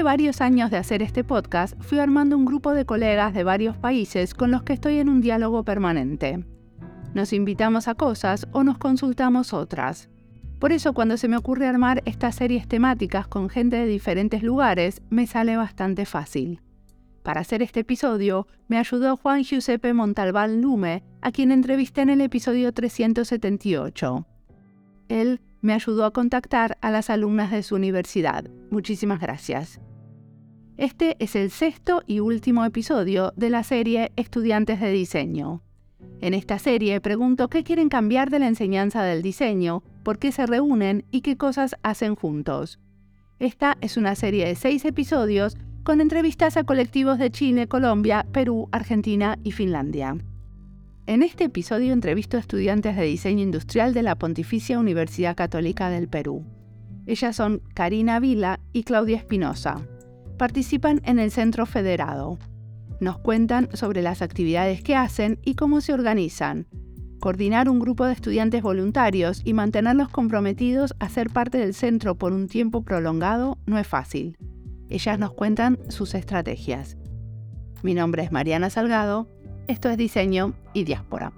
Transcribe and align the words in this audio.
Varios 0.00 0.40
años 0.40 0.70
de 0.70 0.78
hacer 0.78 1.00
este 1.00 1.22
podcast, 1.22 1.80
fui 1.80 2.00
armando 2.00 2.36
un 2.36 2.44
grupo 2.44 2.72
de 2.72 2.84
colegas 2.84 3.32
de 3.34 3.44
varios 3.44 3.76
países 3.76 4.34
con 4.34 4.50
los 4.50 4.62
que 4.62 4.72
estoy 4.72 4.98
en 4.98 5.08
un 5.08 5.20
diálogo 5.20 5.62
permanente. 5.62 6.44
Nos 7.14 7.32
invitamos 7.32 7.86
a 7.86 7.94
cosas 7.94 8.48
o 8.52 8.64
nos 8.64 8.78
consultamos 8.78 9.52
otras. 9.52 10.10
Por 10.58 10.72
eso 10.72 10.92
cuando 10.92 11.16
se 11.16 11.28
me 11.28 11.36
ocurre 11.36 11.68
armar 11.68 12.02
estas 12.04 12.34
series 12.34 12.66
temáticas 12.66 13.28
con 13.28 13.48
gente 13.48 13.76
de 13.76 13.86
diferentes 13.86 14.42
lugares, 14.42 15.02
me 15.08 15.26
sale 15.26 15.56
bastante 15.56 16.04
fácil. 16.04 16.60
Para 17.22 17.42
hacer 17.42 17.62
este 17.62 17.80
episodio, 17.80 18.48
me 18.66 18.78
ayudó 18.78 19.16
Juan 19.16 19.44
Giuseppe 19.44 19.94
Montalbán 19.94 20.60
Lume, 20.60 21.04
a 21.20 21.30
quien 21.30 21.52
entrevisté 21.52 22.00
en 22.00 22.10
el 22.10 22.20
episodio 22.22 22.72
378. 22.72 24.26
Él 25.08 25.40
me 25.62 25.72
ayudó 25.72 26.04
a 26.04 26.12
contactar 26.12 26.76
a 26.82 26.90
las 26.90 27.08
alumnas 27.08 27.50
de 27.50 27.62
su 27.62 27.76
universidad. 27.76 28.50
Muchísimas 28.70 29.20
gracias. 29.20 29.80
Este 30.76 31.16
es 31.20 31.36
el 31.36 31.50
sexto 31.50 32.02
y 32.06 32.20
último 32.20 32.64
episodio 32.64 33.32
de 33.36 33.50
la 33.50 33.62
serie 33.62 34.12
Estudiantes 34.16 34.80
de 34.80 34.90
Diseño. 34.90 35.62
En 36.20 36.34
esta 36.34 36.58
serie 36.58 37.00
pregunto 37.00 37.48
qué 37.48 37.62
quieren 37.62 37.88
cambiar 37.88 38.30
de 38.30 38.40
la 38.40 38.48
enseñanza 38.48 39.04
del 39.04 39.22
diseño, 39.22 39.82
por 40.02 40.18
qué 40.18 40.32
se 40.32 40.46
reúnen 40.46 41.04
y 41.10 41.20
qué 41.20 41.36
cosas 41.36 41.76
hacen 41.82 42.16
juntos. 42.16 42.80
Esta 43.38 43.76
es 43.80 43.96
una 43.96 44.14
serie 44.14 44.46
de 44.46 44.56
seis 44.56 44.84
episodios 44.84 45.56
con 45.84 46.00
entrevistas 46.00 46.56
a 46.56 46.64
colectivos 46.64 47.18
de 47.18 47.30
Chile, 47.30 47.68
Colombia, 47.68 48.26
Perú, 48.32 48.68
Argentina 48.72 49.38
y 49.42 49.52
Finlandia. 49.52 50.16
En 51.06 51.24
este 51.24 51.44
episodio 51.44 51.92
entrevisto 51.92 52.36
a 52.36 52.40
estudiantes 52.40 52.94
de 52.94 53.02
diseño 53.02 53.42
industrial 53.42 53.92
de 53.92 54.04
la 54.04 54.14
Pontificia 54.14 54.78
Universidad 54.78 55.34
Católica 55.34 55.90
del 55.90 56.06
Perú. 56.08 56.44
Ellas 57.06 57.34
son 57.34 57.60
Karina 57.74 58.20
Vila 58.20 58.60
y 58.72 58.84
Claudia 58.84 59.16
Espinosa. 59.16 59.84
Participan 60.38 61.00
en 61.04 61.18
el 61.18 61.32
Centro 61.32 61.66
Federado. 61.66 62.38
Nos 63.00 63.18
cuentan 63.18 63.68
sobre 63.72 64.00
las 64.00 64.22
actividades 64.22 64.80
que 64.84 64.94
hacen 64.94 65.40
y 65.42 65.56
cómo 65.56 65.80
se 65.80 65.92
organizan. 65.92 66.68
Coordinar 67.18 67.68
un 67.68 67.80
grupo 67.80 68.06
de 68.06 68.12
estudiantes 68.12 68.62
voluntarios 68.62 69.42
y 69.44 69.54
mantenerlos 69.54 70.08
comprometidos 70.08 70.94
a 71.00 71.08
ser 71.08 71.30
parte 71.30 71.58
del 71.58 71.74
centro 71.74 72.14
por 72.14 72.32
un 72.32 72.46
tiempo 72.46 72.82
prolongado 72.82 73.58
no 73.66 73.76
es 73.76 73.88
fácil. 73.88 74.38
Ellas 74.88 75.18
nos 75.18 75.32
cuentan 75.32 75.80
sus 75.88 76.14
estrategias. 76.14 76.96
Mi 77.82 77.94
nombre 77.94 78.22
es 78.22 78.30
Mariana 78.30 78.70
Salgado, 78.70 79.26
esto 79.66 79.88
es 79.88 79.96
Diseño 79.96 80.54
y 80.72 80.84
Diáspora. 80.84 81.32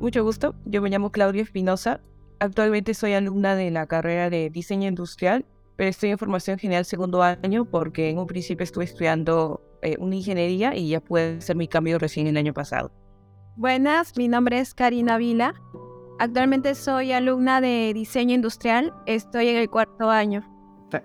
Mucho 0.00 0.24
gusto, 0.24 0.54
yo 0.64 0.80
me 0.80 0.88
llamo 0.88 1.10
Claudia 1.12 1.42
Espinosa. 1.42 2.00
Actualmente 2.40 2.94
soy 2.94 3.14
alumna 3.14 3.56
de 3.56 3.70
la 3.70 3.86
carrera 3.86 4.30
de 4.30 4.48
diseño 4.50 4.88
industrial, 4.88 5.44
pero 5.76 5.90
estoy 5.90 6.10
en 6.10 6.18
formación 6.18 6.58
general 6.58 6.84
segundo 6.84 7.22
año 7.22 7.64
porque 7.64 8.10
en 8.10 8.18
un 8.18 8.26
principio 8.26 8.64
estuve 8.64 8.84
estudiando 8.84 9.60
eh, 9.82 9.96
una 9.98 10.16
ingeniería 10.16 10.74
y 10.76 10.90
ya 10.90 11.00
pude 11.00 11.38
hacer 11.38 11.56
mi 11.56 11.66
cambio 11.66 11.98
recién 11.98 12.26
el 12.28 12.36
año 12.36 12.54
pasado. 12.54 12.92
Buenas, 13.56 14.16
mi 14.16 14.28
nombre 14.28 14.60
es 14.60 14.72
Karina 14.72 15.16
Vila. 15.18 15.54
Actualmente 16.20 16.74
soy 16.76 17.12
alumna 17.12 17.60
de 17.60 17.92
diseño 17.92 18.34
industrial, 18.34 18.92
estoy 19.06 19.48
en 19.48 19.56
el 19.56 19.68
cuarto 19.68 20.10
año. 20.10 20.44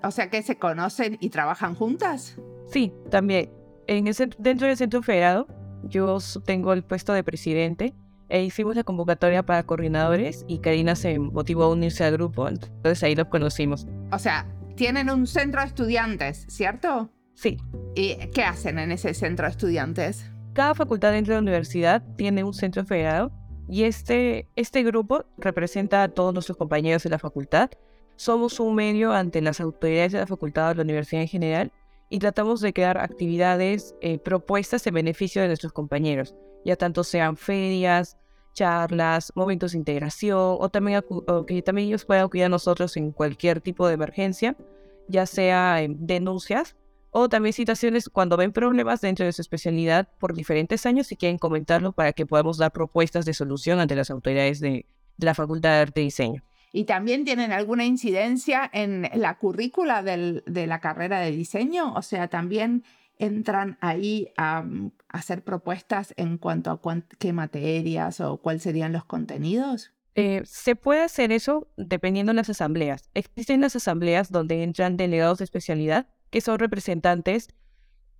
O 0.03 0.11
sea 0.11 0.29
que 0.29 0.41
se 0.43 0.57
conocen 0.57 1.17
y 1.19 1.29
trabajan 1.29 1.75
juntas. 1.75 2.39
Sí, 2.67 2.93
también. 3.09 3.51
En 3.87 4.05
dentro 4.05 4.67
del 4.67 4.77
Centro 4.77 5.01
Federado, 5.01 5.47
yo 5.83 6.17
tengo 6.45 6.73
el 6.73 6.83
puesto 6.83 7.13
de 7.13 7.23
presidente 7.23 7.93
e 8.33 8.43
hicimos 8.43 8.75
la 8.75 8.83
convocatoria 8.83 9.43
para 9.43 9.61
coordinadores 9.61 10.43
y 10.47 10.57
Karina 10.57 10.95
se 10.95 11.19
motivó 11.19 11.65
a 11.65 11.69
unirse 11.69 12.03
al 12.03 12.13
grupo, 12.13 12.47
entonces 12.47 13.03
ahí 13.03 13.13
los 13.13 13.27
conocimos. 13.27 13.85
O 14.11 14.17
sea, 14.17 14.47
tienen 14.75 15.11
un 15.11 15.27
centro 15.27 15.61
de 15.61 15.67
estudiantes, 15.67 16.47
¿cierto? 16.49 17.11
Sí. 17.35 17.57
¿Y 17.93 18.15
qué 18.33 18.43
hacen 18.43 18.79
en 18.79 18.91
ese 18.91 19.13
centro 19.13 19.45
de 19.45 19.51
estudiantes? 19.51 20.31
Cada 20.53 20.73
facultad 20.73 21.11
dentro 21.11 21.35
de 21.35 21.41
la 21.41 21.43
universidad 21.43 22.01
tiene 22.17 22.43
un 22.43 22.55
centro 22.55 22.83
federado 22.83 23.31
y 23.69 23.83
este, 23.83 24.49
este 24.55 24.81
grupo 24.81 25.25
representa 25.37 26.01
a 26.01 26.09
todos 26.09 26.33
nuestros 26.33 26.57
compañeros 26.57 27.03
de 27.03 27.11
la 27.11 27.19
facultad. 27.19 27.69
Somos 28.15 28.59
un 28.59 28.73
medio 28.73 29.13
ante 29.13 29.41
las 29.41 29.61
autoridades 29.61 30.11
de 30.11 30.19
la 30.19 30.27
facultad 30.27 30.65
o 30.65 30.69
de 30.69 30.75
la 30.77 30.81
universidad 30.81 31.21
en 31.21 31.27
general 31.27 31.71
y 32.09 32.17
tratamos 32.17 32.61
de 32.61 32.73
crear 32.73 32.97
actividades, 32.97 33.93
eh, 34.01 34.17
propuestas 34.17 34.87
en 34.87 34.95
beneficio 34.95 35.43
de 35.43 35.49
nuestros 35.49 35.71
compañeros, 35.71 36.35
ya 36.65 36.75
tanto 36.75 37.03
sean 37.03 37.37
ferias, 37.37 38.17
charlas, 38.53 39.31
momentos 39.35 39.71
de 39.71 39.79
integración 39.79 40.57
o 40.59 40.69
también 40.69 41.03
que 41.47 41.61
también 41.61 41.87
ellos 41.87 42.05
puedan 42.05 42.25
acudir 42.25 42.45
a 42.45 42.49
nosotros 42.49 42.95
en 42.97 43.11
cualquier 43.11 43.61
tipo 43.61 43.87
de 43.87 43.95
emergencia, 43.95 44.55
ya 45.07 45.25
sea 45.25 45.81
en 45.81 46.05
denuncias 46.05 46.75
o 47.15 47.29
también 47.29 47.53
situaciones 47.53 48.09
cuando 48.09 48.37
ven 48.37 48.51
problemas 48.51 48.99
dentro 49.01 49.25
de 49.25 49.31
su 49.31 49.41
especialidad 49.41 50.09
por 50.19 50.33
diferentes 50.33 50.85
años 50.85 51.11
y 51.11 51.15
quieren 51.15 51.37
comentarlo 51.37 51.91
para 51.91 52.11
que 52.11 52.25
podamos 52.25 52.57
dar 52.57 52.71
propuestas 52.71 53.23
de 53.25 53.35
solución 53.35 53.79
ante 53.79 53.95
las 53.95 54.09
autoridades 54.09 54.59
de, 54.59 54.87
la 55.17 55.35
Facultad 55.35 55.69
de 55.69 55.81
Arte 55.81 56.01
y 56.01 56.05
Diseño. 56.05 56.43
¿Y 56.71 56.85
también 56.85 57.23
tienen 57.23 57.51
alguna 57.51 57.85
incidencia 57.85 58.67
en 58.73 59.07
la 59.13 59.37
currícula 59.37 60.01
de 60.01 60.67
la 60.67 60.79
carrera 60.79 61.19
de 61.19 61.29
diseño? 61.29 61.93
O 61.93 62.01
sea, 62.01 62.29
también 62.29 62.83
entran 63.19 63.77
ahí 63.81 64.33
a, 64.37 64.63
mm, 64.63 64.91
hacer 65.09 65.43
propuestas 65.43 66.13
en 66.17 66.37
cuanto 66.37 66.71
a 66.71 66.81
qué 67.19 67.33
materias 67.33 68.19
o 68.19 68.37
cuáles 68.37 68.63
serían 68.63 68.93
los 68.93 69.05
contenidos? 69.05 69.91
Eh, 70.15 70.41
se 70.45 70.75
puede 70.75 71.01
hacer 71.01 71.31
eso 71.31 71.67
dependiendo 71.75 72.31
de 72.31 72.35
las 72.35 72.49
asambleas. 72.49 73.09
Existen 73.13 73.61
las 73.61 73.75
asambleas 73.75 74.31
donde 74.31 74.63
entran 74.63 74.95
delegados 74.97 75.39
de 75.39 75.45
especialidad, 75.45 76.07
que 76.29 76.41
son 76.41 76.59
representantes 76.59 77.49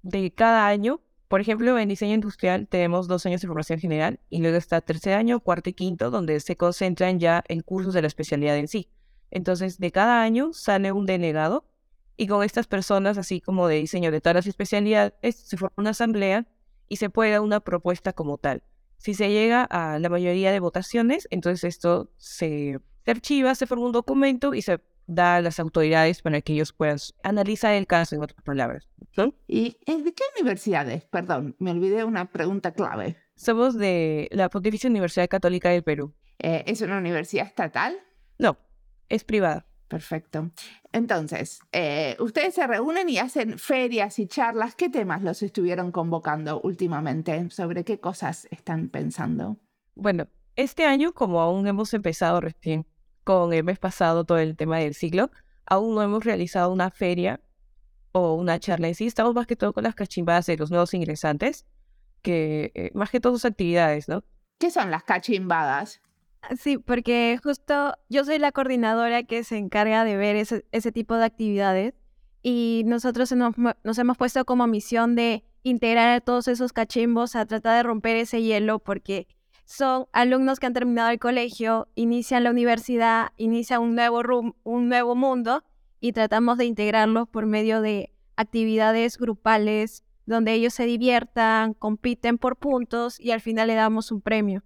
de 0.01 0.31
cada 0.31 0.67
año. 0.67 1.01
Por 1.27 1.41
ejemplo, 1.41 1.77
en 1.77 1.89
diseño 1.89 2.15
industrial 2.15 2.67
tenemos 2.67 3.07
dos 3.07 3.25
años 3.25 3.41
de 3.41 3.47
formación 3.47 3.79
general 3.79 4.19
y 4.29 4.39
luego 4.41 4.57
está 4.57 4.81
tercer 4.81 5.13
año, 5.13 5.39
cuarto 5.39 5.69
y 5.69 5.73
quinto, 5.73 6.09
donde 6.09 6.39
se 6.39 6.55
concentran 6.55 7.19
ya 7.19 7.43
en 7.47 7.61
cursos 7.61 7.93
de 7.93 8.01
la 8.01 8.07
especialidad 8.07 8.57
en 8.57 8.67
sí. 8.67 8.89
Entonces, 9.31 9.79
de 9.79 9.91
cada 9.91 10.21
año 10.21 10.53
sale 10.53 10.91
un 10.91 11.05
delegado 11.05 11.65
y 12.17 12.27
con 12.27 12.43
estas 12.43 12.67
personas, 12.67 13.17
así 13.17 13.41
como 13.41 13.67
de 13.67 13.75
diseño 13.77 14.11
de 14.11 14.21
todas 14.21 14.35
las 14.35 14.47
especialidades, 14.47 15.13
se 15.35 15.57
forma 15.57 15.73
una 15.77 15.89
asamblea 15.91 16.45
y 16.87 16.97
se 16.97 17.09
puede 17.09 17.31
dar 17.31 17.41
una 17.41 17.59
propuesta 17.59 18.13
como 18.13 18.37
tal. 18.37 18.63
Si 18.97 19.13
se 19.13 19.29
llega 19.29 19.63
a 19.63 19.99
la 19.99 20.09
mayoría 20.09 20.51
de 20.51 20.59
votaciones, 20.59 21.27
entonces 21.31 21.63
esto 21.63 22.11
se, 22.17 22.79
archiva, 23.05 23.55
se 23.55 23.67
forma 23.67 23.85
un 23.85 23.91
documento 23.91 24.53
y 24.53 24.61
se 24.61 24.79
da 25.07 25.37
a 25.37 25.41
las 25.41 25.59
autoridades 25.59 26.21
para 26.21 26.41
que 26.41 26.53
ellos 26.53 26.71
puedan 26.71 26.97
analizar 27.23 27.73
el 27.73 27.87
caso, 27.87 28.15
en 28.15 28.23
otras 28.23 28.41
palabras. 28.43 28.87
¿Y 29.47 29.77
de 29.85 30.13
qué 30.13 30.23
universidades? 30.39 31.03
Perdón, 31.05 31.55
me 31.59 31.71
olvidé 31.71 32.05
una 32.05 32.31
pregunta 32.31 32.71
clave. 32.71 33.17
Somos 33.35 33.77
de 33.77 34.29
la 34.31 34.49
Pontificia 34.49 34.89
Universidad 34.89 35.27
Católica 35.27 35.69
del 35.69 35.83
Perú. 35.83 36.13
Eh, 36.39 36.63
¿Es 36.67 36.81
una 36.81 36.97
universidad 36.97 37.45
estatal? 37.45 37.97
No, 38.37 38.57
es 39.09 39.23
privada. 39.23 39.65
Perfecto. 39.93 40.49
Entonces, 40.91 41.59
eh, 41.71 42.17
ustedes 42.19 42.55
se 42.55 42.65
reúnen 42.65 43.09
y 43.09 43.19
hacen 43.19 43.59
ferias 43.59 44.17
y 44.17 44.25
charlas. 44.25 44.73
¿Qué 44.73 44.89
temas 44.89 45.21
los 45.21 45.43
estuvieron 45.43 45.91
convocando 45.91 46.59
últimamente? 46.61 47.47
¿Sobre 47.51 47.83
qué 47.83 47.99
cosas 47.99 48.47
están 48.49 48.89
pensando? 48.89 49.57
Bueno, 49.93 50.27
este 50.55 50.85
año, 50.85 51.13
como 51.13 51.41
aún 51.41 51.67
hemos 51.67 51.93
empezado 51.93 52.41
recién 52.41 52.87
con 53.23 53.53
el 53.53 53.63
mes 53.63 53.77
pasado 53.77 54.23
todo 54.23 54.39
el 54.39 54.57
tema 54.57 54.79
del 54.79 54.95
siglo, 54.95 55.29
aún 55.67 55.93
no 55.93 56.01
hemos 56.01 56.25
realizado 56.25 56.73
una 56.73 56.89
feria 56.89 57.39
o 58.13 58.33
una 58.33 58.57
charla 58.57 58.87
en 58.87 58.95
sí. 58.95 59.05
Estamos 59.05 59.35
más 59.35 59.45
que 59.45 59.55
todo 59.55 59.73
con 59.73 59.83
las 59.83 59.93
cachimbadas 59.93 60.47
de 60.47 60.57
los 60.57 60.71
nuevos 60.71 60.95
ingresantes, 60.95 61.67
que 62.23 62.71
eh, 62.73 62.89
más 62.95 63.11
que 63.11 63.19
todas 63.19 63.41
sus 63.41 63.45
actividades, 63.45 64.09
¿no? 64.09 64.23
¿Qué 64.57 64.71
son 64.71 64.89
las 64.89 65.03
cachimbadas? 65.03 66.01
Sí, 66.59 66.77
porque 66.77 67.39
justo 67.41 67.93
yo 68.09 68.25
soy 68.25 68.37
la 68.37 68.51
coordinadora 68.51 69.23
que 69.23 69.43
se 69.43 69.57
encarga 69.57 70.03
de 70.03 70.17
ver 70.17 70.35
ese, 70.35 70.91
tipo 70.91 71.15
de 71.15 71.25
actividades 71.25 71.93
y 72.41 72.83
nosotros 72.85 73.31
nos, 73.31 73.55
nos, 73.83 73.97
hemos 73.97 74.17
puesto 74.17 74.43
como 74.43 74.67
misión 74.67 75.15
de 75.15 75.45
integrar 75.63 76.09
a 76.09 76.21
todos 76.21 76.49
esos 76.49 76.73
cachimbos 76.73 77.35
a 77.35 77.45
tratar 77.45 77.77
de 77.77 77.83
romper 77.83 78.17
ese 78.17 78.41
hielo 78.41 78.79
porque 78.79 79.27
son 79.65 80.07
alumnos 80.11 80.59
que 80.59 80.65
han 80.65 80.73
terminado 80.73 81.09
el 81.09 81.19
colegio, 81.19 81.87
inician 81.95 82.43
la 82.43 82.51
universidad, 82.51 83.31
inician 83.37 83.81
un 83.81 83.95
nuevo, 83.95 84.21
un 84.63 84.89
nuevo 84.89 85.15
mundo 85.15 85.63
y 86.01 86.11
tratamos 86.11 86.57
de 86.57 86.65
integrarlos 86.65 87.29
por 87.29 87.45
medio 87.45 87.81
de 87.81 88.11
actividades 88.35 89.17
grupales 89.17 90.03
donde 90.25 90.53
ellos 90.53 90.73
se 90.73 90.85
diviertan, 90.85 91.73
compiten 91.73 92.37
por 92.37 92.57
puntos 92.57 93.19
y 93.19 93.31
al 93.31 93.41
final 93.41 93.67
le 93.67 93.75
damos 93.75 94.11
un 94.11 94.21
premio. 94.21 94.63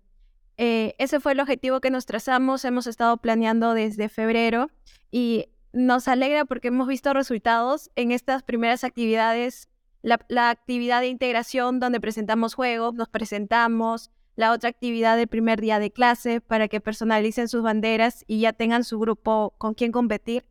Eh, 0.58 0.96
ese 0.98 1.20
fue 1.20 1.34
el 1.34 1.40
objetivo 1.40 1.82
que 1.82 1.92
nos 1.92 2.06
trazamos, 2.06 2.66
hemos 2.66 2.88
estado 2.88 3.18
planeando 3.18 3.74
desde 3.74 4.10
febrero 4.10 4.70
y 5.12 5.50
nos 5.72 6.08
alegra 6.08 6.46
porque 6.46 6.70
hemos 6.70 6.88
visto 6.88 7.14
resultados 7.14 7.92
en 7.96 8.12
estas 8.12 8.44
primeras 8.44 8.84
actividades, 8.84 9.70
la, 10.02 10.20
la 10.30 10.50
actividad 10.50 11.02
de 11.02 11.08
integración 11.08 11.80
donde 11.80 12.02
presentamos 12.02 12.56
juegos, 12.56 12.96
nos 12.96 13.10
presentamos, 13.10 14.12
la 14.38 14.52
otra 14.52 14.70
actividad 14.70 15.18
del 15.18 15.28
primer 15.28 15.60
día 15.60 15.80
de 15.80 15.92
clase 15.92 16.42
para 16.42 16.68
que 16.68 16.80
personalicen 16.80 17.48
sus 17.50 17.64
banderas 17.64 18.24
y 18.28 18.40
ya 18.42 18.54
tengan 18.54 18.84
su 18.84 19.00
grupo 19.00 19.56
con 19.58 19.74
quien 19.74 19.92
competir. 19.92 20.46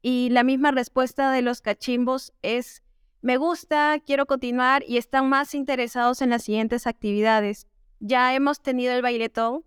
Y 0.00 0.30
la 0.30 0.44
misma 0.44 0.70
respuesta 0.70 1.30
de 1.32 1.42
los 1.42 1.60
cachimbos 1.60 2.32
es, 2.42 2.84
me 3.20 3.36
gusta, 3.36 3.98
quiero 4.06 4.26
continuar 4.26 4.84
y 4.86 4.96
están 4.96 5.28
más 5.28 5.54
interesados 5.54 6.22
en 6.22 6.30
las 6.30 6.44
siguientes 6.44 6.86
actividades. 6.86 7.66
Ya 8.04 8.34
hemos 8.34 8.60
tenido 8.60 8.92
el 8.94 9.00
bailetón, 9.00 9.64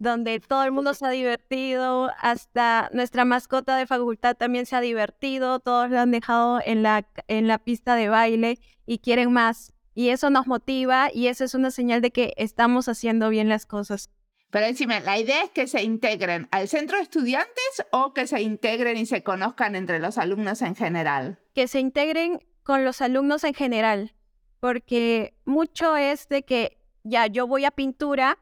donde 0.00 0.40
todo 0.40 0.64
el 0.64 0.72
mundo 0.72 0.92
se 0.92 1.06
ha 1.06 1.10
divertido, 1.10 2.10
hasta 2.18 2.90
nuestra 2.92 3.24
mascota 3.24 3.76
de 3.76 3.86
facultad 3.86 4.36
también 4.36 4.66
se 4.66 4.74
ha 4.74 4.80
divertido, 4.80 5.60
todos 5.60 5.88
lo 5.88 6.00
han 6.00 6.10
dejado 6.10 6.60
en 6.64 6.82
la, 6.82 7.06
en 7.28 7.46
la 7.46 7.58
pista 7.58 7.94
de 7.94 8.08
baile 8.08 8.58
y 8.86 8.98
quieren 8.98 9.32
más. 9.32 9.72
Y 9.94 10.08
eso 10.08 10.30
nos 10.30 10.48
motiva 10.48 11.10
y 11.14 11.28
eso 11.28 11.44
es 11.44 11.54
una 11.54 11.70
señal 11.70 12.00
de 12.00 12.10
que 12.10 12.34
estamos 12.36 12.88
haciendo 12.88 13.28
bien 13.28 13.48
las 13.48 13.66
cosas. 13.66 14.10
Pero 14.50 14.66
decime, 14.66 15.00
¿la 15.00 15.20
idea 15.20 15.44
es 15.44 15.50
que 15.50 15.68
se 15.68 15.84
integren 15.84 16.48
al 16.50 16.66
centro 16.66 16.96
de 16.96 17.04
estudiantes 17.04 17.86
o 17.92 18.12
que 18.12 18.26
se 18.26 18.42
integren 18.42 18.96
y 18.96 19.06
se 19.06 19.22
conozcan 19.22 19.76
entre 19.76 20.00
los 20.00 20.18
alumnos 20.18 20.60
en 20.60 20.74
general? 20.74 21.38
Que 21.54 21.68
se 21.68 21.78
integren 21.78 22.40
con 22.64 22.84
los 22.84 23.00
alumnos 23.00 23.44
en 23.44 23.54
general, 23.54 24.12
porque 24.58 25.36
mucho 25.44 25.96
es 25.96 26.28
de 26.28 26.42
que 26.42 26.78
ya 27.06 27.26
yo 27.26 27.46
voy 27.46 27.64
a 27.64 27.70
pintura, 27.70 28.38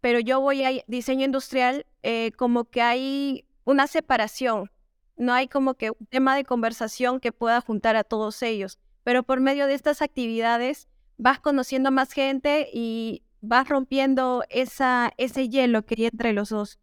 pero 0.00 0.18
yo 0.20 0.40
voy 0.40 0.64
a 0.64 0.70
diseño 0.86 1.24
industrial, 1.24 1.86
eh, 2.02 2.32
como 2.36 2.64
que 2.64 2.82
hay 2.82 3.44
una 3.64 3.86
separación, 3.86 4.70
no 5.16 5.34
hay 5.34 5.48
como 5.48 5.74
que 5.74 5.90
un 5.90 6.06
tema 6.08 6.34
de 6.36 6.44
conversación 6.44 7.20
que 7.20 7.32
pueda 7.32 7.60
juntar 7.60 7.96
a 7.96 8.04
todos 8.04 8.42
ellos 8.42 8.78
pero 9.04 9.22
por 9.22 9.40
medio 9.40 9.66
de 9.66 9.74
estas 9.74 10.02
actividades 10.02 10.88
vas 11.16 11.40
conociendo 11.40 11.90
más 11.90 12.12
gente 12.12 12.68
y 12.72 13.22
vas 13.40 13.68
rompiendo 13.68 14.44
esa, 14.48 15.12
ese 15.16 15.48
hielo 15.48 15.84
que 15.84 15.94
hay 15.98 16.06
entre 16.06 16.32
los 16.32 16.50
dos. 16.50 16.78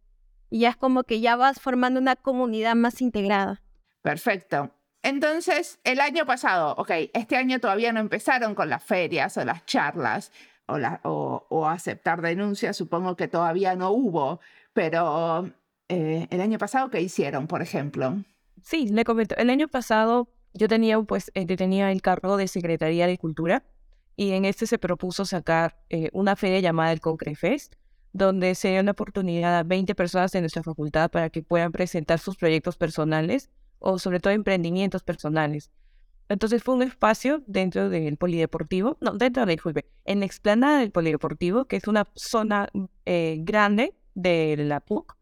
Y 0.50 0.59
ya 0.59 0.69
es 0.69 0.77
como 0.77 1.04
que 1.04 1.19
ya 1.19 1.36
vas 1.36 1.59
formando 1.59 2.00
una 2.00 2.15
comunidad 2.15 2.75
más 2.75 3.01
integrada. 3.01 3.62
Perfecto. 4.01 4.71
Entonces, 5.04 5.80
el 5.83 6.00
año 6.00 6.25
pasado, 6.25 6.74
ok, 6.77 6.92
este 7.13 7.36
año 7.36 7.59
todavía 7.59 7.94
no 7.94 8.00
empezaron 8.00 8.56
con 8.56 8.69
las 8.69 8.83
ferias 8.83 9.38
o 9.38 9.45
las 9.45 9.65
charlas 9.65 10.31
o, 10.67 10.77
la, 10.77 11.01
aceptar 11.69 12.21
denuncias, 12.21 12.77
supongo 12.77 13.15
que 13.15 13.27
todavía 13.27 13.75
no 13.75 13.91
hubo, 13.91 14.39
pero 14.73 15.51
eh, 15.89 16.27
el 16.29 16.41
año 16.41 16.57
pasado, 16.57 16.89
¿qué 16.89 17.01
hicieron, 17.01 17.47
por 17.47 17.61
ejemplo? 17.61 18.23
Sí, 18.61 18.87
le 18.89 19.03
comento, 19.03 19.35
el 19.37 19.49
año 19.49 19.67
pasado 19.67 20.29
yo 20.53 20.67
tenía, 20.67 21.01
pues, 21.01 21.31
eh, 21.33 21.45
tenía 21.45 21.91
el 21.91 22.01
cargo 22.01 22.37
de 22.37 22.47
Secretaría 22.47 23.07
de 23.07 23.17
Cultura 23.17 23.63
y 24.15 24.31
en 24.31 24.45
este 24.45 24.67
se 24.67 24.79
propuso 24.79 25.25
sacar 25.25 25.79
eh, 25.89 26.09
una 26.13 26.35
feria 26.35 26.59
llamada 26.59 26.91
el 26.91 26.99
Concrefest, 26.99 27.75
donde 28.13 28.55
se 28.55 28.71
dio 28.71 28.81
una 28.81 28.91
oportunidad 28.91 29.57
a 29.57 29.63
20 29.63 29.93
personas 29.95 30.31
de 30.31 30.41
nuestra 30.41 30.63
facultad 30.63 31.11
para 31.11 31.29
que 31.29 31.43
puedan 31.43 31.71
presentar 31.71 32.19
sus 32.19 32.35
proyectos 32.35 32.77
personales 32.77 33.51
o 33.79 33.99
sobre 33.99 34.19
todo 34.19 34.33
emprendimientos 34.33 35.03
personales. 35.03 35.69
Entonces 36.29 36.63
fue 36.63 36.75
un 36.75 36.83
espacio 36.83 37.44
dentro 37.47 37.89
del 37.89 38.18
polideportivo, 38.18 38.97
no, 39.00 39.13
dentro 39.13 39.45
del, 39.45 39.56
disculpe, 39.56 39.85
en 40.06 40.19
la 40.19 40.25
explanada 40.25 40.79
del 40.79 40.91
polideportivo, 40.91 41.65
que 41.65 41.77
es 41.77 41.88
una 41.88 42.07
zona 42.15 42.69
eh, 43.06 43.38
grande 43.41 43.95
de 44.13 44.57
la 44.57 44.81
PUC, 44.81 45.15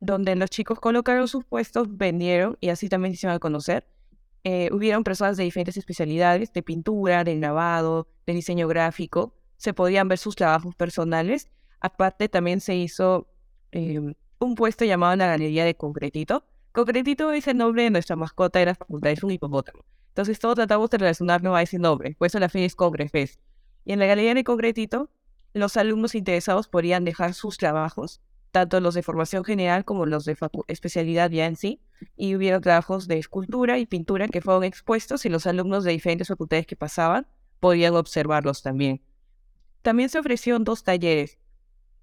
donde 0.00 0.34
los 0.36 0.50
chicos 0.50 0.80
colocaron 0.80 1.28
sus 1.28 1.44
puestos, 1.44 1.96
vendieron 1.96 2.56
y 2.60 2.70
así 2.70 2.88
también 2.88 3.12
se 3.12 3.16
hicieron 3.16 3.36
a 3.36 3.38
conocer 3.38 3.86
eh, 4.48 4.70
hubieron 4.72 5.02
personas 5.02 5.36
de 5.36 5.42
diferentes 5.42 5.76
especialidades, 5.76 6.52
de 6.52 6.62
pintura, 6.62 7.24
de 7.24 7.36
grabado, 7.36 8.06
de 8.26 8.32
diseño 8.32 8.68
gráfico, 8.68 9.34
se 9.56 9.74
podían 9.74 10.06
ver 10.06 10.18
sus 10.18 10.36
trabajos 10.36 10.72
personales. 10.76 11.50
Aparte 11.80 12.28
también 12.28 12.60
se 12.60 12.76
hizo 12.76 13.26
em, 13.72 14.14
un 14.38 14.54
puesto 14.54 14.84
llamado 14.84 15.16
la 15.16 15.26
Galería 15.26 15.64
de 15.64 15.74
Concretito. 15.74 16.44
Concretito 16.70 17.32
es 17.32 17.48
el 17.48 17.56
nombre 17.56 17.82
de 17.82 17.90
nuestra 17.90 18.14
mascota 18.14 18.60
de 18.60 18.66
la 18.66 18.76
facultad, 18.76 19.10
es 19.10 19.24
un 19.24 19.32
hipopótamo. 19.32 19.82
Entonces 20.16 20.38
todos 20.38 20.54
tratamos 20.54 20.88
de 20.88 20.96
relacionarlo 20.96 21.54
a 21.54 21.60
ese 21.60 21.78
nombre, 21.78 22.16
por 22.18 22.24
eso 22.24 22.38
la 22.38 22.46
es 22.46 22.74
Y 23.84 23.92
en 23.92 23.98
la 23.98 24.06
Galería 24.06 24.32
de 24.32 24.44
Concretito, 24.44 25.10
los 25.52 25.76
alumnos 25.76 26.14
interesados 26.14 26.68
podían 26.68 27.04
dejar 27.04 27.34
sus 27.34 27.58
trabajos 27.58 28.22
tanto 28.50 28.80
los 28.80 28.94
de 28.94 29.02
formación 29.02 29.44
general 29.44 29.84
como 29.84 30.06
los 30.06 30.24
de 30.24 30.34
especialidad 30.68 31.30
ya 31.30 31.44
en 31.44 31.56
sí, 31.56 31.82
y 32.16 32.34
hubieron 32.34 32.62
trabajos 32.62 33.08
de 33.08 33.18
escultura 33.18 33.78
y 33.78 33.84
pintura 33.84 34.26
que 34.28 34.40
fueron 34.40 34.64
expuestos 34.64 35.26
y 35.26 35.28
los 35.28 35.46
alumnos 35.46 35.84
de 35.84 35.92
diferentes 35.92 36.28
facultades 36.28 36.66
que 36.66 36.76
pasaban 36.76 37.26
podían 37.60 37.94
observarlos 37.94 38.62
también. 38.62 39.02
También 39.82 40.08
se 40.08 40.18
ofrecieron 40.18 40.64
dos 40.64 40.82
talleres, 40.82 41.36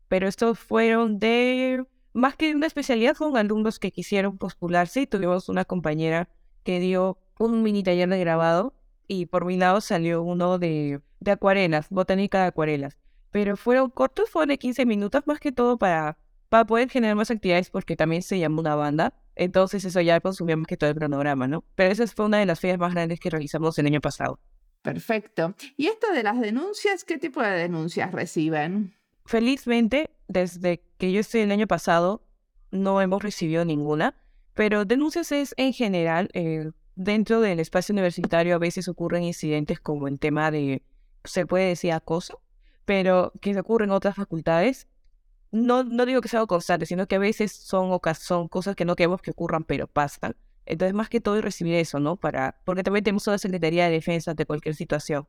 pero 0.08 0.28
estos 0.28 0.60
fueron 0.60 1.18
de, 1.18 1.84
más 2.14 2.36
que 2.36 2.54
una 2.54 2.68
especialidad, 2.68 3.16
fueron 3.16 3.38
alumnos 3.38 3.80
que 3.80 3.92
quisieron 3.92 4.38
postularse 4.38 5.02
y 5.02 5.08
tuvimos 5.08 5.50
una 5.50 5.66
compañera 5.66 6.30
que 6.64 6.80
dio 6.80 7.18
un 7.40 7.64
mini 7.64 7.84
taller 7.84 8.10
de 8.10 8.20
grabado 8.20 8.74
y 9.08 9.26
por 9.26 9.46
mi 9.46 9.58
lado 9.58 9.82
salió 9.82 10.24
uno 10.24 10.60
de, 10.60 11.02
de 11.20 11.32
acuarelas, 11.32 11.88
botánica 11.90 12.42
de 12.42 12.48
acuarelas. 12.48 12.98
Pero 13.32 13.58
fueron 13.58 13.90
cortos, 13.90 14.30
fueron 14.30 14.50
de 14.50 14.58
15 14.58 14.86
minutos 14.86 15.24
más 15.26 15.40
que 15.40 15.52
todo 15.52 15.78
para 15.78 16.18
para 16.54 16.66
poder 16.66 16.88
generar 16.88 17.16
más 17.16 17.32
actividades 17.32 17.72
porque 17.72 17.96
también 17.96 18.22
se 18.22 18.38
llama 18.38 18.60
una 18.60 18.76
banda. 18.76 19.16
Entonces 19.36 19.84
eso 19.86 20.00
ya 20.02 20.20
consumía 20.20 20.56
más 20.56 20.68
que 20.68 20.78
todo 20.78 20.92
el 20.92 20.96
cronograma, 20.96 21.48
¿no? 21.48 21.64
Pero 21.74 21.92
esa 21.92 22.06
fue 22.06 22.26
una 22.26 22.38
de 22.38 22.46
las 22.46 22.60
ferias 22.60 22.78
más 22.78 22.94
grandes 22.94 23.20
que 23.20 23.32
realizamos 23.32 23.76
el 23.80 23.88
año 23.88 24.00
pasado. 24.00 24.40
Perfecto. 24.84 25.56
¿Y 25.78 25.88
esto 25.88 26.14
de 26.14 26.22
las 26.22 26.40
denuncias, 26.40 27.06
qué 27.06 27.18
tipo 27.18 27.42
de 27.42 27.50
denuncias 27.50 28.12
reciben? 28.12 28.94
Felizmente, 29.26 30.12
desde 30.28 30.84
que 31.00 31.12
yo 31.12 31.22
estoy 31.22 31.42
el 31.42 31.52
año 31.52 31.66
pasado, 31.66 32.24
no 32.70 33.02
hemos 33.02 33.24
recibido 33.24 33.66
ninguna, 33.66 34.16
pero 34.54 34.86
denuncias 34.86 35.32
es 35.32 35.56
en 35.58 35.74
general, 35.74 36.30
eh, 36.34 36.70
dentro 36.96 37.42
del 37.42 37.60
espacio 37.60 37.94
universitario 37.94 38.56
a 38.56 38.60
veces 38.60 38.88
ocurren 38.88 39.24
incidentes 39.24 39.80
como 39.80 40.08
el 40.08 40.20
tema 40.20 40.52
de, 40.52 40.84
se 41.24 41.46
puede 41.46 41.68
decir 41.68 41.92
acoso, 41.94 42.42
pero 42.86 43.32
que 43.42 43.58
ocurren 43.60 43.90
en 43.90 43.96
otras 43.96 44.16
facultades 44.16 44.88
no, 45.54 45.84
no 45.84 46.06
digo 46.08 46.20
que 46.20 46.28
sea 46.30 46.46
constante, 46.48 46.88
sino 46.88 47.08
que 47.08 47.16
a 47.16 47.20
veces 47.20 47.52
son, 47.52 48.00
son 48.20 48.48
cosas 48.48 48.76
que 48.76 48.86
no 48.86 48.96
queremos 48.96 49.22
que 49.22 49.32
ocurran, 49.32 49.64
pero 49.64 49.88
pasan. 49.88 50.36
Entonces, 50.66 50.96
más 50.96 51.10
que 51.10 51.22
todo, 51.22 51.40
recibir 51.42 51.76
eso, 51.76 52.00
¿no? 52.00 52.16
Para, 52.16 52.60
porque 52.66 52.82
también 52.84 53.04
tenemos 53.04 53.28
una 53.28 53.38
Secretaría 53.38 53.86
de 53.86 53.92
Defensa 53.92 54.32
ante 54.32 54.48
cualquier 54.48 54.74
situación. 54.74 55.28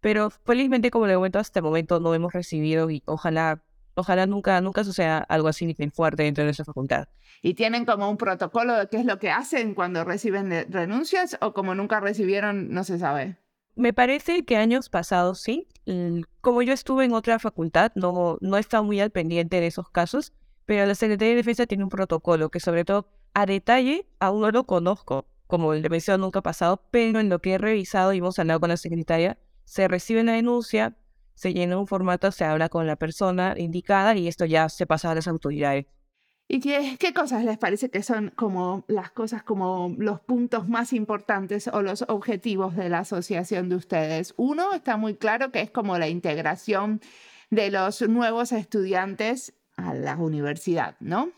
Pero 0.00 0.30
felizmente, 0.30 0.90
como 0.90 1.06
le 1.06 1.14
comento, 1.14 1.38
hasta 1.38 1.58
el 1.58 1.64
momento 1.64 2.00
no 2.00 2.14
hemos 2.14 2.32
recibido 2.32 2.90
y 2.90 3.02
ojalá, 3.04 3.62
ojalá 3.94 4.26
nunca, 4.26 4.60
nunca 4.60 4.84
suceda 4.84 5.18
algo 5.18 5.48
así 5.48 5.66
ni 5.66 5.74
tan 5.74 5.90
fuerte 5.90 6.22
dentro 6.22 6.42
de 6.42 6.46
nuestra 6.46 6.64
facultad. 6.64 7.08
¿Y 7.42 7.54
tienen 7.54 7.84
como 7.84 8.08
un 8.10 8.16
protocolo 8.16 8.74
de 8.74 8.88
qué 8.88 8.98
es 8.98 9.04
lo 9.04 9.18
que 9.18 9.30
hacen 9.30 9.74
cuando 9.74 10.04
reciben 10.04 10.50
renuncias 10.70 11.36
o 11.40 11.52
como 11.52 11.74
nunca 11.74 12.00
recibieron, 12.00 12.70
no 12.70 12.84
se 12.84 12.98
sabe? 12.98 13.36
Me 13.76 13.92
parece 13.92 14.44
que 14.44 14.56
años 14.56 14.88
pasados 14.88 15.40
sí. 15.40 15.68
Como 16.40 16.62
yo 16.62 16.72
estuve 16.72 17.04
en 17.04 17.12
otra 17.12 17.38
facultad, 17.38 17.92
no, 17.96 18.38
no 18.40 18.56
he 18.56 18.60
estado 18.60 18.84
muy 18.84 19.00
al 19.00 19.10
pendiente 19.10 19.60
de 19.60 19.66
esos 19.66 19.90
casos, 19.90 20.32
pero 20.64 20.86
la 20.86 20.94
Secretaría 20.94 21.30
de 21.30 21.36
Defensa 21.36 21.66
tiene 21.66 21.84
un 21.84 21.90
protocolo 21.90 22.50
que 22.50 22.60
sobre 22.60 22.84
todo 22.84 23.10
a 23.34 23.46
detalle 23.46 24.06
aún 24.20 24.42
no 24.42 24.50
lo 24.50 24.64
conozco, 24.64 25.26
como 25.46 25.74
el 25.74 25.82
de 25.82 25.90
mencionado 25.90 26.24
nunca 26.24 26.38
ha 26.38 26.42
pasado, 26.42 26.82
pero 26.90 27.18
en 27.18 27.28
lo 27.28 27.40
que 27.40 27.54
he 27.54 27.58
revisado 27.58 28.12
y 28.12 28.18
hemos 28.18 28.38
hablado 28.38 28.60
con 28.60 28.70
la 28.70 28.76
secretaria, 28.76 29.38
se 29.64 29.88
recibe 29.88 30.22
la 30.24 30.32
denuncia, 30.32 30.96
se 31.34 31.52
llena 31.52 31.78
un 31.78 31.86
formato, 31.86 32.30
se 32.32 32.44
habla 32.44 32.68
con 32.68 32.86
la 32.86 32.96
persona 32.96 33.54
indicada 33.56 34.14
y 34.16 34.28
esto 34.28 34.44
ya 34.44 34.68
se 34.68 34.86
pasa 34.86 35.10
a 35.10 35.14
las 35.14 35.28
autoridades. 35.28 35.86
¿Y 36.46 36.60
qué, 36.60 36.96
qué, 37.00 37.14
cosas 37.14 37.42
les 37.44 37.56
parece 37.56 37.88
que 37.88 38.02
son 38.02 38.30
como 38.36 38.84
las 38.86 39.10
cosas, 39.10 39.42
como 39.42 39.94
los 39.98 40.20
puntos 40.20 40.68
más 40.68 40.92
importantes 40.92 41.68
o 41.68 41.80
los 41.80 42.02
objetivos 42.02 42.76
de 42.76 42.90
la 42.90 42.98
asociación 42.98 43.70
de 43.70 43.76
ustedes? 43.76 44.34
Uno 44.36 44.74
está 44.74 44.98
muy 44.98 45.14
claro 45.16 45.50
que 45.50 45.62
es 45.62 45.70
como 45.70 45.96
la 45.96 46.08
integración 46.08 47.00
de 47.50 47.70
los 47.70 48.02
nuevos 48.02 48.52
estudiantes 48.52 49.54
a 49.76 49.94
la 49.94 50.16
universidad, 50.16 50.96
¿no? 51.00 51.30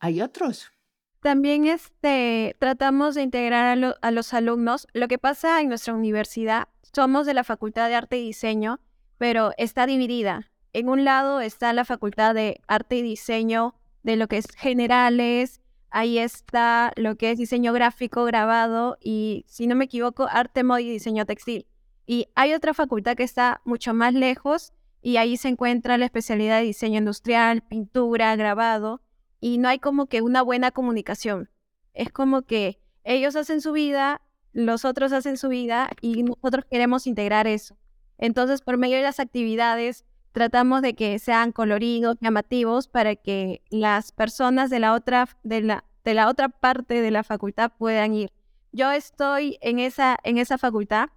¿Hay 0.00 0.22
otros? 0.22 0.72
También 1.20 1.66
este, 1.66 2.56
tratamos 2.58 3.14
de 3.14 3.22
integrar 3.22 3.84
a, 3.84 3.94
a 4.00 4.10
los 4.10 4.32
alumnos. 4.32 4.86
Lo 4.94 5.06
que 5.06 5.18
pasa 5.18 5.60
en 5.60 5.68
nuestra 5.68 5.92
universidad, 5.92 6.68
somos 6.94 7.26
de 7.26 7.34
la 7.34 7.44
Facultad 7.44 7.88
de 7.88 7.94
Arte 7.94 8.18
y 8.18 8.26
Diseño, 8.26 8.80
pero 9.18 9.52
está 9.56 9.86
dividida. 9.86 10.50
En 10.72 10.88
un 10.88 11.04
lado 11.04 11.40
está 11.40 11.72
la 11.72 11.84
Facultad 11.84 12.34
de 12.34 12.60
Arte 12.66 12.96
y 12.96 13.02
Diseño 13.02 13.74
de 14.02 14.16
lo 14.16 14.28
que 14.28 14.38
es 14.38 14.46
generales, 14.56 15.60
ahí 15.90 16.18
está 16.18 16.92
lo 16.96 17.16
que 17.16 17.30
es 17.30 17.38
diseño 17.38 17.72
gráfico, 17.72 18.24
grabado 18.24 18.98
y, 19.00 19.44
si 19.48 19.66
no 19.66 19.74
me 19.74 19.86
equivoco, 19.86 20.28
arte, 20.30 20.62
moda 20.62 20.80
y 20.80 20.90
diseño 20.90 21.26
textil. 21.26 21.66
Y 22.06 22.28
hay 22.34 22.54
otra 22.54 22.74
facultad 22.74 23.16
que 23.16 23.22
está 23.22 23.60
mucho 23.64 23.94
más 23.94 24.14
lejos 24.14 24.72
y 25.02 25.16
ahí 25.16 25.36
se 25.36 25.48
encuentra 25.48 25.98
la 25.98 26.04
especialidad 26.04 26.58
de 26.58 26.66
diseño 26.66 26.98
industrial, 26.98 27.62
pintura, 27.62 28.36
grabado 28.36 29.00
y 29.40 29.58
no 29.58 29.68
hay 29.68 29.78
como 29.78 30.06
que 30.06 30.22
una 30.22 30.42
buena 30.42 30.70
comunicación. 30.70 31.50
Es 31.94 32.12
como 32.12 32.42
que 32.42 32.78
ellos 33.02 33.34
hacen 33.34 33.60
su 33.60 33.72
vida, 33.72 34.20
los 34.52 34.84
otros 34.84 35.12
hacen 35.12 35.36
su 35.36 35.48
vida 35.48 35.88
y 36.00 36.22
nosotros 36.22 36.64
queremos 36.70 37.06
integrar 37.06 37.46
eso. 37.46 37.76
Entonces, 38.18 38.60
por 38.62 38.78
medio 38.78 38.96
de 38.96 39.02
las 39.02 39.20
actividades, 39.20 40.04
tratamos 40.32 40.82
de 40.82 40.94
que 40.94 41.18
sean 41.18 41.52
coloridos, 41.52 42.16
llamativos, 42.20 42.88
para 42.88 43.16
que 43.16 43.62
las 43.70 44.12
personas 44.12 44.70
de 44.70 44.80
la 44.80 44.92
otra, 44.92 45.28
de 45.42 45.62
la, 45.62 45.84
de 46.04 46.14
la 46.14 46.28
otra 46.28 46.48
parte 46.48 47.00
de 47.00 47.10
la 47.10 47.24
facultad 47.24 47.72
puedan 47.78 48.14
ir. 48.14 48.32
Yo 48.72 48.90
estoy 48.90 49.58
en 49.62 49.78
esa, 49.78 50.16
en 50.24 50.38
esa 50.38 50.58
facultad 50.58 51.08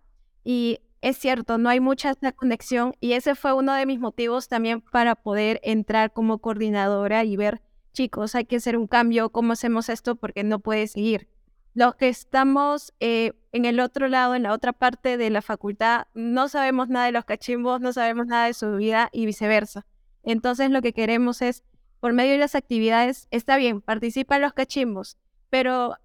y 0.44 0.80
es 1.02 1.18
cierto, 1.18 1.58
no 1.58 1.70
hay 1.70 1.80
mucha 1.80 2.14
conexión 2.36 2.94
y 3.00 3.14
ese 3.14 3.36
fue 3.36 3.54
uno 3.54 3.74
de 3.74 3.86
mis 3.86 4.00
motivos 4.00 4.48
también 4.48 4.82
para 4.82 5.16
poder 5.16 5.60
entrar 5.64 6.14
como 6.14 6.40
coordinadora 6.40 7.24
y 7.24 7.36
ver, 7.38 7.62
chicos, 7.94 8.36
hay 8.36 8.46
que 8.46 8.58
hacer 8.58 8.78
un 8.78 8.88
cambio, 8.88 9.30
¿cómo 9.30 9.54
hacemos 9.54 9.90
esto? 9.90 10.16
Porque 10.16 10.44
no 10.44 10.60
puede 10.60 10.88
seguir. 10.88 11.28
Los 11.74 11.96
que 11.96 12.10
estamos 12.10 12.94
eh, 13.00 13.34
en 13.52 13.66
el 13.66 13.80
otro 13.80 14.08
lado, 14.08 14.36
en 14.36 14.44
la 14.44 14.54
otra 14.54 14.74
parte 14.74 15.18
de 15.18 15.30
la 15.30 15.42
facultad, 15.42 16.08
no 16.14 16.50
sabemos 16.50 16.90
nada 16.90 17.06
de 17.06 17.12
los 17.12 17.26
cachimbos, 17.26 17.80
no 17.82 17.94
sabemos 17.94 18.28
nada 18.28 18.48
de 18.48 18.54
su 18.54 18.76
vida 18.76 19.10
y 19.12 19.26
viceversa. 19.26 19.86
Entonces 20.24 20.72
lo 20.72 20.82
que 20.82 20.94
queremos 20.94 21.42
es, 21.42 21.64
por 22.00 22.14
medio 22.14 22.34
de 22.34 22.38
las 22.38 22.56
actividades, 22.56 23.28
está 23.32 23.58
bien, 23.58 23.82
participan 23.82 24.42
los 24.42 24.54
cachimbos, 24.54 25.18
pero 25.50 25.96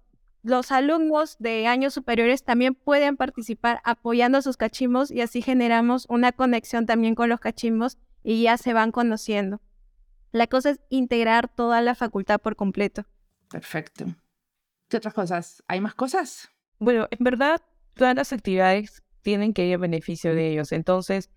los 0.43 0.71
alumnos 0.71 1.37
de 1.39 1.65
años 1.65 1.93
superiores 1.93 2.43
también 2.43 2.75
pueden 2.75 3.17
participar 3.17 3.81
apoyando 3.83 4.37
a 4.37 4.41
sus 4.43 4.57
cachimbos 4.57 5.09
y 5.09 5.21
así 5.21 5.41
generamos 5.41 6.05
una 6.07 6.31
conexión 6.31 6.85
también 6.85 7.15
con 7.15 7.29
los 7.29 7.39
cachimbos 7.39 7.97
y 8.23 8.43
ya 8.43 8.57
se 8.57 8.73
van 8.73 8.91
conociendo. 8.91 9.59
La 10.31 10.47
cosa 10.47 10.71
es 10.71 10.81
integrar 10.89 11.47
toda 11.47 11.81
la 11.81 11.95
facultad 11.95 12.39
por 12.39 12.55
completo. 12.55 13.05
Perfecto. 13.49 14.05
¿Qué 14.87 14.97
otras 14.97 15.13
cosas? 15.13 15.63
¿Hay 15.67 15.81
más 15.81 15.95
cosas? 15.95 16.49
Bueno, 16.79 17.07
en 17.09 17.23
verdad, 17.23 17.61
todas 17.95 18.15
las 18.15 18.31
actividades 18.33 19.03
tienen 19.21 19.53
que 19.53 19.65
ir 19.65 19.75
a 19.75 19.77
beneficio 19.77 20.35
de 20.35 20.51
ellos. 20.51 20.71
Entonces, 20.71 21.31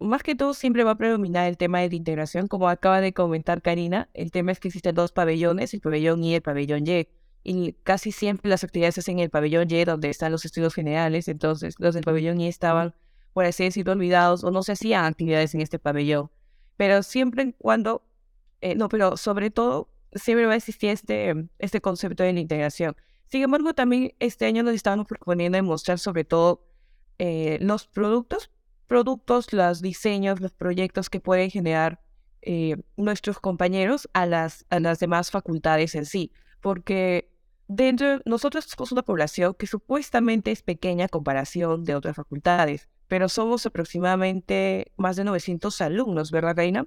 más 0.00 0.22
que 0.22 0.34
todo, 0.34 0.52
siempre 0.52 0.84
va 0.84 0.92
a 0.92 0.98
predominar 0.98 1.46
el 1.46 1.56
tema 1.56 1.80
de 1.80 1.88
la 1.88 1.94
integración. 1.94 2.48
Como 2.48 2.68
acaba 2.68 3.00
de 3.00 3.12
comentar 3.12 3.62
Karina, 3.62 4.10
el 4.12 4.30
tema 4.30 4.52
es 4.52 4.60
que 4.60 4.68
existen 4.68 4.94
dos 4.94 5.12
pabellones, 5.12 5.72
el 5.72 5.80
pabellón 5.80 6.24
Y 6.24 6.32
y 6.32 6.34
el 6.34 6.42
pabellón 6.42 6.86
Y. 6.86 7.08
Y 7.44 7.74
casi 7.84 8.10
siempre 8.10 8.50
las 8.50 8.64
actividades 8.64 8.96
se 8.96 9.00
hacen 9.00 9.18
en 9.18 9.24
el 9.24 9.30
pabellón 9.30 9.70
Y, 9.70 9.84
donde 9.84 10.10
están 10.10 10.32
los 10.32 10.44
estudios 10.44 10.74
generales. 10.74 11.28
Entonces, 11.28 11.76
los 11.78 11.94
del 11.94 12.02
pabellón 12.02 12.40
Y 12.40 12.48
estaban, 12.48 12.94
por 13.32 13.44
así 13.44 13.64
decirlo, 13.64 13.92
olvidados 13.92 14.42
o 14.42 14.50
no 14.50 14.64
se 14.64 14.72
hacían 14.72 15.04
actividades 15.04 15.54
en 15.54 15.60
este 15.60 15.78
pabellón. 15.78 16.30
Pero 16.76 17.04
siempre 17.04 17.42
en 17.42 17.52
cuando, 17.52 18.02
eh, 18.60 18.74
no, 18.74 18.88
pero 18.88 19.16
sobre 19.16 19.50
todo 19.50 19.88
siempre 20.16 20.46
va 20.46 20.54
a 20.54 20.56
existir 20.56 20.90
este, 20.90 21.34
este 21.58 21.80
concepto 21.80 22.22
de 22.22 22.32
la 22.32 22.40
integración. 22.40 22.96
Sin 23.28 23.42
embargo, 23.42 23.74
también 23.74 24.14
este 24.18 24.46
año 24.46 24.62
nos 24.62 24.74
estábamos 24.74 25.06
proponiendo 25.06 25.56
demostrar 25.56 25.98
sobre 25.98 26.24
todo 26.24 26.64
eh, 27.18 27.58
los 27.60 27.86
productos, 27.86 28.50
productos, 28.86 29.52
los 29.52 29.82
diseños, 29.82 30.40
los 30.40 30.52
proyectos 30.52 31.10
que 31.10 31.20
pueden 31.20 31.50
generar 31.50 32.00
eh, 32.42 32.76
nuestros 32.96 33.40
compañeros 33.40 34.08
a 34.12 34.26
las, 34.26 34.64
a 34.70 34.78
las 34.78 35.00
demás 35.00 35.30
facultades 35.30 35.94
en 35.94 36.06
sí. 36.06 36.32
Porque 36.60 37.28
dentro, 37.66 38.20
nosotros 38.24 38.66
somos 38.66 38.92
una 38.92 39.02
población 39.02 39.54
que 39.54 39.66
supuestamente 39.66 40.52
es 40.52 40.62
pequeña 40.62 41.06
a 41.06 41.08
comparación 41.08 41.84
de 41.84 41.96
otras 41.96 42.16
facultades, 42.16 42.88
pero 43.08 43.28
somos 43.28 43.66
aproximadamente 43.66 44.92
más 44.96 45.16
de 45.16 45.24
900 45.24 45.80
alumnos, 45.80 46.30
¿verdad, 46.30 46.56
Reina? 46.56 46.86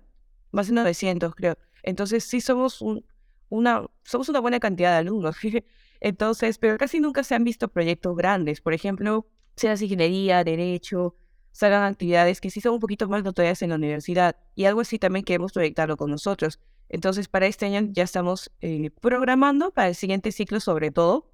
Más 0.51 0.67
de 0.67 0.73
900, 0.73 1.35
creo. 1.35 1.57
Entonces 1.83 2.23
sí 2.23 2.41
somos 2.41 2.81
un, 2.81 3.05
una, 3.49 3.85
somos 4.03 4.29
una 4.29 4.39
buena 4.39 4.59
cantidad 4.59 4.91
de 4.91 4.97
alumnos. 4.97 5.37
Entonces, 5.99 6.57
pero 6.57 6.77
casi 6.77 6.99
nunca 6.99 7.23
se 7.23 7.35
han 7.35 7.43
visto 7.43 7.67
proyectos 7.67 8.15
grandes. 8.15 8.61
Por 8.61 8.73
ejemplo, 8.73 9.27
sea 9.55 9.73
ingeniería, 9.73 10.43
derecho, 10.43 11.15
se 11.51 11.65
hagan 11.65 11.83
actividades 11.83 12.39
que 12.39 12.49
sí 12.49 12.61
son 12.61 12.75
un 12.75 12.79
poquito 12.79 13.07
más 13.09 13.23
notorias 13.23 13.61
en 13.61 13.69
la 13.69 13.75
universidad. 13.75 14.37
Y 14.55 14.65
algo 14.65 14.81
así 14.81 14.99
también 14.99 15.25
queremos 15.25 15.51
proyectarlo 15.51 15.97
con 15.97 16.09
nosotros. 16.11 16.59
Entonces, 16.87 17.27
para 17.27 17.47
este 17.47 17.65
año 17.65 17.89
ya 17.91 18.03
estamos 18.03 18.51
eh, 18.61 18.91
programando 19.01 19.71
para 19.71 19.89
el 19.89 19.95
siguiente 19.95 20.31
ciclo, 20.31 20.59
sobre 20.59 20.91
todo, 20.91 21.31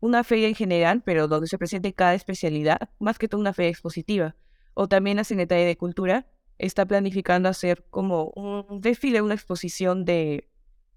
una 0.00 0.24
feria 0.24 0.48
en 0.48 0.54
general, 0.54 1.02
pero 1.04 1.28
donde 1.28 1.48
se 1.48 1.58
presente 1.58 1.92
cada 1.92 2.14
especialidad, 2.14 2.90
más 2.98 3.18
que 3.18 3.28
todo 3.28 3.40
una 3.40 3.52
feria 3.52 3.70
expositiva. 3.70 4.36
O 4.74 4.88
también 4.88 5.16
la 5.16 5.24
Secretaría 5.24 5.66
de 5.66 5.76
Cultura 5.76 6.26
está 6.58 6.86
planificando 6.86 7.48
hacer 7.48 7.84
como 7.90 8.30
un 8.36 8.80
desfile, 8.80 9.22
una 9.22 9.34
exposición 9.34 10.04
de 10.04 10.48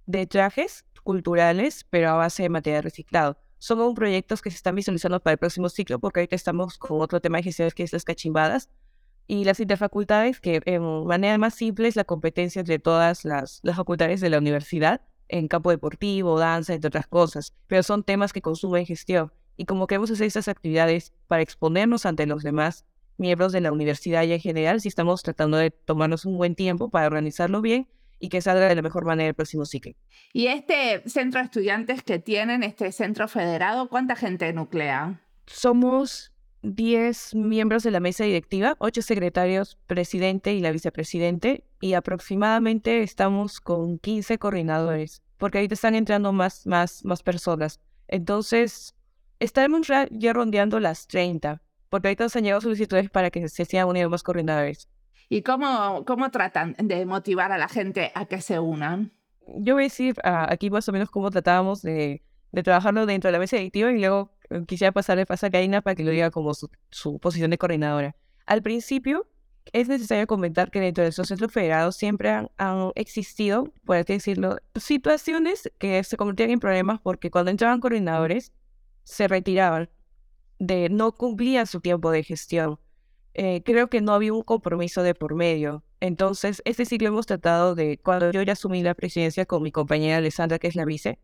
de 0.07 0.25
trajes 0.25 0.85
culturales, 1.03 1.85
pero 1.89 2.09
a 2.09 2.13
base 2.13 2.43
de 2.43 2.49
material 2.49 2.83
reciclado. 2.83 3.37
Son 3.59 3.93
proyectos 3.93 4.41
que 4.41 4.49
se 4.49 4.57
están 4.57 4.75
visualizando 4.75 5.19
para 5.19 5.33
el 5.33 5.37
próximo 5.37 5.69
ciclo, 5.69 5.99
porque 5.99 6.21
ahorita 6.21 6.35
estamos 6.35 6.77
con 6.77 7.01
otro 7.01 7.21
tema 7.21 7.37
de 7.37 7.43
gestión 7.43 7.69
que 7.75 7.83
es 7.83 7.93
las 7.93 8.03
cachimbadas 8.03 8.69
y 9.27 9.43
las 9.43 9.59
interfacultades, 9.59 10.39
que 10.39 10.61
en 10.65 11.05
manera 11.05 11.37
más 11.37 11.55
simple 11.55 11.87
es 11.87 11.95
la 11.95 12.03
competencia 12.03 12.61
entre 12.61 12.79
todas 12.79 13.25
las, 13.25 13.59
las 13.63 13.75
facultades 13.75 14.21
de 14.21 14.29
la 14.29 14.37
universidad 14.37 15.01
en 15.27 15.47
campo 15.47 15.71
deportivo, 15.71 16.39
danza, 16.39 16.73
entre 16.73 16.87
otras 16.87 17.07
cosas, 17.07 17.53
pero 17.67 17.83
son 17.83 18.03
temas 18.03 18.31
que 18.31 18.41
consumen 18.41 18.85
gestión. 18.85 19.33
Y 19.57 19.65
como 19.65 19.87
queremos 19.87 20.11
hacer 20.11 20.27
estas 20.27 20.47
actividades 20.47 21.13
para 21.27 21.41
exponernos 21.41 22.05
ante 22.05 22.25
los 22.25 22.43
demás 22.43 22.85
miembros 23.17 23.51
de 23.51 23.61
la 23.61 23.71
universidad 23.71 24.23
y 24.23 24.31
en 24.31 24.39
general, 24.39 24.79
si 24.79 24.87
estamos 24.87 25.23
tratando 25.23 25.57
de 25.57 25.71
tomarnos 25.71 26.25
un 26.25 26.37
buen 26.37 26.55
tiempo 26.55 26.89
para 26.89 27.07
organizarlo 27.07 27.61
bien 27.61 27.87
y 28.19 28.29
que 28.29 28.41
salga 28.41 28.67
de 28.67 28.75
la 28.75 28.81
mejor 28.81 29.05
manera 29.05 29.29
el 29.29 29.35
próximo 29.35 29.65
ciclo. 29.65 29.93
¿Y 30.33 30.47
este 30.47 31.07
centro 31.09 31.39
de 31.39 31.45
estudiantes 31.45 32.03
que 32.03 32.19
tienen, 32.19 32.63
este 32.63 32.91
centro 32.91 33.27
federado, 33.27 33.89
cuánta 33.89 34.15
gente 34.15 34.51
nuclea? 34.53 35.21
Somos 35.45 36.33
10 36.63 37.35
miembros 37.35 37.83
de 37.83 37.91
la 37.91 37.99
mesa 37.99 38.23
directiva, 38.23 38.75
8 38.79 39.01
secretarios, 39.01 39.77
presidente 39.87 40.53
y 40.53 40.59
la 40.59 40.71
vicepresidente, 40.71 41.63
y 41.79 41.93
aproximadamente 41.93 43.03
estamos 43.03 43.61
con 43.61 43.99
15 43.99 44.37
coordinadores, 44.39 45.21
porque 45.37 45.59
ahorita 45.59 45.75
están 45.75 45.95
entrando 45.95 46.33
más, 46.33 46.65
más, 46.65 47.05
más 47.05 47.23
personas. 47.23 47.79
Entonces, 48.07 48.95
estaremos 49.39 49.87
ya 49.87 50.33
rondeando 50.33 50.79
las 50.79 51.07
30, 51.07 51.61
porque 51.89 52.09
ahorita 52.09 52.29
se 52.29 52.39
han 52.39 52.45
llegado 52.45 52.61
solicitudes 52.61 53.09
para 53.09 53.29
que 53.29 53.47
se 53.47 53.65
sean 53.65 53.87
unidos 53.87 54.11
más 54.11 54.23
coordinadores. 54.23 54.89
¿Y 55.29 55.41
cómo, 55.41 56.05
cómo 56.05 56.31
tratan 56.31 56.75
de 56.79 57.05
motivar 57.05 57.51
a 57.51 57.57
la 57.57 57.67
gente 57.67 58.11
a 58.15 58.25
que 58.25 58.41
se 58.41 58.59
unan? 58.59 59.11
Yo 59.47 59.75
voy 59.75 59.83
a 59.83 59.85
decir 59.85 60.15
ah, 60.23 60.47
aquí 60.49 60.69
más 60.69 60.87
o 60.87 60.91
menos 60.91 61.09
cómo 61.09 61.29
tratábamos 61.31 61.81
de, 61.81 62.23
de, 62.51 62.63
trabajarlo 62.63 63.05
dentro 63.05 63.27
de 63.29 63.33
la 63.33 63.39
mesa 63.39 63.57
directiva 63.57 63.91
y 63.91 63.99
luego 63.99 64.31
eh, 64.49 64.63
quisiera 64.65 64.91
pasarle 64.91 65.25
paso 65.25 65.45
a 65.45 65.49
Karina 65.49 65.81
para 65.81 65.95
que 65.95 66.03
lo 66.03 66.11
diga 66.11 66.31
como 66.31 66.53
su, 66.53 66.69
su 66.89 67.19
posición 67.19 67.51
de 67.51 67.57
coordinadora. 67.57 68.15
Al 68.45 68.61
principio, 68.61 69.27
es 69.73 69.89
necesario 69.89 70.27
comentar 70.27 70.71
que 70.71 70.79
dentro 70.79 71.03
de 71.03 71.09
esos 71.09 71.27
centros 71.27 71.51
federados 71.51 71.95
siempre 71.95 72.29
han, 72.29 72.49
han, 72.57 72.91
existido, 72.95 73.73
por 73.85 73.97
así 73.97 74.13
decirlo, 74.13 74.57
situaciones 74.75 75.71
que 75.77 76.03
se 76.03 76.17
convertían 76.17 76.51
en 76.51 76.59
problemas 76.59 76.99
porque 77.01 77.31
cuando 77.31 77.51
entraban 77.51 77.81
coordinadores 77.81 78.53
se 79.03 79.27
retiraban, 79.27 79.89
de 80.59 80.89
no 80.89 81.11
cumplían 81.17 81.67
su 81.67 81.81
tiempo 81.81 82.11
de 82.11 82.23
gestión. 82.23 82.79
Eh, 83.39 83.61
creo 83.63 83.87
que 83.87 84.01
no 84.01 84.13
había 84.13 84.33
un 84.33 84.41
compromiso 84.41 85.03
de 85.03 85.13
por 85.13 85.35
medio. 85.35 85.83
Entonces, 85.99 86.63
este 86.65 86.85
ciclo 86.85 87.09
hemos 87.09 87.27
tratado 87.27 87.75
de, 87.75 87.99
cuando 87.99 88.31
yo 88.31 88.41
ya 88.41 88.53
asumí 88.53 88.81
la 88.81 88.95
presidencia 88.95 89.45
con 89.45 89.61
mi 89.61 89.71
compañera 89.71 90.17
Alessandra, 90.17 90.57
que 90.57 90.65
es 90.65 90.75
la 90.75 90.85
vice, 90.85 91.19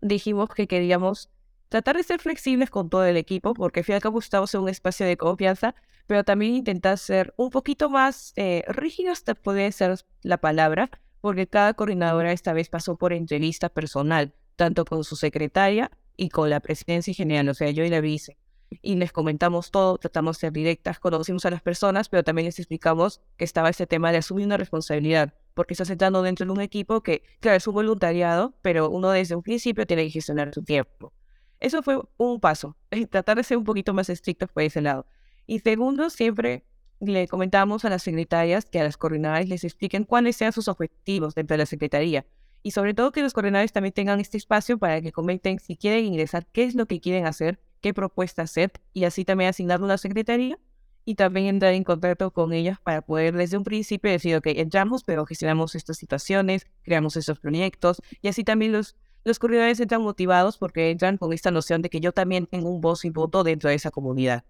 dijimos 0.00 0.48
que 0.50 0.68
queríamos 0.68 1.28
tratar 1.68 1.96
de 1.96 2.04
ser 2.04 2.20
flexibles 2.20 2.70
con 2.70 2.88
todo 2.88 3.04
el 3.04 3.16
equipo, 3.16 3.52
porque 3.54 3.80
al 3.80 3.84
fin 3.84 3.94
y 3.94 3.96
al 3.96 4.00
cabo 4.00 4.20
estamos 4.20 4.54
en 4.54 4.60
un 4.60 4.68
espacio 4.68 5.06
de 5.06 5.16
confianza, 5.16 5.74
pero 6.06 6.22
también 6.22 6.54
intentar 6.54 6.98
ser 6.98 7.34
un 7.36 7.50
poquito 7.50 7.90
más 7.90 8.32
eh, 8.36 8.62
rígidos, 8.68 9.24
puede 9.42 9.72
ser 9.72 9.96
la 10.22 10.38
palabra, 10.38 10.88
porque 11.20 11.48
cada 11.48 11.74
coordinadora 11.74 12.30
esta 12.30 12.52
vez 12.52 12.68
pasó 12.68 12.96
por 12.96 13.12
entrevista 13.12 13.68
personal, 13.68 14.32
tanto 14.54 14.84
con 14.84 15.02
su 15.02 15.16
secretaria 15.16 15.90
y 16.16 16.28
con 16.28 16.48
la 16.48 16.60
presidencia 16.60 17.12
general, 17.12 17.48
o 17.48 17.54
sea, 17.54 17.70
yo 17.70 17.84
y 17.84 17.88
la 17.88 18.00
vice 18.00 18.38
y 18.82 18.96
les 18.96 19.12
comentamos 19.12 19.70
todo, 19.70 19.98
tratamos 19.98 20.36
de 20.36 20.40
ser 20.40 20.52
directas, 20.52 20.98
conocimos 20.98 21.44
a 21.44 21.50
las 21.50 21.62
personas, 21.62 22.08
pero 22.08 22.22
también 22.22 22.46
les 22.46 22.58
explicamos 22.58 23.20
que 23.36 23.44
estaba 23.44 23.70
ese 23.70 23.86
tema 23.86 24.12
de 24.12 24.18
asumir 24.18 24.46
una 24.46 24.56
responsabilidad, 24.56 25.34
porque 25.54 25.74
estás 25.74 25.90
entrando 25.90 26.22
dentro 26.22 26.46
de 26.46 26.52
un 26.52 26.60
equipo 26.60 27.02
que, 27.02 27.22
claro, 27.40 27.56
es 27.56 27.66
un 27.66 27.74
voluntariado, 27.74 28.54
pero 28.62 28.88
uno 28.88 29.10
desde 29.10 29.34
un 29.34 29.42
principio 29.42 29.86
tiene 29.86 30.04
que 30.04 30.10
gestionar 30.10 30.54
su 30.54 30.62
tiempo. 30.62 31.12
Eso 31.58 31.82
fue 31.82 32.00
un 32.16 32.40
paso, 32.40 32.76
tratar 33.10 33.36
de 33.36 33.44
ser 33.44 33.56
un 33.56 33.64
poquito 33.64 33.92
más 33.92 34.08
estrictos 34.08 34.50
por 34.50 34.62
ese 34.62 34.80
lado. 34.80 35.06
Y 35.46 35.58
segundo, 35.58 36.08
siempre 36.10 36.64
le 37.00 37.26
comentamos 37.28 37.84
a 37.84 37.90
las 37.90 38.02
secretarias 38.02 38.66
que 38.66 38.78
a 38.78 38.84
las 38.84 38.96
coordinadas 38.96 39.48
les 39.48 39.64
expliquen 39.64 40.04
cuáles 40.04 40.36
sean 40.36 40.52
sus 40.52 40.68
objetivos 40.68 41.34
dentro 41.34 41.54
de 41.54 41.58
la 41.58 41.66
secretaría. 41.66 42.26
Y 42.62 42.72
sobre 42.72 42.92
todo 42.92 43.10
que 43.10 43.22
los 43.22 43.32
coordinadores 43.32 43.72
también 43.72 43.92
tengan 43.92 44.20
este 44.20 44.36
espacio 44.36 44.78
para 44.78 45.00
que 45.00 45.12
comenten 45.12 45.58
si 45.58 45.76
quieren 45.76 46.04
ingresar, 46.04 46.46
qué 46.46 46.64
es 46.64 46.74
lo 46.74 46.86
que 46.86 47.00
quieren 47.00 47.26
hacer 47.26 47.58
qué 47.80 47.94
propuesta 47.94 48.42
hacer 48.42 48.72
y 48.92 49.04
así 49.04 49.24
también 49.24 49.50
asignarlo 49.50 49.86
a 49.86 49.90
la 49.90 49.98
secretaría 49.98 50.58
y 51.04 51.14
también 51.14 51.46
entrar 51.46 51.72
en 51.74 51.84
contacto 51.84 52.30
con 52.30 52.52
ellas 52.52 52.78
para 52.80 53.02
poder 53.02 53.34
desde 53.34 53.56
un 53.56 53.64
principio 53.64 54.10
decir, 54.10 54.36
ok, 54.36 54.46
entramos, 54.48 55.02
pero 55.04 55.26
gestionamos 55.26 55.74
estas 55.74 55.96
situaciones, 55.96 56.66
creamos 56.82 57.16
estos 57.16 57.38
proyectos 57.40 58.00
y 58.22 58.28
así 58.28 58.44
también 58.44 58.72
los, 58.72 58.96
los 59.24 59.38
corredores 59.38 59.80
entran 59.80 60.02
motivados 60.02 60.58
porque 60.58 60.90
entran 60.90 61.16
con 61.16 61.32
esta 61.32 61.50
noción 61.50 61.82
de 61.82 61.90
que 61.90 62.00
yo 62.00 62.12
también 62.12 62.46
tengo 62.46 62.70
un 62.70 62.80
voz 62.80 63.04
y 63.04 63.10
voto 63.10 63.44
dentro 63.44 63.70
de 63.70 63.76
esa 63.76 63.90
comunidad. 63.90 64.44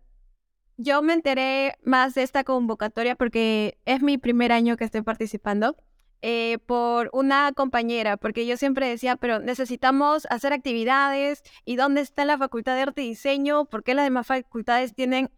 Yo 0.77 1.03
me 1.03 1.13
enteré 1.13 1.75
más 1.85 2.15
de 2.15 2.23
esta 2.23 2.43
convocatoria 2.43 3.15
porque 3.15 3.79
es 3.85 4.03
mi 4.03 4.17
primer 4.19 4.51
año 4.51 4.77
que 4.77 4.85
estoy 4.85 5.03
participando 5.03 5.77
eh, 6.23 6.59
por 6.67 7.09
una 7.15 7.53
compañera, 7.53 8.19
porque 8.19 8.47
yo 8.47 8.59
siempre 8.59 8.87
decía, 8.87 9.17
pero 9.17 9.39
necesitamos 9.39 10.27
hacer 10.29 10.53
actividades 10.53 11.43
y 11.65 11.77
dónde 11.77 12.03
está 12.03 12.27
la 12.27 12.37
Facultad 12.37 12.75
de 12.75 12.83
Arte 12.83 13.03
y 13.03 13.09
Diseño, 13.11 13.65
por 13.65 13.83
qué 13.83 13.95
las 13.95 14.05
demás 14.05 14.27
facultades 14.27 14.95
tienen 14.95 15.31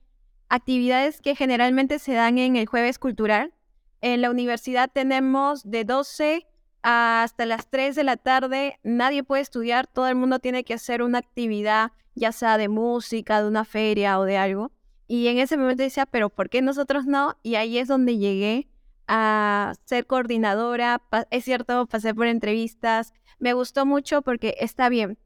actividades 0.49 1.21
que 1.21 1.37
generalmente 1.37 1.99
se 1.99 2.15
dan 2.15 2.39
en 2.39 2.57
el 2.57 2.67
jueves 2.67 2.99
cultural. 2.99 3.55
En 4.01 4.21
la 4.21 4.31
universidad 4.31 4.91
tenemos 4.93 5.63
de 5.71 5.85
12 5.85 6.47
hasta 6.83 7.47
las 7.47 7.71
3 7.71 7.95
de 7.95 8.03
la 8.03 8.17
tarde, 8.17 8.81
nadie 8.83 9.23
puede 9.23 9.43
estudiar, 9.43 9.87
todo 9.87 10.09
el 10.09 10.17
mundo 10.17 10.41
tiene 10.41 10.65
que 10.65 10.75
hacer 10.75 11.03
una 11.03 11.19
actividad, 11.19 11.93
ya 12.17 12.33
sea 12.33 12.59
de 12.59 12.69
música, 12.69 13.41
de 13.41 13.47
una 13.47 13.65
feria 13.65 14.19
o 14.19 14.25
de 14.25 14.37
algo. 14.37 14.73
Y 15.07 15.29
en 15.29 15.39
ese 15.39 15.57
momento 15.57 15.85
decía, 15.85 16.07
pero 16.07 16.29
¿por 16.29 16.51
qué 16.51 16.61
nosotros 16.61 17.07
no? 17.07 17.37
Y 17.45 17.55
ahí 17.55 17.79
es 17.79 17.87
donde 17.87 18.19
llegué 18.19 18.69
a 19.09 19.75
ser 19.85 20.07
coordinadora. 20.07 21.03
Es 21.31 21.45
cierto, 21.45 21.87
pasé 21.87 22.15
por 22.15 22.27
entrevistas. 22.27 23.13
Me 23.39 23.53
gustó 23.53 23.87
mucho 23.87 24.23
porque 24.23 24.55
está 24.59 24.89
bien. 24.89 25.19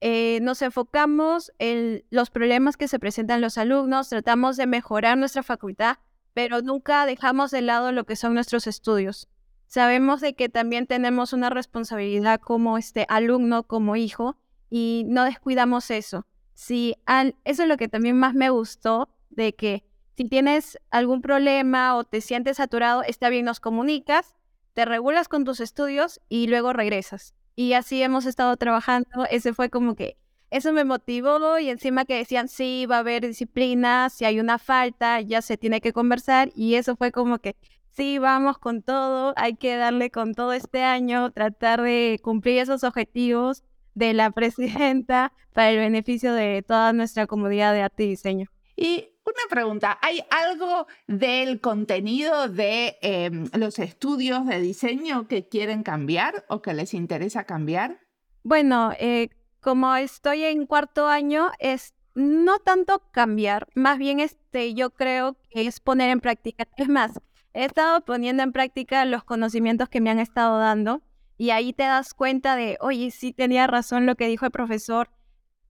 Eh, 0.00 0.40
nos 0.42 0.60
enfocamos 0.60 1.52
en 1.58 2.04
los 2.10 2.30
problemas 2.30 2.76
que 2.76 2.88
se 2.88 2.98
presentan 2.98 3.40
los 3.40 3.56
alumnos, 3.56 4.10
tratamos 4.10 4.58
de 4.58 4.66
mejorar 4.66 5.16
nuestra 5.16 5.42
facultad, 5.42 5.96
pero 6.34 6.60
nunca 6.60 7.06
dejamos 7.06 7.50
de 7.50 7.62
lado 7.62 7.90
lo 7.90 8.04
que 8.04 8.16
son 8.16 8.34
nuestros 8.34 8.66
estudios. 8.66 9.28
Sabemos 9.66 10.20
de 10.20 10.34
que 10.34 10.48
también 10.48 10.86
tenemos 10.86 11.32
una 11.32 11.48
responsabilidad 11.48 12.38
como 12.40 12.76
este 12.76 13.06
alumno, 13.08 13.62
como 13.62 13.96
hijo, 13.96 14.36
y 14.68 15.04
no 15.06 15.24
descuidamos 15.24 15.90
eso. 15.90 16.26
Si 16.52 16.96
eso 17.06 17.62
es 17.62 17.68
lo 17.68 17.76
que 17.76 17.88
también 17.88 18.18
más 18.18 18.34
me 18.34 18.50
gustó, 18.50 19.08
de 19.30 19.54
que 19.54 19.84
si 20.16 20.24
tienes 20.24 20.78
algún 20.90 21.22
problema 21.22 21.96
o 21.96 22.04
te 22.04 22.20
sientes 22.20 22.58
saturado, 22.58 23.02
está 23.02 23.28
bien, 23.28 23.44
nos 23.44 23.60
comunicas, 23.60 24.34
te 24.72 24.84
regulas 24.84 25.28
con 25.28 25.44
tus 25.44 25.60
estudios 25.60 26.20
y 26.28 26.46
luego 26.46 26.72
regresas. 26.72 27.34
Y 27.56 27.72
así 27.74 28.02
hemos 28.02 28.26
estado 28.26 28.56
trabajando. 28.56 29.26
Ese 29.30 29.54
fue 29.54 29.70
como 29.70 29.94
que 29.94 30.16
eso 30.50 30.72
me 30.72 30.84
motivó 30.84 31.58
y 31.58 31.68
encima 31.68 32.04
que 32.04 32.16
decían, 32.16 32.48
sí, 32.48 32.86
va 32.86 32.96
a 32.96 32.98
haber 33.00 33.26
disciplina, 33.26 34.08
si 34.10 34.24
hay 34.24 34.38
una 34.38 34.58
falta, 34.58 35.20
ya 35.20 35.42
se 35.42 35.56
tiene 35.56 35.80
que 35.80 35.92
conversar. 35.92 36.50
Y 36.54 36.76
eso 36.76 36.96
fue 36.96 37.10
como 37.10 37.38
que, 37.38 37.56
sí, 37.90 38.18
vamos 38.18 38.58
con 38.58 38.82
todo, 38.82 39.34
hay 39.36 39.56
que 39.56 39.76
darle 39.76 40.10
con 40.10 40.34
todo 40.34 40.52
este 40.52 40.82
año, 40.82 41.32
tratar 41.32 41.82
de 41.82 42.20
cumplir 42.22 42.58
esos 42.58 42.84
objetivos 42.84 43.64
de 43.94 44.14
la 44.14 44.30
presidenta 44.32 45.32
para 45.52 45.70
el 45.70 45.78
beneficio 45.78 46.32
de 46.32 46.62
toda 46.66 46.92
nuestra 46.92 47.26
comunidad 47.26 47.72
de 47.72 47.82
arte 47.82 48.04
y 48.04 48.08
diseño. 48.10 48.48
Y 48.76 49.13
una 49.26 49.48
pregunta, 49.48 49.98
¿hay 50.02 50.22
algo 50.30 50.86
del 51.06 51.60
contenido 51.60 52.48
de 52.48 52.98
em, 53.00 53.48
los 53.54 53.78
estudios 53.78 54.46
de 54.46 54.60
diseño 54.60 55.28
que 55.28 55.48
quieren 55.48 55.82
cambiar 55.82 56.44
o 56.48 56.60
que 56.60 56.74
les 56.74 56.94
interesa 56.94 57.44
cambiar? 57.44 58.00
Bueno, 58.42 58.92
eh, 58.98 59.30
como 59.60 59.94
estoy 59.96 60.44
en 60.44 60.66
cuarto 60.66 61.08
año, 61.08 61.50
es 61.58 61.94
no 62.14 62.58
tanto 62.58 63.02
cambiar, 63.10 63.68
más 63.74 63.98
bien 63.98 64.20
este, 64.20 64.74
yo 64.74 64.90
creo 64.90 65.36
que 65.50 65.66
es 65.66 65.80
poner 65.80 66.10
en 66.10 66.20
práctica. 66.20 66.68
Es 66.76 66.88
más, 66.88 67.20
he 67.54 67.64
estado 67.64 68.04
poniendo 68.04 68.42
en 68.42 68.52
práctica 68.52 69.04
los 69.04 69.24
conocimientos 69.24 69.88
que 69.88 70.00
me 70.00 70.10
han 70.10 70.18
estado 70.18 70.58
dando 70.58 71.02
y 71.36 71.50
ahí 71.50 71.72
te 71.72 71.84
das 71.84 72.14
cuenta 72.14 72.56
de, 72.56 72.76
oye, 72.80 73.10
sí 73.10 73.32
tenía 73.32 73.66
razón 73.66 74.06
lo 74.06 74.14
que 74.14 74.28
dijo 74.28 74.44
el 74.44 74.52
profesor, 74.52 75.10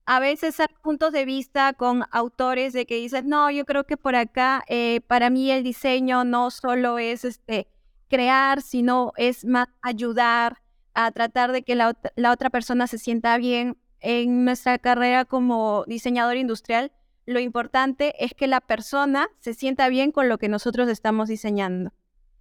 a 0.05 0.19
veces 0.19 0.59
hay 0.59 0.67
puntos 0.81 1.11
de 1.11 1.25
vista 1.25 1.73
con 1.73 2.03
autores 2.11 2.73
de 2.73 2.85
que 2.85 2.95
dices, 2.95 3.25
no, 3.25 3.49
yo 3.49 3.65
creo 3.65 3.85
que 3.85 3.97
por 3.97 4.15
acá, 4.15 4.63
eh, 4.67 5.01
para 5.07 5.29
mí 5.29 5.49
el 5.49 5.63
diseño 5.63 6.23
no 6.23 6.51
solo 6.51 6.99
es 6.99 7.25
este, 7.25 7.67
crear, 8.07 8.61
sino 8.61 9.13
es 9.17 9.45
más 9.45 9.67
ayudar 9.81 10.61
a 10.93 11.11
tratar 11.11 11.51
de 11.51 11.63
que 11.63 11.75
la, 11.75 11.97
la 12.15 12.31
otra 12.31 12.49
persona 12.49 12.87
se 12.87 12.97
sienta 12.97 13.37
bien. 13.37 13.77
En 13.99 14.45
nuestra 14.45 14.77
carrera 14.77 15.25
como 15.25 15.83
diseñador 15.87 16.37
industrial, 16.37 16.91
lo 17.25 17.39
importante 17.39 18.13
es 18.23 18.35
que 18.35 18.45
la 18.45 18.61
persona 18.61 19.27
se 19.39 19.55
sienta 19.55 19.89
bien 19.89 20.11
con 20.11 20.29
lo 20.29 20.37
que 20.37 20.47
nosotros 20.47 20.87
estamos 20.89 21.27
diseñando. 21.27 21.91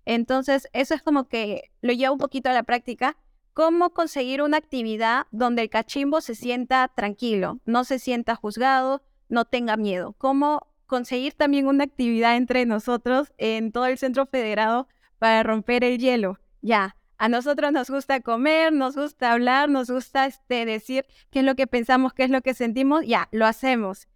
Entonces, 0.05 0.69
eso 0.75 0.95
es 0.95 1.03
como 1.03 1.29
que 1.29 1.71
lo 1.81 1.95
llevo 1.95 2.13
un 2.13 2.19
poquito 2.19 2.51
a 2.51 2.53
la 2.53 2.65
práctica 2.65 3.17
cómo 3.55 3.91
conseguir 3.91 4.43
una 4.43 4.57
actividad 4.57 5.27
donde 5.31 5.63
el 5.63 5.71
cachimbo 5.71 6.21
se 6.21 6.35
sienta 6.35 6.91
tranquilo, 6.95 7.61
no 7.65 7.85
se 7.85 7.99
sienta 7.99 8.35
juzgado, 8.35 9.03
no 9.29 9.45
tenga 9.45 9.77
miedo. 9.77 10.15
Cómo 10.19 10.67
conseguir 10.87 11.33
también 11.35 11.67
una 11.67 11.85
actividad 11.85 12.37
entre 12.37 12.67
nosotros 12.67 13.33
en 13.39 13.73
todo 13.73 13.87
el 13.87 13.97
centro 13.97 14.27
federado 14.27 14.89
para 15.19 15.43
romper 15.43 15.85
el 15.85 15.99
hielo. 15.99 16.39
Ya, 16.61 16.97
a 17.17 17.29
nosotros 17.29 17.73
nos 17.73 17.89
gusta 17.89 18.21
comer, 18.21 18.73
nos 18.73 18.97
gusta 18.97 19.33
hablar, 19.33 19.71
nos 19.71 19.89
gusta 19.89 20.27
este, 20.27 20.67
decir 20.67 21.07
qué 21.31 21.39
es 21.39 21.45
lo 21.45 21.55
que 21.55 21.67
pensamos, 21.67 22.13
qué 22.13 22.25
es 22.25 22.31
lo 22.31 22.43
que 22.43 22.55
sentimos, 22.55 23.07
ya, 23.07 23.29
lo 23.31 23.47
hacemos. 23.47 24.09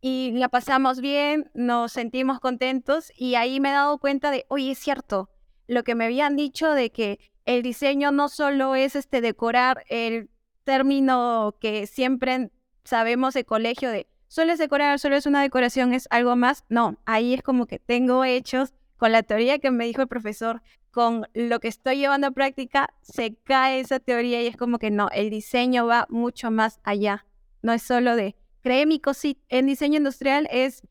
Y 0.00 0.32
la 0.34 0.48
pasamos 0.48 1.00
bien, 1.00 1.50
nos 1.54 1.92
sentimos 1.92 2.40
contentos 2.40 3.12
y 3.16 3.34
ahí 3.34 3.60
me 3.60 3.70
he 3.70 3.72
dado 3.72 3.98
cuenta 3.98 4.30
de, 4.30 4.46
oye, 4.48 4.70
es 4.70 4.78
cierto, 4.78 5.30
lo 5.66 5.84
que 5.84 5.94
me 5.94 6.04
habían 6.04 6.36
dicho 6.36 6.70
de 6.72 6.90
que 6.90 7.18
el 7.44 7.62
diseño 7.62 8.12
no 8.12 8.28
solo 8.28 8.74
es 8.74 8.96
este 8.96 9.20
decorar 9.20 9.84
el 9.88 10.30
término 10.64 11.56
que 11.60 11.86
siempre 11.86 12.50
sabemos 12.84 13.34
de 13.34 13.44
colegio 13.44 13.90
de 13.90 14.08
solo 14.28 14.52
es 14.52 14.58
decorar, 14.58 14.98
solo 14.98 15.16
es 15.16 15.26
una 15.26 15.42
decoración, 15.42 15.94
es 15.94 16.08
algo 16.10 16.36
más. 16.36 16.64
No, 16.68 16.98
ahí 17.06 17.34
es 17.34 17.42
como 17.42 17.66
que 17.66 17.78
tengo 17.78 18.24
hechos 18.24 18.74
con 18.96 19.12
la 19.12 19.22
teoría 19.22 19.58
que 19.58 19.70
me 19.70 19.86
dijo 19.86 20.02
el 20.02 20.08
profesor, 20.08 20.62
con 20.90 21.26
lo 21.34 21.60
que 21.60 21.68
estoy 21.68 21.98
llevando 21.98 22.28
a 22.28 22.30
práctica, 22.30 22.94
se 23.02 23.36
cae 23.44 23.80
esa 23.80 24.00
teoría 24.00 24.42
y 24.42 24.46
es 24.46 24.56
como 24.56 24.78
que 24.78 24.90
no, 24.90 25.08
el 25.12 25.30
diseño 25.30 25.86
va 25.86 26.06
mucho 26.08 26.50
más 26.50 26.80
allá. 26.82 27.26
No 27.62 27.72
es 27.72 27.82
solo 27.82 28.16
de, 28.16 28.34
cree 28.62 28.86
mi 28.86 28.98
cosita, 28.98 29.40
en 29.48 29.66
diseño 29.66 29.98
industrial 29.98 30.48
es, 30.50 30.82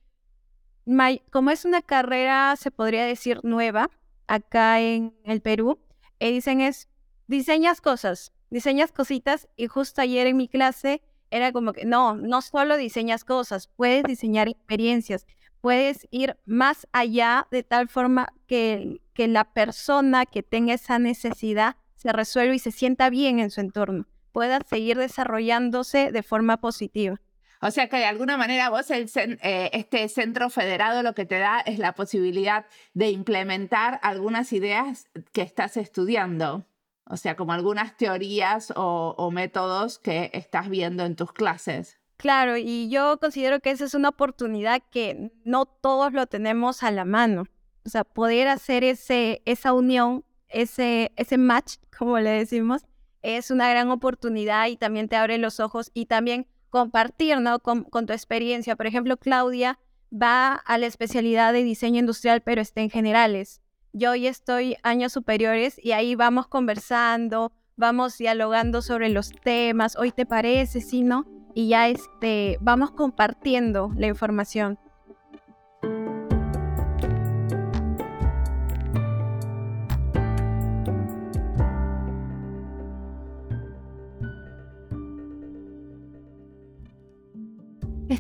como 1.32 1.50
es 1.50 1.66
una 1.66 1.82
carrera, 1.82 2.56
se 2.56 2.72
podría 2.72 3.06
decir, 3.06 3.40
nueva 3.44 3.90
acá 4.28 4.80
en 4.82 5.14
el 5.24 5.42
Perú, 5.42 5.80
y 6.20 6.32
dicen 6.32 6.62
es, 6.62 6.88
diseñas 7.28 7.82
cosas, 7.82 8.34
diseñas 8.50 8.92
cositas 8.92 9.48
y 9.56 9.68
justo 9.68 10.02
ayer 10.02 10.28
en 10.28 10.38
mi 10.38 10.48
clase 10.48 11.02
era 11.32 11.52
como 11.52 11.74
que 11.74 11.86
no, 11.86 12.16
no 12.16 12.42
solo 12.42 12.78
diseñas 12.78 13.24
cosas, 13.24 13.68
puedes 13.76 14.04
diseñar 14.04 14.48
experiencias, 14.48 15.26
puedes 15.62 16.08
ir 16.12 16.38
más 16.46 16.88
allá 16.92 17.48
de 17.52 17.64
tal 17.64 17.90
forma 17.90 18.28
que, 18.48 19.02
que 19.14 19.28
la 19.28 19.46
persona 19.54 20.26
que 20.26 20.44
tenga 20.44 20.74
esa 20.74 21.00
necesidad 21.00 21.76
se 21.96 22.12
resuelva 22.12 22.54
y 22.54 22.60
se 22.60 22.72
sienta 22.72 23.10
bien 23.10 23.40
en 23.40 23.50
su 23.50 23.62
entorno, 23.62 24.08
pueda 24.32 24.60
seguir 24.70 24.98
desarrollándose 24.98 26.12
de 26.12 26.24
forma 26.24 26.58
positiva. 26.58 27.20
O 27.62 27.72
sea 27.72 27.88
que 27.88 27.98
de 27.98 28.06
alguna 28.06 28.38
manera 28.38 28.70
vos, 28.70 28.90
el, 28.92 29.10
eh, 29.16 29.70
este 29.74 30.08
centro 30.10 30.50
federado 30.50 31.04
lo 31.04 31.14
que 31.14 31.26
te 31.26 31.40
da 31.40 31.60
es 31.62 31.80
la 31.80 31.94
posibilidad 31.94 32.66
de 32.94 33.10
implementar 33.10 34.00
algunas 34.04 34.54
ideas 34.54 35.08
que 35.32 35.42
estás 35.42 35.78
estudiando. 35.78 36.66
O 37.08 37.18
sea, 37.18 37.36
como 37.36 37.54
algunas 37.54 37.96
teorías 37.98 38.74
o, 38.76 39.30
métodos 39.32 40.00
que 40.00 40.32
estás 40.34 40.70
viendo 40.70 41.06
en 41.06 41.16
tus 41.16 41.32
clases. 41.32 42.00
Claro, 42.18 42.58
y 42.58 42.90
yo 42.90 43.20
considero 43.20 43.60
que 43.60 43.72
esa 43.72 43.86
es 43.86 43.94
una 43.94 44.10
oportunidad 44.10 44.82
que 44.90 45.32
no 45.44 45.66
todos 45.66 46.14
lo 46.14 46.26
tenemos 46.26 46.82
a 46.82 46.90
la 46.90 47.06
mano. 47.06 47.44
O 47.86 47.90
sea, 47.90 48.04
poder 48.04 48.48
hacer 48.48 48.84
ese, 48.84 49.44
esa 49.46 49.74
unión, 49.74 50.24
ese, 50.50 51.12
ese 51.16 51.38
match, 51.38 51.76
como 51.96 52.20
le 52.20 52.32
decimos, 52.32 52.84
es 53.22 53.52
una 53.52 53.70
gran 53.70 53.92
oportunidad 53.92 54.68
y 54.68 54.78
también 54.78 55.08
te 55.08 55.16
abre 55.16 55.38
los 55.38 55.60
ojos 55.60 55.92
y 55.94 56.06
también 56.06 56.48
compartir 56.76 57.40
¿no? 57.40 57.60
con, 57.60 57.86
tu 57.86 58.12
experiencia. 58.12 58.76
Por 58.76 58.86
ejemplo, 58.86 59.16
Claudia 59.16 59.80
va 60.12 60.56
a 60.56 60.78
la 60.78 60.88
especialidad 60.88 61.54
de 61.54 61.64
diseño 61.64 62.02
industrial, 62.02 62.42
pero 62.42 62.62
está 62.62 62.82
en 62.82 62.90
generales. 62.90 63.62
Yo 63.94 64.12
hoy 64.12 64.28
estoy 64.28 64.76
años 64.84 65.14
superiores 65.14 65.80
y 65.82 65.94
ahí 65.94 66.16
vamos 66.16 66.48
conversando, 66.48 67.54
vamos 67.78 68.18
dialogando 68.18 68.82
sobre 68.82 69.08
los 69.08 69.32
temas, 69.32 69.96
hoy 69.96 70.12
te 70.12 70.26
parece, 70.26 70.82
sí, 70.82 71.02
¿no? 71.02 71.26
Y 71.54 71.70
ya 71.70 71.88
este, 71.88 72.58
vamos 72.60 72.92
compartiendo 72.92 73.94
la 73.96 74.08
información. 74.08 74.78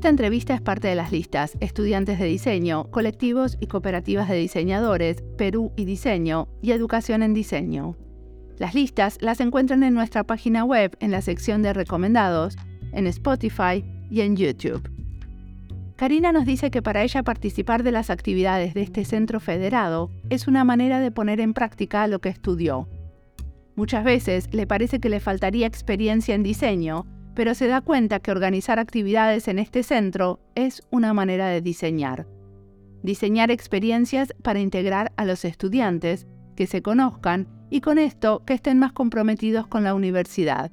Esta 0.06 0.12
entrevista 0.12 0.54
es 0.54 0.62
parte 0.62 0.88
de 0.88 0.94
las 0.94 1.12
listas 1.12 1.58
Estudiantes 1.62 2.20
de 2.20 2.26
Diseño, 2.26 2.92
Colectivos 2.92 3.58
y 3.60 3.66
Cooperativas 3.66 4.30
de 4.30 4.36
Diseñadores, 4.36 5.24
Perú 5.36 5.72
y 5.76 5.86
Diseño 5.86 6.48
y 6.62 6.74
Educación 6.74 7.24
en 7.24 7.34
Diseño. 7.34 7.98
Las 8.60 8.76
listas 8.76 9.18
las 9.20 9.40
encuentran 9.40 9.82
en 9.82 9.96
nuestra 9.96 10.24
página 10.24 10.64
web 10.64 10.96
en 11.00 11.10
la 11.10 11.24
sección 11.24 11.64
de 11.64 11.74
recomendados, 11.74 12.56
en 12.92 13.08
Spotify 13.08 13.84
y 14.12 14.22
en 14.22 14.36
YouTube. 14.36 14.88
Karina 15.96 16.32
nos 16.32 16.46
dice 16.46 16.70
que 16.70 16.84
para 16.84 17.02
ella 17.02 17.24
participar 17.24 17.82
de 17.82 17.92
las 17.92 18.12
actividades 18.12 18.76
de 18.76 18.84
este 18.84 19.06
centro 19.06 19.40
federado 19.40 20.12
es 20.30 20.48
una 20.48 20.64
manera 20.64 21.00
de 21.00 21.10
poner 21.10 21.40
en 21.40 21.56
práctica 21.56 22.06
lo 22.06 22.20
que 22.20 22.30
estudió. 22.30 22.88
Muchas 23.76 24.04
veces 24.04 24.54
le 24.54 24.68
parece 24.68 25.00
que 25.00 25.10
le 25.10 25.20
faltaría 25.20 25.66
experiencia 25.66 26.36
en 26.36 26.44
diseño, 26.44 27.08
pero 27.36 27.54
se 27.54 27.68
da 27.68 27.82
cuenta 27.82 28.20
que 28.20 28.32
organizar 28.32 28.80
actividades 28.80 29.48
en 29.48 29.60
este 29.60 29.84
centro 29.84 30.40
es 30.56 30.82
una 30.90 31.14
manera 31.14 31.48
de 31.48 31.62
diseñar. 31.62 32.26
Diseñar 33.04 33.52
experiencias 33.52 34.34
para 34.42 34.60
integrar 34.60 35.12
a 35.18 35.26
los 35.26 35.46
estudiantes, 35.46 36.26
que 36.56 36.66
se 36.66 36.82
conozcan 36.82 37.48
y 37.70 37.82
con 37.82 37.98
esto 38.00 38.44
que 38.46 38.54
estén 38.54 38.80
más 38.80 38.94
comprometidos 38.94 39.68
con 39.68 39.84
la 39.84 39.94
universidad. 39.94 40.72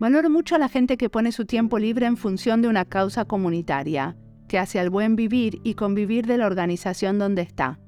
Valoro 0.00 0.30
mucho 0.30 0.56
a 0.56 0.58
la 0.58 0.68
gente 0.68 0.96
que 0.96 1.10
pone 1.10 1.30
su 1.30 1.44
tiempo 1.44 1.78
libre 1.78 2.06
en 2.06 2.16
función 2.16 2.62
de 2.62 2.68
una 2.68 2.84
causa 2.84 3.26
comunitaria, 3.26 4.16
que 4.48 4.58
hace 4.58 4.80
al 4.80 4.90
buen 4.90 5.14
vivir 5.14 5.60
y 5.62 5.74
convivir 5.74 6.26
de 6.26 6.38
la 6.38 6.46
organización 6.46 7.18
donde 7.18 7.42
está. 7.42 7.78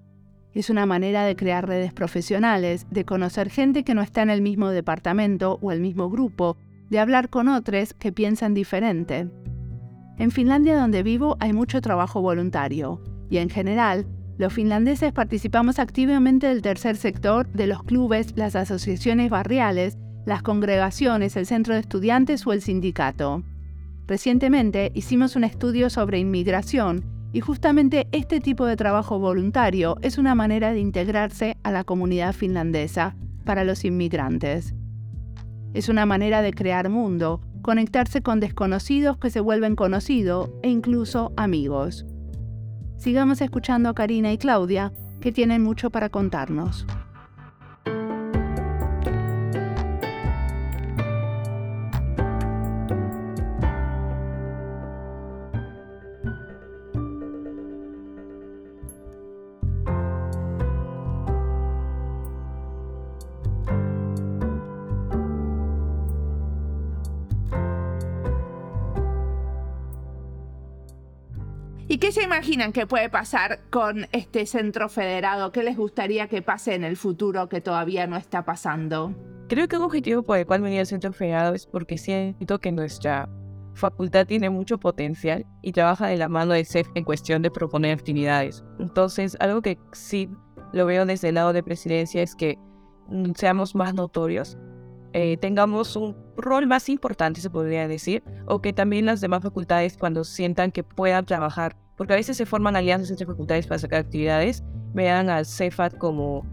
Es 0.53 0.71
una 0.71 0.87
manera 0.87 1.25
de 1.25 1.37
crear 1.37 1.67
redes 1.67 1.93
profesionales, 1.93 2.87
de 2.91 3.05
conocer 3.05 3.51
gente 3.51 3.83
que 3.83 3.95
no 3.95 4.03
está 4.03 4.23
en 4.23 4.31
el 4.31 4.41
mismo 4.41 4.71
departamento 4.71 5.59
o 5.61 5.73
el 5.73 5.81
mismo 5.81 6.09
grupo, 6.09 6.57
de 6.91 6.99
hablar 6.99 7.29
con 7.31 7.49
otros 7.49 7.95
que 7.95 8.13
piensan 8.13 8.55
diferente. 8.55 9.29
En 10.19 10.31
Finlandia 10.31 10.79
donde 10.79 11.03
vivo 11.03 11.37
hay 11.41 11.53
mucho 11.53 11.81
trabajo 11.81 12.21
voluntario 12.21 13.03
y 13.29 13.39
en 13.39 13.51
general 13.51 14.07
los 14.39 14.53
finlandeses 14.53 15.13
participamos 15.13 15.79
activamente 15.79 16.47
del 16.47 16.63
tercer 16.63 16.97
sector, 16.97 17.49
de 17.49 17.67
los 17.67 17.83
clubes, 17.83 18.35
las 18.37 18.57
asociaciones 18.57 19.31
barriales 19.31 19.97
las 20.27 20.43
congregaciones, 20.43 21.37
el 21.37 21.47
centro 21.47 21.73
de 21.73 21.81
estudiantes 21.81 22.47
o 22.47 22.53
el 22.53 22.61
sindicato. 22.61 23.45
Recientemente 24.07 24.91
hicimos 24.93 25.37
un 25.37 25.45
estudio 25.45 25.89
sobre 25.89 26.19
inmigración 26.19 27.05
y 27.33 27.41
justamente 27.41 28.09
este 28.13 28.41
tipo 28.41 28.67
de 28.67 28.77
trabajo 28.77 29.19
voluntario 29.19 29.97
es 30.03 30.19
una 30.19 30.35
manera 30.35 30.73
de 30.73 30.81
integrarse 30.81 31.57
a 31.63 31.71
la 31.71 31.85
comunidad 31.85 32.35
finlandesa 32.35 33.17
para 33.45 33.65
los 33.65 33.85
inmigrantes. 33.85 34.75
Es 35.77 35.91
una 35.91 36.07
manera 36.07 36.41
de 36.41 36.55
crear 36.55 36.89
mundo, 36.89 37.43
conectarse 37.61 38.23
con 38.23 38.41
desconocidos 38.41 39.19
que 39.19 39.29
se 39.29 39.41
vuelven 39.41 39.77
conocidos 39.77 40.49
e 40.63 40.71
incluso 40.71 41.35
amigos. 41.37 42.07
Sigamos 42.97 43.43
escuchando 43.43 43.91
a 43.91 43.95
Karina 43.95 44.33
y 44.33 44.39
Claudia, 44.39 44.95
que 45.21 45.33
tienen 45.33 45.63
mucho 45.63 45.91
para 45.91 46.09
contarnos. 46.09 46.87
¿Y 71.97 71.99
qué 71.99 72.13
se 72.13 72.23
imaginan 72.23 72.75
que 72.75 72.87
puede 72.87 73.09
pasar 73.09 73.71
con 73.71 74.07
este 74.13 74.45
centro 74.45 74.91
federado? 74.91 75.51
¿Qué 75.51 75.63
les 75.63 75.79
gustaría 75.79 76.29
que 76.29 76.43
pase 76.43 76.75
en 76.75 76.85
el 76.85 76.99
futuro 76.99 77.49
que 77.49 77.63
todavía 77.63 78.07
no 78.07 78.19
está 78.19 78.45
pasando? 78.45 79.15
Creo 79.49 79.67
que 79.67 79.79
un 79.79 79.85
objetivo 79.85 80.23
por 80.23 80.37
el 80.37 80.45
cual 80.45 80.61
venía 80.61 80.81
el 80.81 80.87
centro 80.87 81.15
federado 81.15 81.55
es 81.55 81.67
porque 81.67 81.97
siento 81.97 82.59
que 82.59 82.71
nuestra 82.71 83.31
facultad 83.73 84.27
tiene 84.27 84.51
mucho 84.51 84.77
potencial 84.77 85.47
y 85.63 85.73
trabaja 85.73 86.09
de 86.09 86.19
la 86.19 86.29
mano 86.29 86.53
de 86.53 86.67
CEF 86.67 86.87
en 86.95 87.05
cuestión 87.05 87.41
de 87.41 87.51
proponer 87.51 87.97
actividades. 87.97 88.63
Entonces, 88.79 89.35
algo 89.41 89.63
que 89.63 89.79
sí 89.93 90.29
lo 90.75 90.85
veo 90.85 91.07
desde 91.07 91.31
el 91.31 91.37
lado 91.37 91.55
de 91.55 91.63
presidencia 91.63 92.21
es 92.23 92.35
que 92.35 92.59
mm, 93.09 93.31
seamos 93.37 93.75
más 93.75 93.95
notorios, 93.95 94.59
eh, 95.15 95.39
tengamos 95.39 95.97
un 95.97 96.15
rol 96.37 96.67
más 96.67 96.91
importante, 96.91 97.41
se 97.41 97.49
podría 97.49 97.89
decir, 97.89 98.23
o 98.45 98.61
que 98.61 98.75
también 98.75 99.07
las 99.07 99.23
demás 99.23 99.43
facultades, 99.43 99.97
cuando 99.97 100.25
sientan 100.25 100.73
que 100.73 100.85
puedan 100.85 101.25
trabajar, 101.25 101.75
porque 101.97 102.13
a 102.13 102.17
veces 102.17 102.37
se 102.37 102.47
forman 102.47 102.77
alianzas 102.77 103.11
entre 103.11 103.27
facultades 103.27 103.67
para 103.67 103.79
sacar 103.79 104.01
actividades, 104.01 104.63
vean 104.95 105.31
al 105.31 105.47
CEFAT 105.47 105.97
como, 105.97 106.45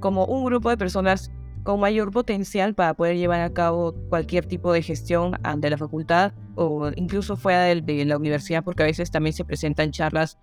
como 0.00 0.24
un 0.26 0.44
grupo 0.44 0.70
de 0.70 0.76
personas 0.76 1.30
con 1.64 1.80
mayor 1.80 2.10
potencial 2.10 2.74
para 2.74 2.94
poder 2.94 3.16
llevar 3.16 3.40
a 3.40 3.52
cabo 3.52 3.94
cualquier 4.10 4.44
tipo 4.44 4.72
de 4.72 4.82
gestión 4.82 5.34
ante 5.42 5.70
la 5.70 5.78
facultad 5.78 6.32
o 6.54 6.90
incluso 6.94 7.36
fuera 7.36 7.62
de, 7.62 8.04
la 8.04 8.16
universidad, 8.16 8.62
porque 8.62 8.82
a 8.82 8.86
veces 8.86 9.10
también 9.10 9.32
se 9.32 9.44
presentan 9.44 9.90
charlas 9.90 10.38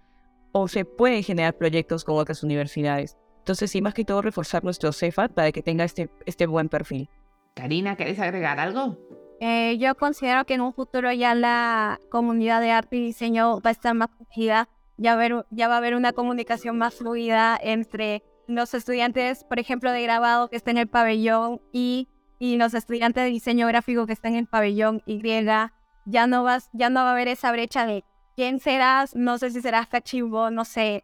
o 0.51 0.67
se 0.67 0.83
pueden 0.83 1.23
generar 1.23 1.55
proyectos 1.55 2.03
con 2.03 2.17
otras 2.17 2.43
universidades. 2.43 3.17
Entonces, 3.37 3.71
sí, 3.71 3.81
más 3.81 3.93
que 3.93 4.03
todo, 4.03 4.21
reforzar 4.21 4.63
nuestro 4.63 4.91
CEFAT 4.91 5.31
para 5.31 5.51
que 5.51 5.61
tenga 5.61 5.83
este, 5.83 6.09
este 6.25 6.47
buen 6.47 6.69
perfil. 6.69 7.07
Karina, 7.53 7.95
¿querés 7.95 8.19
agregar 8.19 8.59
algo? 8.59 8.97
Eh, 9.43 9.79
yo 9.79 9.95
considero 9.95 10.45
que 10.45 10.53
en 10.53 10.61
un 10.61 10.71
futuro 10.71 11.11
ya 11.11 11.33
la 11.33 11.99
comunidad 12.11 12.61
de 12.61 12.69
arte 12.69 12.97
y 12.97 13.05
diseño 13.05 13.59
va 13.59 13.71
a 13.71 13.73
estar 13.73 13.95
más 13.95 14.09
unida, 14.19 14.69
ya, 14.97 15.15
va 15.15 15.73
a 15.73 15.77
haber 15.77 15.95
una 15.95 16.13
comunicación 16.13 16.77
más 16.77 16.93
fluida 16.93 17.59
entre 17.59 18.23
los 18.47 18.75
estudiantes, 18.75 19.43
por 19.45 19.57
ejemplo, 19.57 19.91
de 19.91 20.03
grabado 20.03 20.47
que 20.47 20.57
están 20.57 20.77
en 20.77 20.83
el 20.83 20.87
pabellón 20.89 21.59
y, 21.73 22.07
y 22.37 22.57
los 22.57 22.75
estudiantes 22.75 23.23
de 23.23 23.31
diseño 23.31 23.65
gráfico 23.65 24.05
que 24.05 24.13
están 24.13 24.33
en 24.33 24.41
el 24.41 24.47
pabellón 24.47 25.01
Y. 25.07 25.19
Ya 26.05 26.27
no, 26.27 26.43
vas, 26.43 26.69
ya 26.71 26.91
no 26.91 26.99
va 26.99 27.09
a 27.09 27.13
haber 27.13 27.27
esa 27.27 27.51
brecha 27.51 27.87
de 27.87 28.03
quién 28.35 28.59
serás, 28.59 29.15
no 29.15 29.39
sé 29.39 29.49
si 29.49 29.61
serás 29.61 29.87
cachimbo, 29.87 30.51
no 30.51 30.65
sé. 30.65 31.03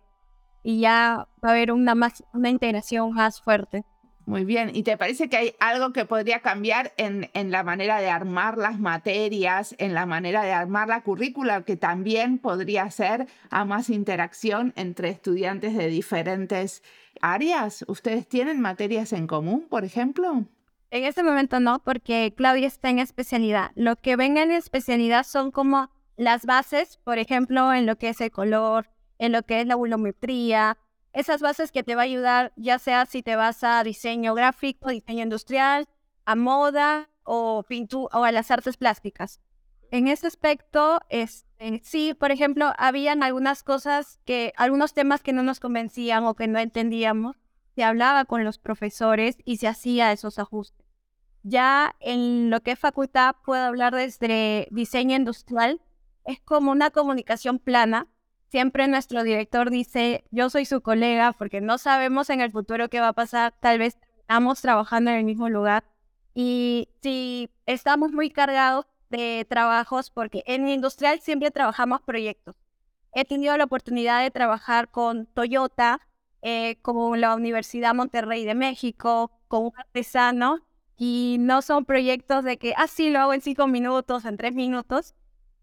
Y 0.62 0.80
ya 0.80 1.28
va 1.43 1.50
a 1.50 1.52
haber 1.54 1.71
una, 1.71 1.95
más, 1.95 2.23
una 2.34 2.52
integración 2.52 3.13
más 3.13 3.41
fuerte. 3.41 3.84
Muy 4.28 4.44
bien. 4.44 4.72
¿Y 4.74 4.84
te 4.84 4.98
parece 4.98 5.30
que 5.30 5.38
hay 5.38 5.56
algo 5.62 5.94
que 5.94 6.04
podría 6.04 6.42
cambiar 6.42 6.92
en, 6.98 7.30
en, 7.34 7.50
la 7.50 7.63
manera 7.63 8.02
de 8.02 8.10
armar 8.10 8.58
las 8.58 8.78
materias, 8.78 9.74
en 9.78 9.94
la 9.94 10.06
manera 10.06 10.44
de 10.44 10.52
armar 10.52 10.90
la 10.90 11.02
currícula, 11.02 11.62
que 11.62 11.78
también 11.78 12.38
podría 12.38 12.92
ser 12.92 13.28
a 13.50 13.63
más 13.63 13.90
interacción 13.90 14.74
entre 14.76 15.08
estudiantes 15.08 15.78
de 15.78 15.88
diferentes 15.88 16.84
áreas? 17.22 17.86
¿Ustedes 17.88 18.28
tienen 18.28 18.60
materias 18.60 19.13
en 19.13 19.28
común, 19.28 19.66
por 19.70 19.86
ejemplo? 19.86 20.44
En 20.92 21.06
este 21.06 21.24
momento 21.24 21.62
no, 21.62 21.80
porque 21.80 22.34
Claudia 22.36 22.68
está 22.68 22.90
en 22.90 23.00
especialidad. 23.00 23.72
Lo 23.76 23.96
que 23.96 24.18
venga 24.18 24.44
en 24.44 24.52
especialidad 24.52 25.24
son 25.24 25.52
como 25.52 25.90
las 26.18 26.46
bases, 26.46 27.00
por 27.06 27.18
ejemplo, 27.18 27.74
en 27.74 27.86
lo 27.86 27.96
que 27.98 28.10
es 28.10 28.20
el 28.20 28.32
color, 28.32 28.90
en 29.20 29.32
lo 29.32 29.44
que 29.44 29.62
es 29.62 29.68
la 29.68 29.76
volumetría, 29.76 30.78
esas 31.18 31.42
bases 31.42 31.72
que 31.72 31.82
te 31.82 31.96
va 31.96 32.04
a 32.04 32.06
ayudar, 32.06 32.54
ya 32.58 32.78
sea 32.78 33.08
si 33.08 33.24
te 33.24 33.36
vas 33.36 33.64
a 33.64 33.84
diseño 33.84 34.36
gráfico, 34.36 34.90
diseño 34.90 35.24
industrial, 35.24 35.88
a 36.26 36.36
moda 36.36 37.10
o 37.24 37.64
pintura 37.64 38.16
o 38.16 38.24
a 38.24 38.32
las 38.32 38.52
artes 38.52 38.78
plásticas. 38.78 39.42
En 39.90 40.08
ese 40.08 40.28
aspecto, 40.28 41.00
este, 41.10 41.82
sí, 41.84 42.14
por 42.14 42.30
ejemplo, 42.32 42.72
habían 42.78 43.24
algunas 43.24 43.64
cosas 43.64 44.20
que, 44.26 44.54
algunos 44.58 44.94
temas 44.94 45.24
que 45.24 45.34
no 45.34 45.42
nos 45.42 45.60
convencían 45.60 46.24
o 46.24 46.36
que 46.36 46.48
no 46.48 46.60
entendíamos, 46.60 47.36
se 47.76 47.84
hablaba 47.84 48.26
con 48.26 48.44
los 48.44 48.60
profesores 48.60 49.38
y 49.44 49.58
se 49.58 49.68
hacía 49.68 50.12
esos 50.12 50.38
ajustes. 50.38 50.86
Ya 51.42 51.96
en 52.00 52.52
lo 52.52 52.62
que 52.62 52.74
es 52.74 52.80
facultad, 52.80 53.38
puedo 53.44 53.64
hablar 53.64 53.96
desde 53.96 54.68
diseño 54.70 55.16
industrial, 55.16 55.82
es 56.26 56.40
como 56.42 56.72
una 56.72 56.92
comunicación 56.92 57.58
plana, 57.58 58.08
Siempre 58.50 58.88
nuestro 58.88 59.24
director 59.24 59.70
dice, 59.70 60.24
yo 60.32 60.50
soy 60.50 60.66
su 60.66 60.82
colega 60.82 61.34
porque 61.34 61.60
no 61.60 61.78
sabemos 61.78 62.30
en 62.30 62.40
el 62.40 62.52
futuro 62.52 62.90
qué 62.90 63.02
va 63.02 63.10
a 63.10 63.14
pasar, 63.14 63.54
tal 63.60 63.80
vez 63.80 63.98
estamos 64.22 64.62
trabajando 64.62 65.12
en 65.12 65.18
el 65.18 65.26
mismo 65.26 65.50
lugar. 65.50 65.84
Y 66.34 66.90
si 67.02 67.50
estamos 67.66 68.12
muy 68.12 68.30
cargados 68.30 68.86
de 69.10 69.46
trabajos, 69.50 70.12
porque 70.12 70.44
en 70.46 70.68
industrial 70.70 71.20
siempre 71.20 71.52
trabajamos 71.52 72.02
proyectos. 72.02 72.56
He 73.14 73.26
tenido 73.26 73.58
la 73.58 73.66
oportunidad 73.66 74.22
de 74.22 74.32
trabajar 74.32 74.92
con 74.92 75.26
Toyota, 75.26 76.00
eh, 76.42 76.78
con 76.82 77.20
la 77.20 77.36
Universidad 77.36 77.96
Monterrey 77.96 78.46
de 78.46 78.56
México, 78.56 79.32
con 79.48 79.66
un 79.66 79.72
artesano, 79.78 80.60
y 80.98 81.38
no 81.40 81.62
son 81.62 81.86
proyectos 81.86 82.44
de 82.44 82.58
que, 82.58 82.74
ah, 82.78 82.88
lo 82.98 83.20
hago 83.20 83.34
en 83.34 83.42
cinco 83.42 83.68
minutos, 83.68 84.26
en 84.26 84.38
tres 84.38 84.54
minutos, 84.54 85.16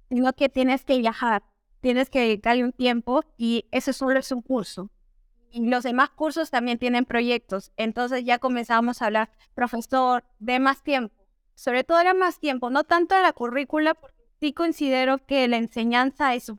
sino 0.09 0.33
que 0.33 0.49
tienes 0.49 0.85
que 0.85 0.99
viajar 0.99 1.43
tienes 1.85 2.09
que 2.09 2.21
dedicarle 2.21 2.65
un 2.65 2.73
tiempo 2.73 3.25
y 3.37 3.67
ese 3.71 3.93
solo 3.93 4.19
es 4.19 4.33
un 4.33 4.41
curso. 4.41 4.89
Y 5.51 5.69
los 5.69 5.83
demás 5.83 6.09
cursos 6.09 6.51
también 6.51 6.79
tienen 6.79 7.05
proyectos. 7.05 7.73
Entonces 7.77 8.25
ya 8.25 8.39
comenzamos 8.39 9.03
a 9.03 9.07
hablar, 9.07 9.31
profesor, 9.53 10.25
de 10.39 10.61
más 10.61 10.83
tiempo. 10.83 11.15
Sobre 11.55 11.85
todo 11.85 12.01
era 12.01 12.15
más 12.15 12.41
tiempo, 12.41 12.71
no 12.71 12.85
tanto 12.85 13.15
de 13.15 13.21
la 13.21 13.35
currícula, 13.35 13.93
porque 13.93 14.17
sí 14.41 14.55
considero 14.55 15.27
que 15.27 15.47
la 15.47 15.59
enseñanza 15.59 16.35
es, 16.35 16.51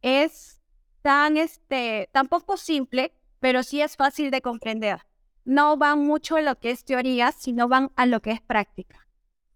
es 0.00 0.62
tan, 1.02 1.36
este, 1.36 2.08
tampoco 2.10 2.56
simple, 2.56 3.12
pero 3.38 3.62
sí 3.62 3.82
es 3.82 3.96
fácil 3.98 4.30
de 4.30 4.40
comprender. 4.40 5.02
No 5.44 5.76
van 5.76 6.06
mucho 6.06 6.36
a 6.36 6.40
lo 6.40 6.58
que 6.58 6.70
es 6.70 6.86
teoría, 6.86 7.32
sino 7.32 7.68
van 7.68 7.92
a 7.96 8.06
lo 8.06 8.22
que 8.22 8.30
es 8.30 8.40
práctica. 8.40 9.06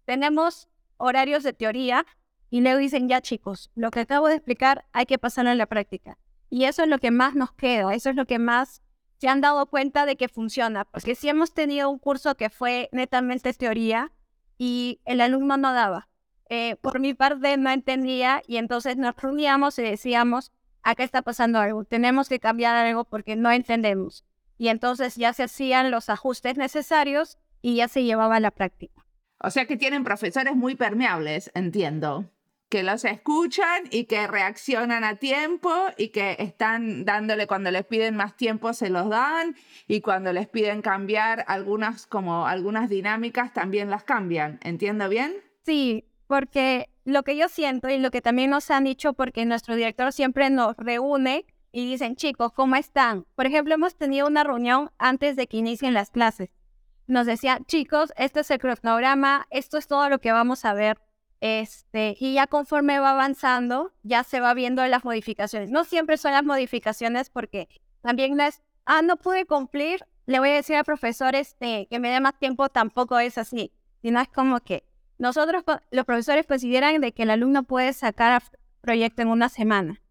Tenemos 0.05 0.69
horarios 0.97 1.41
de 1.41 1.53
teoría 1.53 2.05
y 2.49 2.61
luego 2.61 2.79
dicen, 2.79 3.09
ya 3.09 3.21
chicos, 3.21 3.71
lo 3.75 3.91
que 3.91 4.01
acabo 4.01 4.27
de 4.27 4.35
explicar 4.35 4.85
hay 4.93 5.05
que 5.05 5.17
pasarlo 5.17 5.51
en 5.51 5.57
la 5.57 5.65
práctica. 5.65 6.17
Y 6.49 6.63
eso 6.63 6.83
es 6.83 6.89
lo 6.89 6.97
que 6.99 7.11
más 7.11 7.35
nos 7.35 7.51
queda, 7.51 7.93
eso 7.93 8.09
es 8.09 8.15
lo 8.15 8.25
que 8.25 8.39
más 8.39 8.81
se 9.17 9.27
han 9.27 9.41
dado 9.41 9.65
cuenta 9.65 10.05
de 10.05 10.15
que 10.15 10.29
funciona, 10.29 10.85
porque 10.85 11.15
si 11.15 11.27
hemos 11.27 11.53
tenido 11.53 11.89
un 11.89 11.99
curso 11.99 12.35
que 12.35 12.49
fue 12.49 12.87
netamente 12.91 13.51
teoría 13.53 14.11
y 14.57 15.01
el 15.05 15.21
alumno 15.21 15.57
no 15.57 15.73
daba, 15.73 16.07
eh, 16.49 16.75
por 16.77 16.99
mi 16.99 17.13
parte 17.13 17.57
no 17.57 17.69
entendía 17.69 18.41
y 18.47 18.57
entonces 18.57 18.95
nos 18.95 19.15
reuníamos 19.15 19.77
y 19.79 19.81
decíamos, 19.81 20.51
acá 20.83 21.03
está 21.03 21.23
pasando 21.23 21.59
algo, 21.59 21.83
tenemos 21.83 22.29
que 22.29 22.39
cambiar 22.39 22.75
algo 22.75 23.03
porque 23.05 23.35
no 23.35 23.51
entendemos. 23.51 24.23
Y 24.59 24.69
entonces 24.69 25.15
ya 25.15 25.33
se 25.33 25.43
hacían 25.43 25.91
los 25.91 26.09
ajustes 26.09 26.55
necesarios 26.57 27.37
y 27.61 27.75
ya 27.75 27.87
se 27.87 28.03
llevaba 28.03 28.37
a 28.37 28.39
la 28.39 28.51
práctica. 28.51 29.05
O 29.39 29.51
sea 29.51 29.65
que 29.65 29.77
tienen 29.77 30.03
profesores 30.03 30.55
muy 30.55 30.75
permeables, 30.75 31.51
entiendo 31.53 32.31
que 32.69 32.83
los 32.83 33.05
escuchan 33.05 33.83
y 33.91 34.05
que 34.05 34.27
reaccionan 34.27 35.03
a 35.03 35.15
tiempo 35.15 35.71
y 35.97 36.09
que 36.09 36.35
están 36.39 37.05
dándole 37.05 37.47
cuando 37.47 37.71
les 37.71 37.85
piden 37.85 38.15
más 38.15 38.35
tiempo 38.35 38.73
se 38.73 38.89
los 38.89 39.09
dan 39.09 39.55
y 39.87 40.01
cuando 40.01 40.33
les 40.33 40.47
piden 40.47 40.81
cambiar 40.81 41.45
algunas 41.47 42.07
como 42.07 42.45
algunas 42.45 42.89
dinámicas 42.89 43.53
también 43.53 43.89
las 43.89 44.03
cambian. 44.03 44.59
¿Entiendo 44.63 45.07
bien? 45.07 45.33
Sí, 45.65 46.05
porque 46.27 46.89
lo 47.05 47.23
que 47.23 47.37
yo 47.37 47.47
siento 47.47 47.89
y 47.89 47.99
lo 47.99 48.11
que 48.11 48.21
también 48.21 48.49
nos 48.49 48.69
han 48.69 48.83
dicho 48.83 49.13
porque 49.13 49.45
nuestro 49.45 49.75
director 49.75 50.11
siempre 50.11 50.49
nos 50.49 50.75
reúne 50.75 51.45
y 51.71 51.89
dicen, 51.89 52.15
"Chicos, 52.15 52.51
¿cómo 52.51 52.75
están?" 52.75 53.25
Por 53.35 53.45
ejemplo, 53.45 53.75
hemos 53.75 53.95
tenido 53.95 54.27
una 54.27 54.43
reunión 54.43 54.91
antes 54.97 55.37
de 55.37 55.47
que 55.47 55.57
inicien 55.57 55.93
las 55.93 56.09
clases. 56.09 56.49
Nos 57.07 57.25
decía, 57.25 57.59
"Chicos, 57.65 58.11
este 58.17 58.41
es 58.41 58.51
el 58.51 58.59
cronograma, 58.59 59.47
esto 59.51 59.77
es 59.77 59.87
todo 59.87 60.09
lo 60.09 60.19
que 60.19 60.33
vamos 60.33 60.65
a 60.65 60.73
ver." 60.73 61.06
Este, 61.39 62.15
y 62.19 62.33
ya 62.33 62.47
conforme 62.47 62.99
va 62.99 63.11
avanzando, 63.11 63.93
ya 64.03 64.23
se 64.23 64.39
va 64.39 64.53
viendo 64.53 64.85
las 64.87 65.05
modificaciones. 65.05 65.69
No 65.69 65.83
siempre 65.83 66.17
son 66.17 66.31
las 66.31 66.43
modificaciones 66.43 67.29
porque 67.29 67.69
también 68.01 68.39
es, 68.39 68.63
ah, 68.85 69.01
no 69.01 69.17
pude 69.17 69.45
cumplir, 69.45 70.05
le 70.25 70.39
voy 70.39 70.49
a 70.49 70.55
decir 70.55 70.75
al 70.75 70.83
profesor 70.83 71.35
este, 71.35 71.87
que 71.89 71.99
me 71.99 72.09
dé 72.09 72.19
más 72.19 72.37
tiempo, 72.39 72.69
tampoco 72.69 73.19
es 73.19 73.37
así. 73.37 73.71
Sino 74.01 74.19
es 74.19 74.27
como 74.29 74.59
que 74.59 74.83
nosotros, 75.17 75.63
los 75.91 76.05
profesores 76.05 76.45
consideran 76.45 77.01
de 77.01 77.11
que 77.11 77.23
el 77.23 77.29
alumno 77.29 77.63
puede 77.63 77.93
sacar 77.93 78.43
proyecto 78.81 79.21
en 79.21 79.29
una 79.29 79.49
semana. 79.49 80.01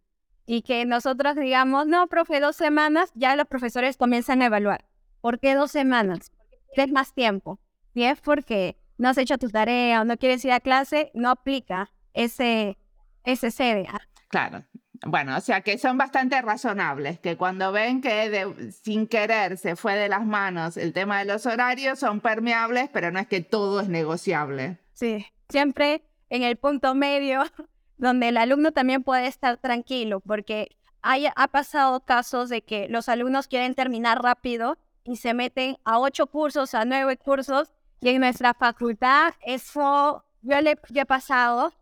Y 0.46 0.62
que 0.62 0.84
nosotros 0.84 1.34
digamos, 1.36 1.86
no, 1.86 2.06
profe, 2.06 2.40
dos 2.40 2.56
semanas, 2.56 3.10
ya 3.14 3.34
los 3.34 3.46
profesores 3.46 3.96
comienzan 3.96 4.42
a 4.42 4.46
evaluar. 4.46 4.84
¿Por 5.20 5.40
qué 5.40 5.54
dos 5.54 5.72
semanas? 5.72 6.30
Porque 6.36 6.56
tienes 6.74 6.92
más 6.92 7.14
tiempo. 7.14 7.58
Y 7.94 8.04
es 8.04 8.20
porque 8.20 8.76
no 8.98 9.08
has 9.08 9.18
hecho 9.18 9.38
tu 9.38 9.48
tarea 9.48 10.00
o 10.00 10.04
no 10.04 10.16
quieres 10.16 10.44
ir 10.44 10.52
a 10.52 10.60
clase, 10.60 11.10
no 11.14 11.30
aplica 11.30 11.90
ese, 12.14 12.78
ese 13.24 13.50
CDA. 13.50 14.00
Claro. 14.28 14.64
Bueno, 15.04 15.36
o 15.36 15.40
sea 15.40 15.60
que 15.60 15.78
son 15.78 15.98
bastante 15.98 16.40
razonables, 16.40 17.18
que 17.18 17.36
cuando 17.36 17.70
ven 17.72 18.00
que 18.00 18.72
sin 18.82 19.06
querer 19.06 19.58
se 19.58 19.76
fue 19.76 19.94
de 19.94 20.08
las 20.08 20.24
manos 20.24 20.76
el 20.76 20.92
tema 20.92 21.18
de 21.18 21.26
los 21.26 21.44
horarios, 21.46 21.98
son 21.98 22.20
permeables, 22.20 22.88
pero 22.92 23.10
no 23.10 23.18
es 23.18 23.26
que 23.26 23.42
todo 23.42 23.80
es 23.80 23.88
negociable. 23.88 24.78
Sí, 24.92 25.26
siempre 25.48 26.02
en 26.30 26.42
el 26.42 26.56
punto 26.56 26.94
medio, 26.94 27.42
donde 27.98 28.28
el 28.28 28.36
alumno 28.36 28.72
también 28.72 29.02
puede 29.02 29.26
estar 29.26 29.58
tranquilo, 29.58 30.20
porque 30.20 30.76
hay, 31.02 31.26
ha 31.34 31.48
pasado 31.48 32.00
casos 32.00 32.48
de 32.48 32.62
que 32.62 32.88
los 32.88 33.08
alumnos 33.08 33.48
quieren 33.48 33.74
terminar 33.74 34.22
rápido 34.22 34.78
y 35.04 35.16
se 35.16 35.34
meten 35.34 35.76
a 35.84 35.98
ocho 35.98 36.26
cursos, 36.26 36.74
a 36.74 36.84
nueve 36.84 37.16
cursos, 37.16 37.72
y 38.00 38.08
en 38.10 38.20
nuestra 38.20 38.54
facultad 38.54 39.34
eso 39.40 40.24
yo 40.42 40.60
le 40.60 40.78
he 40.94 41.06
pasado 41.06 41.72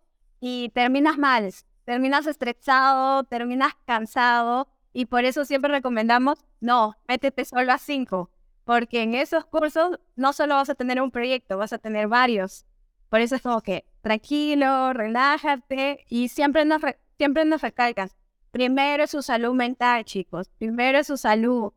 y 0.41 0.71
terminas 0.71 1.19
mal, 1.19 1.53
terminas 1.85 2.27
estresado, 2.27 3.25
terminas 3.25 3.75
cansado 3.85 4.69
y 4.93 5.07
por 5.07 5.25
eso 5.25 5.45
siempre 5.45 5.71
recomendamos, 5.71 6.45
no, 6.61 6.97
métete 7.09 7.45
solo 7.45 7.73
a 7.73 7.79
cinco, 7.79 8.31
porque 8.65 9.03
en 9.03 9.15
esos 9.15 9.45
cursos 9.45 9.99
no 10.17 10.33
solo 10.33 10.55
vas 10.55 10.71
a 10.71 10.75
tener 10.75 11.01
un 11.01 11.11
proyecto, 11.11 11.59
vas 11.59 11.73
a 11.73 11.79
tener 11.79 12.09
varios. 12.09 12.65
Por 13.09 13.21
eso 13.21 13.37
es 13.37 13.43
como 13.43 13.61
que 13.61 13.85
tranquilo, 14.01 14.93
relájate 14.93 16.05
y 16.09 16.29
siempre 16.29 16.65
nos, 16.65 16.83
siempre 17.19 17.45
nos 17.45 17.63
recalcan, 17.63 18.11
primero 18.51 19.05
es 19.05 19.11
su 19.11 19.23
salud 19.23 19.55
mental, 19.55 20.05
chicos, 20.05 20.49
primero 20.59 20.99
es 20.99 21.09
su 21.09 21.17
salud. 21.17 21.73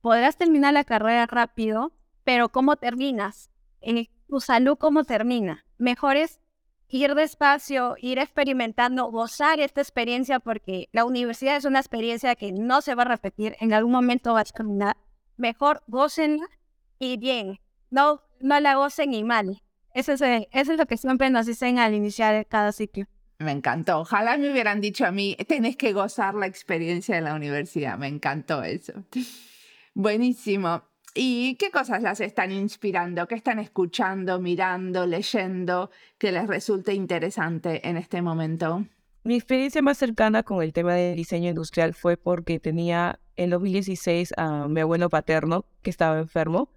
Podrás 0.00 0.36
terminar 0.36 0.74
la 0.74 0.84
carrera 0.84 1.26
rápido, 1.26 1.92
pero 2.22 2.50
¿cómo 2.50 2.76
terminas? 2.76 3.50
En 3.84 4.08
tu 4.28 4.40
salud 4.40 4.76
cómo 4.78 5.04
termina. 5.04 5.64
Mejor 5.78 6.16
es 6.16 6.40
ir 6.88 7.14
despacio, 7.14 7.96
ir 7.98 8.18
experimentando, 8.18 9.10
gozar 9.10 9.60
esta 9.60 9.80
experiencia 9.80 10.40
porque 10.40 10.88
la 10.92 11.04
universidad 11.04 11.56
es 11.56 11.64
una 11.64 11.80
experiencia 11.80 12.36
que 12.36 12.52
no 12.52 12.80
se 12.82 12.94
va 12.94 13.02
a 13.02 13.06
repetir, 13.06 13.56
en 13.60 13.72
algún 13.72 13.92
momento 13.92 14.34
va 14.34 14.40
a 14.40 14.44
terminar. 14.44 14.96
Mejor 15.36 15.82
gócenla 15.86 16.46
y 16.98 17.16
bien, 17.16 17.58
no, 17.90 18.22
no 18.40 18.60
la 18.60 18.76
gocen 18.76 19.12
y 19.14 19.24
mal. 19.24 19.62
Eso 19.92 20.12
es, 20.12 20.22
eso 20.22 20.72
es 20.72 20.78
lo 20.78 20.86
que 20.86 20.96
siempre 20.96 21.30
nos 21.30 21.46
dicen 21.46 21.78
al 21.78 21.94
iniciar 21.94 22.46
cada 22.46 22.72
ciclo. 22.72 23.06
Me 23.38 23.52
encantó. 23.52 24.00
Ojalá 24.00 24.36
me 24.36 24.50
hubieran 24.50 24.80
dicho 24.80 25.04
a 25.04 25.10
mí, 25.10 25.36
tenés 25.48 25.76
que 25.76 25.92
gozar 25.92 26.34
la 26.34 26.46
experiencia 26.46 27.16
de 27.16 27.22
la 27.22 27.34
universidad. 27.34 27.98
Me 27.98 28.08
encantó 28.08 28.62
eso. 28.62 28.92
Buenísimo. 29.94 30.82
¿Y 31.16 31.54
qué 31.54 31.70
cosas 31.70 32.02
las 32.02 32.20
están 32.20 32.50
inspirando? 32.50 33.28
¿Qué 33.28 33.36
están 33.36 33.60
escuchando, 33.60 34.40
mirando, 34.40 35.06
leyendo 35.06 35.90
que 36.18 36.32
les 36.32 36.48
resulte 36.48 36.92
interesante 36.92 37.88
en 37.88 37.96
este 37.96 38.20
momento? 38.20 38.84
Mi 39.22 39.36
experiencia 39.36 39.80
más 39.80 39.96
cercana 39.96 40.42
con 40.42 40.60
el 40.60 40.72
tema 40.72 40.94
del 40.94 41.14
diseño 41.14 41.50
industrial 41.50 41.94
fue 41.94 42.16
porque 42.16 42.58
tenía 42.58 43.20
en 43.36 43.50
2016 43.50 44.34
a 44.36 44.66
mi 44.66 44.80
abuelo 44.80 45.08
paterno 45.08 45.64
que 45.82 45.90
estaba 45.90 46.18
enfermo 46.18 46.68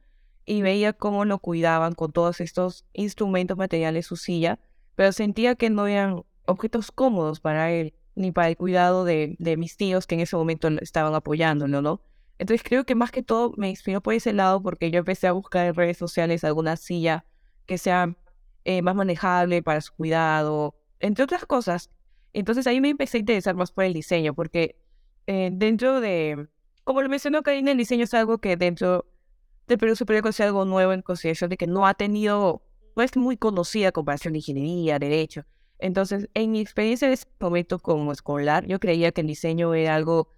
y 0.45 0.61
veía 0.61 0.93
cómo 0.93 1.25
lo 1.25 1.39
cuidaban 1.39 1.95
con 1.95 2.11
todos 2.11 2.39
estos 2.39 2.85
instrumentos 2.93 3.57
materiales, 3.57 4.05
su 4.05 4.17
silla, 4.17 4.59
pero 4.95 5.11
sentía 5.13 5.55
que 5.55 5.71
no 5.71 5.87
eran 5.87 6.21
objetos 6.45 6.91
cómodos 6.91 7.39
para 7.39 7.71
él 7.71 7.95
ni 8.13 8.31
para 8.31 8.49
el 8.49 8.55
cuidado 8.55 9.03
de, 9.03 9.35
de 9.39 9.57
mis 9.57 9.77
tíos 9.77 10.05
que 10.05 10.13
en 10.13 10.21
ese 10.21 10.35
momento 10.35 10.67
estaban 10.79 11.15
apoyándolo, 11.15 11.81
¿no? 11.81 12.01
Entonces 12.39 12.63
creo 12.63 12.85
que 12.85 12.95
más 12.95 13.11
que 13.11 13.23
todo 13.23 13.53
me 13.57 13.69
inspiró 13.69 14.01
por 14.01 14.13
ese 14.13 14.33
lado 14.33 14.61
porque 14.61 14.91
yo 14.91 14.99
empecé 14.99 15.27
a 15.27 15.31
buscar 15.31 15.67
en 15.67 15.75
redes 15.75 15.97
sociales 15.97 16.43
alguna 16.43 16.75
silla 16.75 17.25
que 17.65 17.77
sea 17.77 18.15
eh, 18.63 18.81
más 18.81 18.95
manejable 18.95 19.63
para 19.63 19.81
su 19.81 19.93
cuidado, 19.93 20.75
entre 20.99 21.23
otras 21.23 21.45
cosas. 21.45 21.89
Entonces 22.33 22.67
ahí 22.67 22.81
me 22.81 22.89
empecé 22.89 23.17
a 23.17 23.19
interesar 23.21 23.55
más 23.55 23.71
por 23.71 23.85
el 23.85 23.93
diseño 23.93 24.33
porque 24.33 24.77
eh, 25.25 25.49
dentro 25.51 25.99
de, 25.99 26.47
como 26.83 27.01
lo 27.01 27.09
mencionó 27.09 27.41
Karina, 27.43 27.71
el 27.71 27.77
diseño 27.77 28.03
es 28.03 28.13
algo 28.13 28.37
que 28.37 28.55
dentro 28.55 29.05
del 29.67 29.77
Perú 29.77 29.95
Superior 29.95 30.27
es 30.27 30.39
algo 30.39 30.65
nuevo 30.65 30.93
en 30.93 31.01
consideración 31.01 31.49
de 31.49 31.57
que 31.57 31.67
no 31.67 31.87
ha 31.87 31.93
tenido, 31.93 32.63
no 32.95 33.03
es 33.03 33.17
muy 33.17 33.37
conocida 33.37 33.91
comparación 33.91 34.33
de 34.33 34.39
ingeniería, 34.39 34.99
derecho. 34.99 35.43
Entonces, 35.79 36.29
en 36.33 36.51
mi 36.51 36.61
experiencia 36.61 37.07
de 37.07 37.15
ese 37.15 37.25
momento 37.39 37.79
como 37.79 38.11
escolar, 38.11 38.65
yo 38.65 38.79
creía 38.79 39.11
que 39.11 39.21
el 39.21 39.27
diseño 39.27 39.73
era 39.73 39.95
algo 39.95 40.29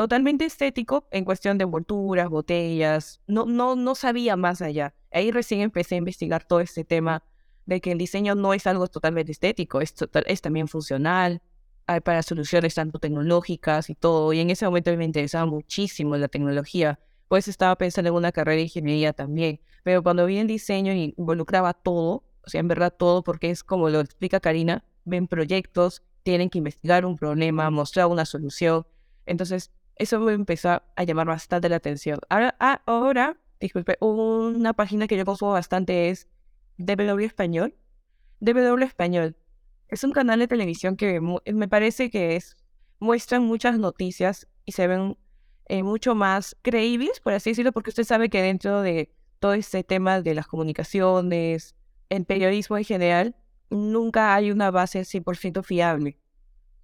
totalmente 0.00 0.46
estético 0.46 1.06
en 1.10 1.26
cuestión 1.26 1.58
de 1.58 1.64
envolturas, 1.64 2.30
botellas, 2.30 3.20
no, 3.26 3.44
no, 3.44 3.76
no 3.76 3.94
sabía 3.94 4.34
más 4.34 4.62
allá. 4.62 4.94
Ahí 5.12 5.30
recién 5.30 5.60
empecé 5.60 5.96
a 5.96 5.98
investigar 5.98 6.42
todo 6.42 6.60
este 6.60 6.84
tema 6.84 7.22
de 7.66 7.82
que 7.82 7.92
el 7.92 7.98
diseño 7.98 8.34
no 8.34 8.54
es 8.54 8.66
algo 8.66 8.86
totalmente 8.86 9.30
estético, 9.32 9.82
es, 9.82 9.94
es 10.24 10.40
también 10.40 10.68
funcional, 10.68 11.42
hay 11.86 12.00
para 12.00 12.22
soluciones 12.22 12.76
tanto 12.76 12.98
tecnológicas 12.98 13.90
y 13.90 13.94
todo, 13.94 14.32
y 14.32 14.40
en 14.40 14.48
ese 14.48 14.64
momento 14.64 14.96
me 14.96 15.04
interesaba 15.04 15.44
muchísimo 15.44 16.16
la 16.16 16.28
tecnología, 16.28 16.98
pues 17.28 17.46
estaba 17.46 17.76
pensando 17.76 18.08
en 18.08 18.14
una 18.14 18.32
carrera 18.32 18.56
de 18.56 18.62
ingeniería 18.62 19.12
también, 19.12 19.60
pero 19.82 20.02
cuando 20.02 20.24
vi 20.24 20.38
el 20.38 20.46
diseño 20.46 20.94
involucraba 20.94 21.74
todo, 21.74 22.24
o 22.42 22.48
sea, 22.48 22.60
en 22.60 22.68
verdad 22.68 22.94
todo, 22.98 23.22
porque 23.22 23.50
es 23.50 23.62
como 23.62 23.90
lo 23.90 24.00
explica 24.00 24.40
Karina, 24.40 24.82
ven 25.04 25.28
proyectos, 25.28 26.02
tienen 26.22 26.48
que 26.48 26.56
investigar 26.56 27.04
un 27.04 27.18
problema, 27.18 27.68
mostrar 27.68 28.06
una 28.06 28.24
solución, 28.24 28.86
entonces 29.26 29.70
eso 30.00 30.18
me 30.18 30.32
empezó 30.32 30.82
a 30.96 31.04
llamar 31.04 31.26
bastante 31.26 31.68
la 31.68 31.76
atención. 31.76 32.18
Ahora, 32.30 32.56
ah, 32.58 32.82
ahora 32.86 33.36
disculpe, 33.60 33.98
una 34.00 34.72
página 34.72 35.06
que 35.06 35.16
yo 35.16 35.24
consumo 35.26 35.52
bastante 35.52 36.08
es 36.08 36.26
DW 36.78 37.20
Español. 37.20 37.74
DW 38.40 38.82
Español 38.82 39.36
es 39.88 40.02
un 40.02 40.12
canal 40.12 40.38
de 40.38 40.48
televisión 40.48 40.96
que 40.96 41.20
me 41.20 41.68
parece 41.68 42.10
que 42.10 42.36
es 42.36 42.56
muestran 42.98 43.44
muchas 43.44 43.78
noticias 43.78 44.48
y 44.64 44.72
se 44.72 44.86
ven 44.86 45.18
eh, 45.66 45.82
mucho 45.82 46.14
más 46.14 46.56
creíbles, 46.62 47.20
por 47.20 47.34
así 47.34 47.50
decirlo, 47.50 47.72
porque 47.72 47.90
usted 47.90 48.04
sabe 48.04 48.30
que 48.30 48.40
dentro 48.40 48.80
de 48.80 49.12
todo 49.38 49.52
este 49.52 49.84
tema 49.84 50.22
de 50.22 50.34
las 50.34 50.46
comunicaciones, 50.46 51.74
el 52.08 52.24
periodismo 52.24 52.78
en 52.78 52.84
general, 52.84 53.36
nunca 53.68 54.34
hay 54.34 54.50
una 54.50 54.70
base 54.70 55.00
100% 55.00 55.62
fiable 55.62 56.18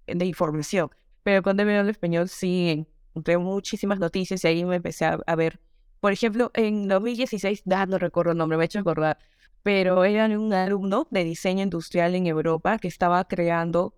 de 0.07 0.25
información. 0.27 0.91
Pero 1.23 1.43
veo 1.43 1.81
el 1.81 1.89
español 1.89 2.29
sí 2.29 2.87
encontré 3.17 3.39
muchísimas 3.39 3.99
noticias 3.99 4.45
y 4.45 4.49
ahí 4.49 4.65
me 4.67 4.77
empecé 4.77 5.07
a, 5.07 5.37
ver. 5.37 5.59
Por 6.01 6.13
ejemplo, 6.13 6.51
en 6.53 6.87
2016, 6.87 7.63
no 7.65 7.99
recuerdo 7.99 8.33
el 8.33 8.39
nombre, 8.39 8.59
me 8.59 8.65
he 8.65 8.67
hecho 8.67 8.79
acordar, 8.79 9.19
pero 9.63 10.05
era 10.05 10.27
un 10.27 10.53
alumno 10.53 11.09
de 11.11 11.25
diseño 11.25 11.63
industrial 11.63 12.15
en 12.15 12.27
Europa 12.27 12.79
que 12.79 12.89
estaba 12.89 13.25
creando, 13.27 13.95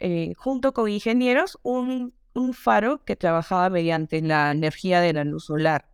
eh, 0.00 0.34
junto 0.36 0.72
con 0.72 0.88
ingenieros, 0.88 1.58
un, 1.62 2.12
un 2.34 2.54
faro 2.54 3.04
que 3.04 3.14
trabajaba 3.14 3.70
mediante 3.70 4.20
la 4.20 4.50
energía 4.50 5.00
de 5.00 5.12
la 5.12 5.22
luz 5.22 5.44
solar. 5.44 5.88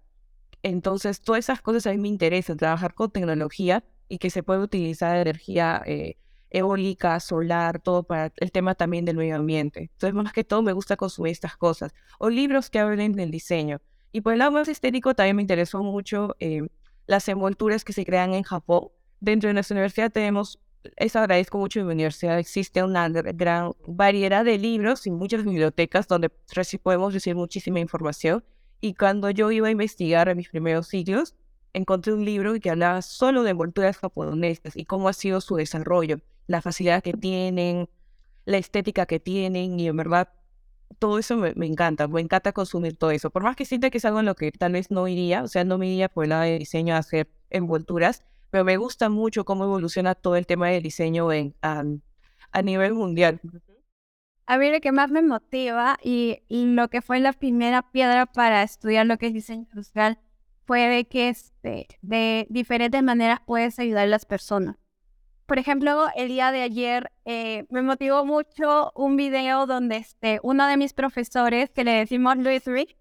Entonces, 0.63 1.21
todas 1.21 1.41
esas 1.41 1.61
cosas 1.61 1.87
a 1.87 1.91
mí 1.91 1.99
me 1.99 2.09
interesan, 2.09 2.57
trabajar 2.57 2.95
con 2.95 3.11
tecnología 3.11 3.85
y 4.09 4.17
que 4.17 4.31
se 4.31 4.43
puede 4.43 4.61
utilizar 4.61 5.19
energía 5.19 5.83
eh, 5.85 6.17
eólica, 6.53 7.19
solar, 7.19 7.81
todo 7.81 8.03
para 8.05 8.33
el 8.37 8.53
tema 8.53 8.75
también 8.75 9.05
del 9.05 9.17
medio 9.17 9.37
ambiente. 9.37 9.91
Entonces, 9.93 10.15
más 10.15 10.33
que 10.33 10.45
todo, 10.45 10.63
me 10.63 10.73
gusta 10.73 10.97
consumir 10.97 11.33
estas 11.33 11.57
cosas. 11.57 11.93
O 12.19 12.29
libros 12.31 12.71
que 12.71 12.79
hablen 12.79 13.13
del 13.15 13.31
diseño. 13.31 13.81
Y 14.13 14.21
por 14.21 14.35
el 14.35 14.41
lado 14.41 14.53
más 14.53 14.69
estético, 14.69 15.15
también 15.15 15.37
me 15.37 15.43
interesó 15.43 15.83
mucho 15.83 16.37
eh, 16.39 16.69
las 17.07 17.27
envolturas 17.29 17.85
que 17.85 17.95
se 17.95 18.05
crean 18.05 18.35
en 18.35 18.43
Japón. 18.43 18.89
Dentro 19.21 19.49
de 19.49 19.55
nuestra 19.55 19.75
universidad 19.75 20.13
tenemos, 20.13 20.61
eso 20.97 21.19
agradezco 21.19 21.59
mucho 21.59 21.81
en 21.81 21.87
mi 21.87 21.95
universidad, 21.95 22.39
existe 22.39 22.83
una 22.83 23.09
gran 23.09 23.73
variedad 23.87 24.45
de 24.45 24.59
libros 24.59 25.07
y 25.07 25.11
muchas 25.11 25.45
bibliotecas 25.45 26.09
donde 26.09 26.29
podemos 26.83 27.15
recibir 27.15 27.37
muchísima 27.37 27.81
información. 27.81 28.45
Y 28.81 28.95
cuando 28.95 29.31
yo 29.31 29.51
iba 29.53 29.69
a 29.69 29.71
investigar 29.71 30.29
en 30.29 30.37
mis 30.37 30.51
primeros 30.51 30.89
siglos, 30.89 31.35
encontré 31.73 32.13
un 32.13 32.25
libro 32.25 32.53
que 32.61 32.69
hablaba 32.69 33.01
solo 33.01 33.45
de 33.45 33.51
envolturas 33.51 33.97
japonesas 33.97 34.77
y 34.77 34.85
cómo 34.85 35.09
ha 35.09 35.13
sido 35.13 35.41
su 35.41 35.57
desarrollo 35.57 36.19
la 36.47 36.63
facilidad 36.63 37.03
que 37.03 37.13
tienen, 37.13 37.89
la 38.45 38.59
estética 38.59 39.07
que 39.07 39.21
tienen 39.21 39.79
y 39.79 39.89
en 39.89 39.97
verdad 39.97 40.29
todo 40.99 41.19
eso 41.19 41.37
me, 41.37 41.53
encanta, 41.67 42.07
me 42.09 42.21
encanta 42.21 42.53
consumir 42.53 42.97
todo 42.97 43.11
eso. 43.11 43.31
Por 43.31 43.43
más 43.43 43.57
que 43.57 43.65
sienta 43.65 43.91
que 43.91 43.99
es 43.99 44.05
algo 44.05 44.21
en 44.21 44.27
lo 44.27 44.35
que 44.35 44.53
tal 44.53 44.73
vez 44.73 44.91
no 44.91 45.09
iría, 45.09 45.43
o 45.43 45.49
sea, 45.49 45.65
no 45.65 45.79
me 45.79 45.89
iría 45.89 46.09
por 46.09 46.25
el 46.25 46.31
lado 46.31 46.43
de 46.43 46.59
diseño 46.59 46.95
a 46.95 46.99
hacer 46.99 47.29
envolturas, 47.51 48.23
pero 48.51 48.65
me 48.65 48.77
gusta 48.77 49.09
mucho 49.09 49.45
cómo 49.45 49.65
evoluciona 49.65 50.15
todo 50.15 50.37
el 50.37 50.47
tema 50.47 50.69
del 50.69 50.83
diseño 50.83 51.33
en, 51.33 51.55
a, 51.63 52.63
nivel 52.63 52.95
mundial. 52.95 53.41
A 54.47 54.59
mí 54.59 54.71
lo 54.71 54.81
que 54.81 54.93
más 54.93 55.11
me 55.11 55.23
motiva 55.23 55.99
y, 56.03 56.43
lo 56.49 56.89
que 56.89 57.01
fue 57.01 57.21
la 57.21 57.33
primera 57.33 57.91
piedra 57.91 58.27
para 58.27 58.63
estudiar 58.63 59.07
lo 59.07 59.17
que 59.17 59.29
es 59.29 59.35
diseño 59.35 59.67
industrial 59.71 60.19
fue 60.67 60.81
de 60.89 61.05
que 61.07 61.31
este, 61.31 61.87
de 62.03 62.47
diferentes 62.51 63.03
maneras 63.03 63.41
puedes 63.47 63.79
ayudar 63.79 64.05
a 64.05 64.07
las 64.07 64.27
personas 64.27 64.77
por 65.47 65.59
ejemplo, 65.59 66.07
el 66.17 66.29
día 66.29 66.51
de 66.51 66.63
ayer 66.63 67.13
eh, 67.25 67.67
me 67.71 67.83
motivó 67.83 68.25
mucho 68.25 68.93
un 68.95 69.17
video 69.17 69.67
donde 69.67 69.97
este, 69.97 70.41
uno 70.43 70.67
de 70.67 70.77
mis 70.77 70.93
profesores, 70.93 71.71
que 71.71 71.85
le 71.85 71.93
decimos 71.93 72.37
Luis 72.37 72.65
Rick, 72.67 72.97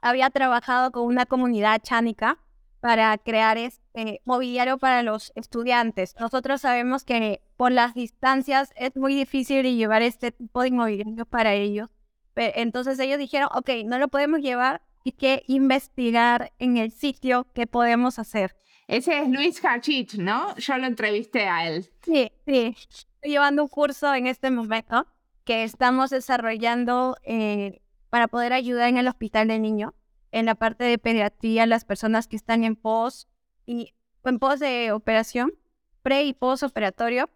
había 0.00 0.30
trabajado 0.30 0.92
con 0.92 1.04
una 1.04 1.26
comunidad 1.26 1.80
chánica 1.82 2.38
para 2.80 3.16
crear 3.16 3.56
este 3.56 4.20
mobiliario 4.24 4.76
para 4.78 5.02
los 5.02 5.32
estudiantes. 5.34 6.14
Nosotros 6.20 6.60
sabemos 6.60 7.04
que 7.04 7.40
por 7.56 7.72
las 7.72 7.94
distancias 7.94 8.72
es 8.76 8.94
muy 8.96 9.14
difícil 9.14 9.62
llevar 9.62 10.02
este 10.02 10.32
tipo 10.32 10.62
de 10.62 10.70
mobiliario 10.70 11.24
para 11.24 11.54
ellos. 11.54 11.88
Entonces 12.36 12.98
ellos 12.98 13.18
dijeron, 13.18 13.48
ok, 13.54 13.70
no 13.86 13.98
lo 13.98 14.08
podemos 14.08 14.40
llevar, 14.40 14.82
y 15.04 15.12
que 15.12 15.44
investigar 15.46 16.52
en 16.58 16.78
el 16.78 16.90
sitio 16.90 17.46
qué 17.52 17.66
podemos 17.66 18.18
hacer. 18.18 18.56
Ese 18.86 19.18
es 19.20 19.28
Luis 19.28 19.64
Hachich, 19.64 20.14
¿no? 20.16 20.54
Yo 20.56 20.76
lo 20.76 20.86
entrevisté 20.86 21.46
a 21.46 21.68
él. 21.68 21.88
Sí, 22.02 22.30
sí. 22.46 22.76
Estoy 22.78 23.30
llevando 23.30 23.62
un 23.62 23.68
curso 23.68 24.14
en 24.14 24.26
este 24.26 24.50
momento 24.50 25.06
que 25.44 25.64
estamos 25.64 26.10
desarrollando 26.10 27.16
eh, 27.22 27.80
para 28.10 28.28
poder 28.28 28.52
ayudar 28.52 28.88
en 28.88 28.98
el 28.98 29.08
hospital 29.08 29.48
de 29.48 29.58
niño, 29.58 29.94
en 30.32 30.46
la 30.46 30.54
parte 30.54 30.84
de 30.84 30.98
pediatría, 30.98 31.66
las 31.66 31.84
personas 31.84 32.28
que 32.28 32.36
están 32.36 32.64
en 32.64 32.76
pos 32.76 33.28
y 33.66 33.94
en 34.24 34.38
pos 34.38 34.60
de 34.60 34.92
operación, 34.92 35.52
pre 36.02 36.24
y 36.24 36.32
post 36.34 36.62
operatorio. 36.62 37.30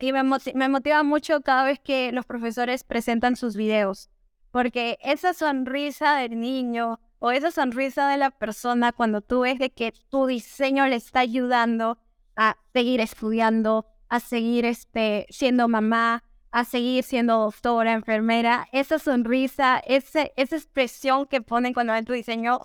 Y 0.00 0.12
me 0.12 0.68
motiva 0.68 1.02
mucho 1.02 1.40
cada 1.40 1.64
vez 1.64 1.78
que 1.78 2.12
los 2.12 2.26
profesores 2.26 2.84
presentan 2.84 3.36
sus 3.36 3.56
videos, 3.56 4.10
porque 4.50 4.98
esa 5.00 5.32
sonrisa 5.32 6.16
del 6.16 6.38
niño, 6.38 7.00
o 7.18 7.30
esa 7.30 7.50
sonrisa 7.50 8.08
de 8.08 8.16
la 8.16 8.30
persona 8.30 8.92
cuando 8.92 9.20
tú 9.20 9.40
ves 9.40 9.58
de 9.58 9.70
que 9.70 9.92
tu 10.10 10.26
diseño 10.26 10.86
le 10.86 10.96
está 10.96 11.20
ayudando 11.20 11.98
a 12.36 12.56
seguir 12.72 13.00
estudiando, 13.00 13.86
a 14.08 14.20
seguir 14.20 14.64
este, 14.64 15.26
siendo 15.30 15.68
mamá, 15.68 16.22
a 16.50 16.64
seguir 16.64 17.02
siendo 17.02 17.38
doctora, 17.38 17.92
enfermera, 17.92 18.68
esa 18.72 18.98
sonrisa, 18.98 19.78
ese, 19.86 20.32
esa 20.36 20.56
expresión 20.56 21.26
que 21.26 21.40
ponen 21.40 21.74
cuando 21.74 21.92
ven 21.92 22.04
tu 22.04 22.12
diseño, 22.12 22.60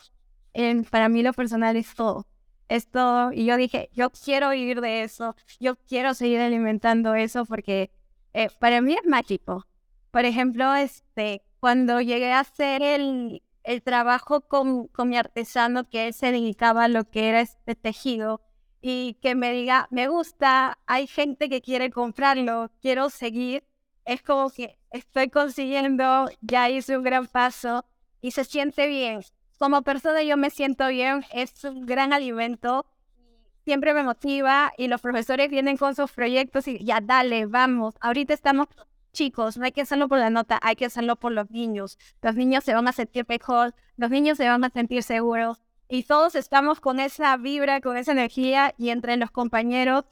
para 0.92 1.10
mí 1.10 1.24
lo 1.24 1.34
personal 1.34 1.76
es 1.76 1.94
todo. 1.96 2.28
Es 2.68 2.92
todo. 2.92 3.32
Y 3.34 3.46
yo 3.46 3.58
dije, 3.58 3.90
yo 3.94 4.12
quiero 4.12 4.52
vivir 4.52 4.82
de 4.82 5.02
eso, 5.02 5.36
yo 5.60 5.76
quiero 5.76 6.14
seguir 6.14 6.40
alimentando 6.40 7.16
eso 7.16 7.46
porque 7.46 7.90
eh, 8.34 8.50
para 8.60 8.80
mí 8.82 8.94
es 8.94 9.08
mágico. 9.08 9.66
Por 10.12 10.26
ejemplo, 10.26 10.76
este, 10.76 11.42
cuando 11.60 12.00
llegué 12.00 12.32
a 12.32 12.42
hacer 12.42 12.84
el, 12.84 13.42
el 13.70 13.84
trabajo 13.84 14.42
con, 14.42 14.88
con 14.88 15.10
mi 15.10 15.18
artesano, 15.18 15.88
que 15.88 16.08
él 16.08 16.14
se 16.16 16.32
dedicaba 16.32 16.86
a 16.86 16.88
lo 16.88 17.08
que 17.08 17.30
era 17.30 17.42
este 17.42 17.76
tejido, 17.76 18.42
y 18.82 19.14
que 19.22 19.36
me 19.36 19.52
diga, 19.52 19.88
me 19.92 20.08
gusta, 20.08 20.80
hay 20.88 21.06
gente 21.06 21.50
que 21.50 21.62
quiere 21.62 21.92
comprarlo, 21.92 22.72
quiero 22.82 23.12
seguir, 23.12 23.64
es 24.06 24.24
como 24.24 24.50
que 24.50 24.80
estoy 24.90 25.30
consiguiendo, 25.30 26.30
ya 26.42 26.68
hice 26.72 26.98
un 26.98 27.04
gran 27.04 27.28
paso 27.28 27.86
y 28.22 28.32
se 28.32 28.44
siente 28.44 28.88
bien. 28.88 29.22
Como 29.60 29.84
persona 29.84 30.24
yo 30.24 30.36
me 30.36 30.50
siento 30.50 30.88
bien, 30.88 31.24
es 31.32 31.64
un 31.64 31.86
gran 31.86 32.12
alimento, 32.12 32.88
siempre 33.66 33.94
me 33.94 34.02
motiva 34.02 34.72
y 34.80 34.88
los 34.88 35.00
profesores 35.00 35.52
vienen 35.52 35.78
con 35.78 35.94
sus 35.94 36.12
proyectos 36.12 36.68
y 36.68 36.84
ya 36.84 37.02
dale, 37.02 37.46
vamos, 37.46 37.94
ahorita 38.02 38.34
estamos 38.34 38.68
chicos, 39.12 39.58
no 39.58 39.66
hay 39.66 39.72
que 39.72 39.82
hacerlo 39.82 40.08
por 40.08 40.20
la 40.20 40.30
nota, 40.30 40.60
hay 40.62 40.76
que 40.76 40.86
hacerlo 40.86 41.16
por 41.16 41.32
los 41.32 41.50
niños. 41.52 41.98
Los 42.22 42.36
niños 42.36 42.64
se 42.64 42.74
van 42.74 42.88
a 42.88 42.92
sentir 42.92 43.26
mejor, 43.28 43.74
los 43.98 44.10
niños 44.10 44.38
se 44.38 44.48
van 44.48 44.64
a 44.64 44.70
sentir 44.70 45.04
seguros 45.04 45.62
y 45.88 46.04
todos 46.04 46.36
estamos 46.36 46.80
con 46.80 47.00
esa 47.00 47.36
vibra, 47.38 47.82
con 47.82 47.98
esa 47.98 48.12
energía 48.12 48.74
y 48.78 48.90
entre 48.90 49.18
los 49.18 49.32
compañeros 49.32 50.06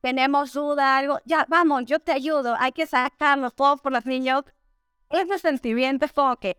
tenemos 0.00 0.52
duda, 0.52 0.98
algo, 0.98 1.18
ya, 1.24 1.46
vamos, 1.48 1.86
yo 1.86 1.98
te 1.98 2.12
ayudo, 2.12 2.56
hay 2.58 2.72
que 2.72 2.86
sacarlo 2.86 3.50
todo 3.50 3.78
por 3.78 3.90
los 3.90 4.04
niños. 4.06 4.44
Ese 5.10 5.38
sentimiento 5.38 6.04
es 6.04 6.12
como 6.12 6.36
que 6.36 6.58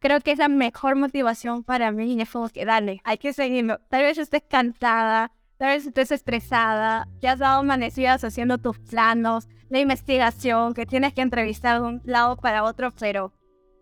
creo 0.00 0.20
que 0.20 0.32
es 0.32 0.38
la 0.38 0.48
mejor 0.48 0.96
motivación 0.96 1.62
para 1.62 1.92
mí 1.92 2.20
es 2.20 2.30
como 2.30 2.48
que 2.48 2.64
dale, 2.64 3.00
hay 3.04 3.18
que 3.18 3.32
seguirlo. 3.32 3.78
Tal 3.88 4.02
vez 4.02 4.18
estés 4.18 4.42
cansada, 4.48 5.30
tal 5.56 5.68
vez 5.68 5.86
estés 5.86 6.10
estresada, 6.10 7.06
ya 7.20 7.32
has 7.32 7.38
dado 7.38 7.60
amanecidas 7.60 8.24
haciendo 8.24 8.58
tus 8.58 8.78
planos, 8.80 9.48
la 9.70 9.80
investigación, 9.80 10.74
que 10.74 10.84
tienes 10.84 11.14
que 11.14 11.22
entrevistar 11.22 11.80
de 11.80 11.88
un 11.88 12.02
lado 12.04 12.36
para 12.36 12.64
otro, 12.64 12.92
pero 12.98 13.32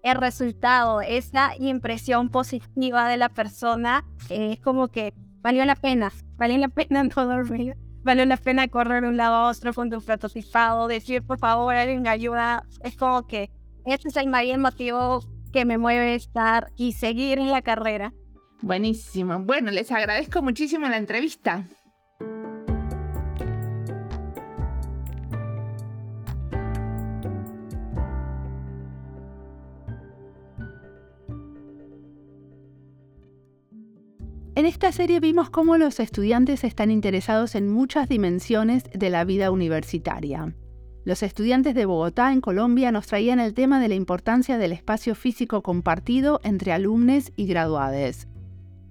el 0.02 0.16
resultado, 0.16 1.00
esa 1.00 1.52
impresión 1.58 2.28
positiva 2.28 3.08
de 3.08 3.16
la 3.16 3.30
persona, 3.30 4.04
es 4.28 4.60
como 4.60 4.88
que 4.88 5.14
valió 5.40 5.64
la 5.64 5.74
pena, 5.74 6.12
valió 6.36 6.58
la 6.58 6.68
pena 6.68 7.02
no 7.16 7.26
dormir, 7.26 7.76
valió 8.02 8.24
la 8.26 8.36
pena 8.36 8.68
correr 8.68 9.02
de 9.02 9.08
un 9.08 9.16
lado 9.16 9.34
a 9.34 9.50
otro 9.50 9.72
con 9.72 9.90
tu 9.90 10.00
prototipado, 10.00 10.88
decir 10.88 11.22
por 11.22 11.38
favor 11.38 11.74
alguien 11.74 12.06
ayuda, 12.06 12.64
es 12.84 12.96
como 12.96 13.26
que 13.26 13.50
ese 13.86 14.08
es 14.08 14.16
el 14.16 14.28
mayor 14.28 14.58
motivo 14.58 15.20
que 15.52 15.64
me 15.64 15.78
mueve 15.78 16.14
estar 16.14 16.70
y 16.76 16.92
seguir 16.92 17.38
en 17.38 17.50
la 17.50 17.62
carrera. 17.62 18.12
Buenísimo. 18.60 19.38
Bueno, 19.38 19.70
les 19.70 19.90
agradezco 19.90 20.42
muchísimo 20.42 20.88
la 20.88 20.98
entrevista. 20.98 21.66
En 34.58 34.66
esta 34.66 34.90
serie 34.90 35.20
vimos 35.20 35.50
cómo 35.50 35.76
los 35.76 36.00
estudiantes 36.00 36.64
están 36.64 36.90
interesados 36.90 37.54
en 37.54 37.70
muchas 37.70 38.08
dimensiones 38.08 38.82
de 38.92 39.08
la 39.08 39.22
vida 39.24 39.52
universitaria. 39.52 40.52
Los 41.04 41.22
estudiantes 41.22 41.76
de 41.76 41.86
Bogotá, 41.86 42.32
en 42.32 42.40
Colombia, 42.40 42.90
nos 42.90 43.06
traían 43.06 43.38
el 43.38 43.54
tema 43.54 43.78
de 43.78 43.86
la 43.86 43.94
importancia 43.94 44.58
del 44.58 44.72
espacio 44.72 45.14
físico 45.14 45.62
compartido 45.62 46.40
entre 46.42 46.72
alumnos 46.72 47.30
y 47.36 47.46
graduados. 47.46 48.26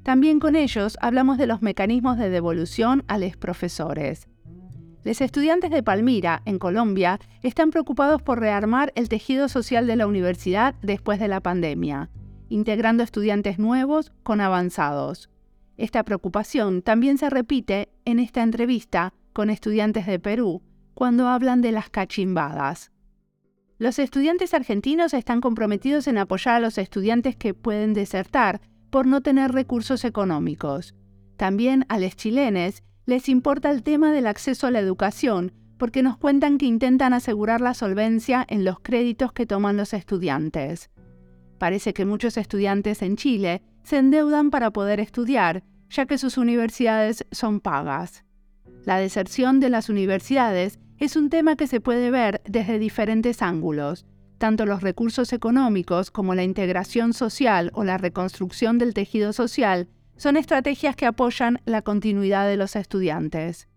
También 0.03 0.39
con 0.39 0.55
ellos 0.55 0.97
hablamos 1.01 1.37
de 1.37 1.47
los 1.47 1.61
mecanismos 1.61 2.17
de 2.17 2.29
devolución 2.29 3.03
a 3.09 3.17
los 3.17 3.35
profesores. 3.35 4.29
Los 5.03 5.19
estudiantes 5.19 5.69
de 5.69 5.83
Palmira, 5.83 6.43
en 6.45 6.59
Colombia, 6.59 7.19
están 7.43 7.71
preocupados 7.71 8.21
por 8.21 8.39
rearmar 8.39 8.93
el 8.95 9.09
tejido 9.09 9.49
social 9.49 9.85
de 9.85 9.97
la 9.97 10.07
universidad 10.07 10.75
después 10.81 11.19
de 11.19 11.27
la 11.27 11.41
pandemia, 11.41 12.09
integrando 12.47 13.03
estudiantes 13.03 13.59
nuevos 13.59 14.13
con 14.23 14.39
avanzados. 14.39 15.29
Esta 15.77 16.03
preocupación 16.03 16.81
también 16.81 17.17
se 17.17 17.29
repite 17.29 17.89
en 18.03 18.19
esta 18.19 18.41
entrevista 18.41 19.13
con 19.31 19.49
estudiantes 19.49 20.07
de 20.07 20.19
Perú, 20.19 20.63
cuando 20.95 21.27
hablan 21.27 21.61
de 21.61 21.71
las 21.71 21.91
cachimbadas. 21.91 22.91
Los 23.77 23.99
estudiantes 23.99 24.55
argentinos 24.55 25.13
están 25.13 25.39
comprometidos 25.39 26.07
en 26.07 26.17
apoyar 26.17 26.55
a 26.55 26.59
los 26.59 26.79
estudiantes 26.79 27.35
que 27.35 27.53
pueden 27.53 27.93
desertar 27.93 28.59
por 28.89 29.05
no 29.05 29.21
tener 29.21 29.51
recursos 29.51 30.03
económicos. 30.03 30.95
También 31.35 31.85
a 31.87 31.99
los 31.99 32.15
chilenes 32.15 32.81
les 33.05 33.29
importa 33.29 33.69
el 33.69 33.83
tema 33.83 34.11
del 34.11 34.25
acceso 34.25 34.65
a 34.65 34.71
la 34.71 34.79
educación 34.79 35.53
porque 35.77 36.01
nos 36.01 36.17
cuentan 36.17 36.57
que 36.57 36.65
intentan 36.65 37.13
asegurar 37.13 37.61
la 37.61 37.75
solvencia 37.75 38.43
en 38.49 38.65
los 38.65 38.79
créditos 38.79 39.31
que 39.31 39.45
toman 39.45 39.77
los 39.77 39.93
estudiantes. 39.93 40.89
Parece 41.59 41.93
que 41.93 42.05
muchos 42.05 42.37
estudiantes 42.37 43.03
en 43.03 43.15
Chile 43.15 43.61
se 43.87 43.95
endeudan 43.95 44.49
para 44.49 44.71
poder 44.71 44.99
estudiar, 44.99 45.63
ya 45.89 46.05
que 46.05 46.17
sus 46.17 46.37
universidades 46.37 47.25
son 47.31 47.61
pagas. 47.61 48.25
La 48.83 48.97
deserción 48.97 49.61
de 49.61 49.69
las 49.69 49.87
universidades 49.87 50.77
es 50.99 51.15
un 51.15 51.29
tema 51.29 51.55
que 51.55 51.67
se 51.67 51.79
puede 51.79 52.11
ver 52.11 52.41
desde 52.45 52.79
diferentes 52.79 53.41
ángulos. 53.41 54.05
Tanto 54.39 54.65
los 54.65 54.81
recursos 54.81 55.31
económicos 55.31 56.11
como 56.11 56.35
la 56.35 56.43
integración 56.43 57.13
social 57.13 57.71
o 57.75 57.85
la 57.85 57.97
reconstrucción 57.97 58.77
del 58.77 58.93
tejido 58.93 59.31
social 59.31 59.87
son 60.17 60.35
estrategias 60.35 60.97
que 60.97 61.05
apoyan 61.05 61.61
la 61.63 61.81
continuidad 61.81 62.45
de 62.45 62.57
los 62.57 62.75
estudiantes. 62.75 63.69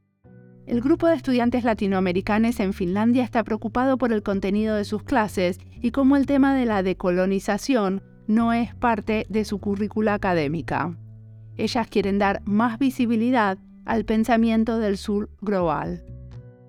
El 0.66 0.80
grupo 0.80 1.06
de 1.06 1.14
estudiantes 1.14 1.62
latinoamericanos 1.62 2.58
en 2.58 2.72
Finlandia 2.72 3.22
está 3.22 3.44
preocupado 3.44 3.96
por 3.96 4.12
el 4.12 4.24
contenido 4.24 4.74
de 4.74 4.84
sus 4.84 5.04
clases 5.04 5.60
y 5.80 5.92
cómo 5.92 6.16
el 6.16 6.26
tema 6.26 6.52
de 6.56 6.66
la 6.66 6.82
decolonización 6.82 8.02
no 8.30 8.52
es 8.52 8.74
parte 8.74 9.26
de 9.28 9.44
su 9.44 9.58
currícula 9.58 10.14
académica. 10.14 10.96
Ellas 11.56 11.88
quieren 11.88 12.18
dar 12.18 12.42
más 12.44 12.78
visibilidad 12.78 13.58
al 13.84 14.04
pensamiento 14.04 14.78
del 14.78 14.96
sur 14.96 15.28
global. 15.40 16.04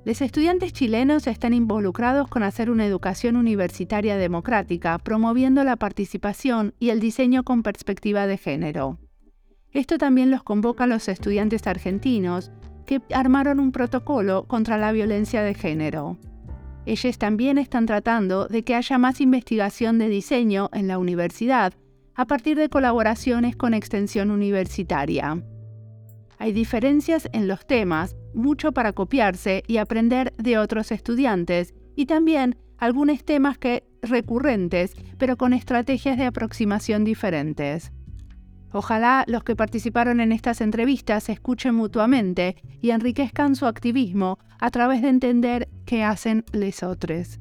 Los 0.04 0.22
estudiantes 0.22 0.74
chilenos 0.74 1.28
están 1.28 1.54
involucrados 1.54 2.28
con 2.28 2.42
hacer 2.42 2.72
una 2.72 2.88
educación 2.88 3.36
universitaria 3.36 4.18
democrática, 4.18 4.98
promoviendo 4.98 5.64
la 5.64 5.76
participación 5.76 6.74
y 6.80 6.90
el 6.90 7.00
diseño 7.00 7.44
con 7.44 7.62
perspectiva 7.62 8.26
de 8.26 8.38
género. 8.38 8.98
Esto 9.72 10.00
también 10.00 10.32
los 10.32 10.42
convoca 10.42 10.86
a 10.86 10.88
los 10.88 11.08
estudiantes 11.08 11.68
argentinos, 11.68 12.52
que 12.88 13.02
armaron 13.14 13.60
un 13.60 13.72
protocolo 13.72 14.48
contra 14.48 14.80
la 14.80 14.92
violencia 14.92 15.44
de 15.44 15.54
género. 15.54 16.18
Ellos 16.86 17.18
también 17.18 17.58
están 17.58 17.86
tratando 17.86 18.48
de 18.48 18.64
que 18.64 18.76
haya 18.76 18.98
más 18.98 19.22
investigación 19.22 20.00
de 20.00 20.10
diseño 20.10 20.70
en 20.74 20.88
la 20.88 20.98
universidad 20.98 21.74
a 22.16 22.26
partir 22.26 22.58
de 22.58 22.70
colaboraciones 22.70 23.56
con 23.56 23.74
extensión 23.74 24.32
universitaria. 24.32 25.44
Hay 26.38 26.54
diferencias 26.54 27.30
en 27.34 27.48
los 27.48 27.68
temas, 27.68 28.16
mucho 28.34 28.72
para 28.72 28.94
copiarse 28.94 29.64
y 29.68 29.78
aprender 29.78 30.34
de 30.38 30.58
otros 30.58 30.92
estudiantes, 30.92 31.76
y 31.96 32.08
también 32.08 32.58
algunos 32.78 33.24
temas 33.24 33.60
que 33.60 33.84
recurrentes, 34.02 34.96
pero 35.20 35.38
con 35.38 35.54
estrategias 35.54 36.18
de 36.18 36.26
aproximación 36.26 37.04
diferentes. 37.04 37.92
Ojalá 38.72 39.26
los 39.28 39.44
que 39.44 39.56
participaron 39.56 40.20
en 40.22 40.32
estas 40.32 40.62
entrevistas 40.62 41.26
se 41.26 41.34
escuchen 41.34 41.76
mutuamente 41.76 42.56
y 42.82 42.92
enriquezcan 42.92 43.56
su 43.56 43.66
activismo 43.66 44.40
a 44.60 44.72
través 44.72 45.02
de 45.02 45.10
entender 45.10 45.70
qué 45.86 46.04
hacen 46.04 46.46
les 46.54 46.84
otros. 46.84 47.40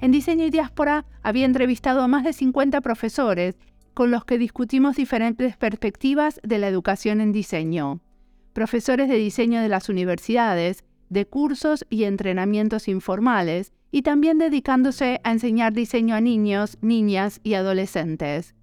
En 0.00 0.10
Diseño 0.10 0.46
y 0.46 0.50
Diáspora 0.50 1.06
había 1.22 1.46
entrevistado 1.46 2.02
a 2.02 2.08
más 2.08 2.24
de 2.24 2.32
50 2.32 2.80
profesores 2.80 3.56
con 3.94 4.10
los 4.10 4.24
que 4.24 4.38
discutimos 4.38 4.96
diferentes 4.96 5.56
perspectivas 5.56 6.40
de 6.42 6.58
la 6.58 6.68
educación 6.68 7.20
en 7.20 7.32
diseño 7.32 8.00
profesores 8.54 9.08
de 9.08 9.16
diseño 9.16 9.60
de 9.60 9.68
las 9.68 9.90
universidades, 9.90 10.84
de 11.10 11.26
cursos 11.26 11.84
y 11.90 12.04
entrenamientos 12.04 12.88
informales, 12.88 13.72
y 13.90 14.02
también 14.02 14.38
dedicándose 14.38 15.20
a 15.22 15.32
enseñar 15.32 15.72
diseño 15.74 16.14
a 16.14 16.20
niños, 16.20 16.78
niñas 16.80 17.40
y 17.44 17.54
adolescentes. 17.54 18.53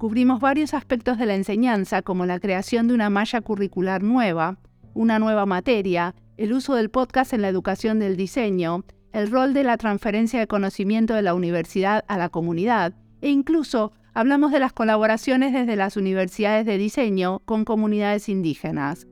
Cubrimos 0.00 0.40
varios 0.40 0.72
aspectos 0.72 1.18
de 1.18 1.26
la 1.26 1.34
enseñanza 1.34 2.00
como 2.00 2.24
la 2.24 2.40
creación 2.40 2.88
de 2.88 2.94
una 2.94 3.10
malla 3.10 3.42
curricular 3.42 4.02
nueva, 4.02 4.56
una 4.94 5.18
nueva 5.18 5.44
materia, 5.44 6.14
el 6.38 6.54
uso 6.54 6.74
del 6.74 6.88
podcast 6.88 7.34
en 7.34 7.42
la 7.42 7.48
educación 7.48 7.98
del 7.98 8.16
diseño, 8.16 8.86
el 9.12 9.30
rol 9.30 9.52
de 9.52 9.62
la 9.62 9.76
transferencia 9.76 10.40
de 10.40 10.46
conocimiento 10.46 11.12
de 11.12 11.20
la 11.20 11.34
universidad 11.34 12.02
a 12.08 12.16
la 12.16 12.30
comunidad 12.30 12.94
e 13.20 13.28
incluso 13.28 13.92
hablamos 14.14 14.52
de 14.52 14.60
las 14.60 14.72
colaboraciones 14.72 15.52
desde 15.52 15.76
las 15.76 15.98
universidades 15.98 16.64
de 16.64 16.78
diseño 16.78 17.42
con 17.44 17.66
comunidades 17.66 18.30
indígenas 18.30 19.06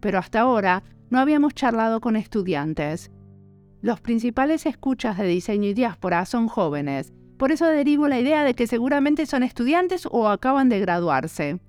pero 0.00 0.18
hasta 0.18 0.40
ahora 0.40 0.82
no 1.10 1.18
habíamos 1.18 1.54
charlado 1.54 2.00
con 2.00 2.16
estudiantes. 2.16 3.10
Los 3.80 4.00
principales 4.00 4.66
escuchas 4.66 5.16
de 5.16 5.26
diseño 5.26 5.68
y 5.70 5.74
diáspora 5.74 6.26
son 6.26 6.48
jóvenes, 6.48 7.12
por 7.38 7.52
eso 7.52 7.66
derivo 7.66 8.08
la 8.08 8.18
idea 8.20 8.44
de 8.44 8.54
que 8.54 8.66
seguramente 8.66 9.24
son 9.26 9.42
estudiantes 9.42 10.06
o 10.10 10.28
acaban 10.28 10.68
de 10.68 10.80
graduarse. 10.80 11.60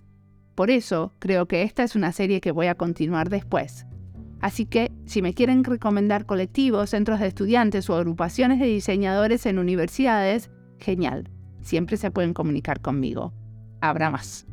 Por 0.56 0.72
eso 0.72 1.14
creo 1.20 1.48
que 1.48 1.62
esta 1.62 1.84
es 1.84 1.96
una 1.96 2.12
serie 2.12 2.42
que 2.42 2.52
voy 2.52 2.68
a 2.68 2.76
continuar 2.76 3.30
después. 3.30 3.86
Así 4.42 4.66
que, 4.66 4.92
si 5.06 5.22
me 5.22 5.34
quieren 5.34 5.64
recomendar 5.64 6.26
colectivos, 6.26 6.90
centros 6.90 7.20
de 7.20 7.28
estudiantes 7.28 7.90
o 7.90 7.96
agrupaciones 7.96 8.60
de 8.60 8.66
diseñadores 8.66 9.46
en 9.46 9.60
universidades, 9.60 10.50
genial. 10.80 11.30
Siempre 11.62 11.98
se 11.98 12.12
pueden 12.12 12.34
comunicar 12.34 12.82
conmigo. 12.82 13.34
Habrá 13.82 14.10
más. 14.10 14.48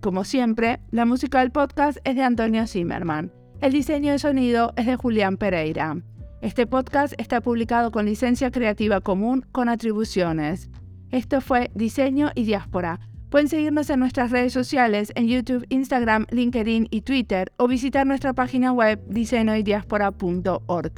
Como 0.00 0.24
siempre, 0.24 0.80
la 0.90 1.04
música 1.04 1.40
del 1.40 1.52
podcast 1.52 1.98
es 2.04 2.16
de 2.16 2.22
Antonio 2.22 2.66
Zimmerman. 2.66 3.32
El 3.60 3.72
diseño 3.72 4.12
de 4.12 4.18
sonido 4.18 4.72
es 4.76 4.86
de 4.86 4.96
Julián 4.96 5.36
Pereira. 5.36 5.96
Este 6.42 6.66
podcast 6.66 7.14
está 7.16 7.40
publicado 7.40 7.90
con 7.90 8.04
licencia 8.04 8.50
creativa 8.50 9.00
común 9.00 9.46
con 9.52 9.70
atribuciones. 9.70 10.68
Esto 11.10 11.40
fue 11.40 11.70
Diseño 11.74 12.30
y 12.34 12.44
Diáspora. 12.44 13.00
Pueden 13.30 13.48
seguirnos 13.48 13.88
en 13.90 14.00
nuestras 14.00 14.30
redes 14.30 14.52
sociales 14.52 15.12
en 15.14 15.28
YouTube, 15.28 15.64
Instagram, 15.70 16.26
LinkedIn 16.30 16.88
y 16.90 17.00
Twitter 17.00 17.52
o 17.56 17.66
visitar 17.66 18.06
nuestra 18.06 18.34
página 18.34 18.72
web 18.72 19.02
diseñoydiaspora.org. 19.08 20.92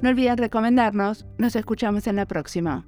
No 0.00 0.08
olviden 0.08 0.36
recomendarnos. 0.36 1.26
Nos 1.38 1.54
escuchamos 1.54 2.08
en 2.08 2.16
la 2.16 2.26
próxima. 2.26 2.84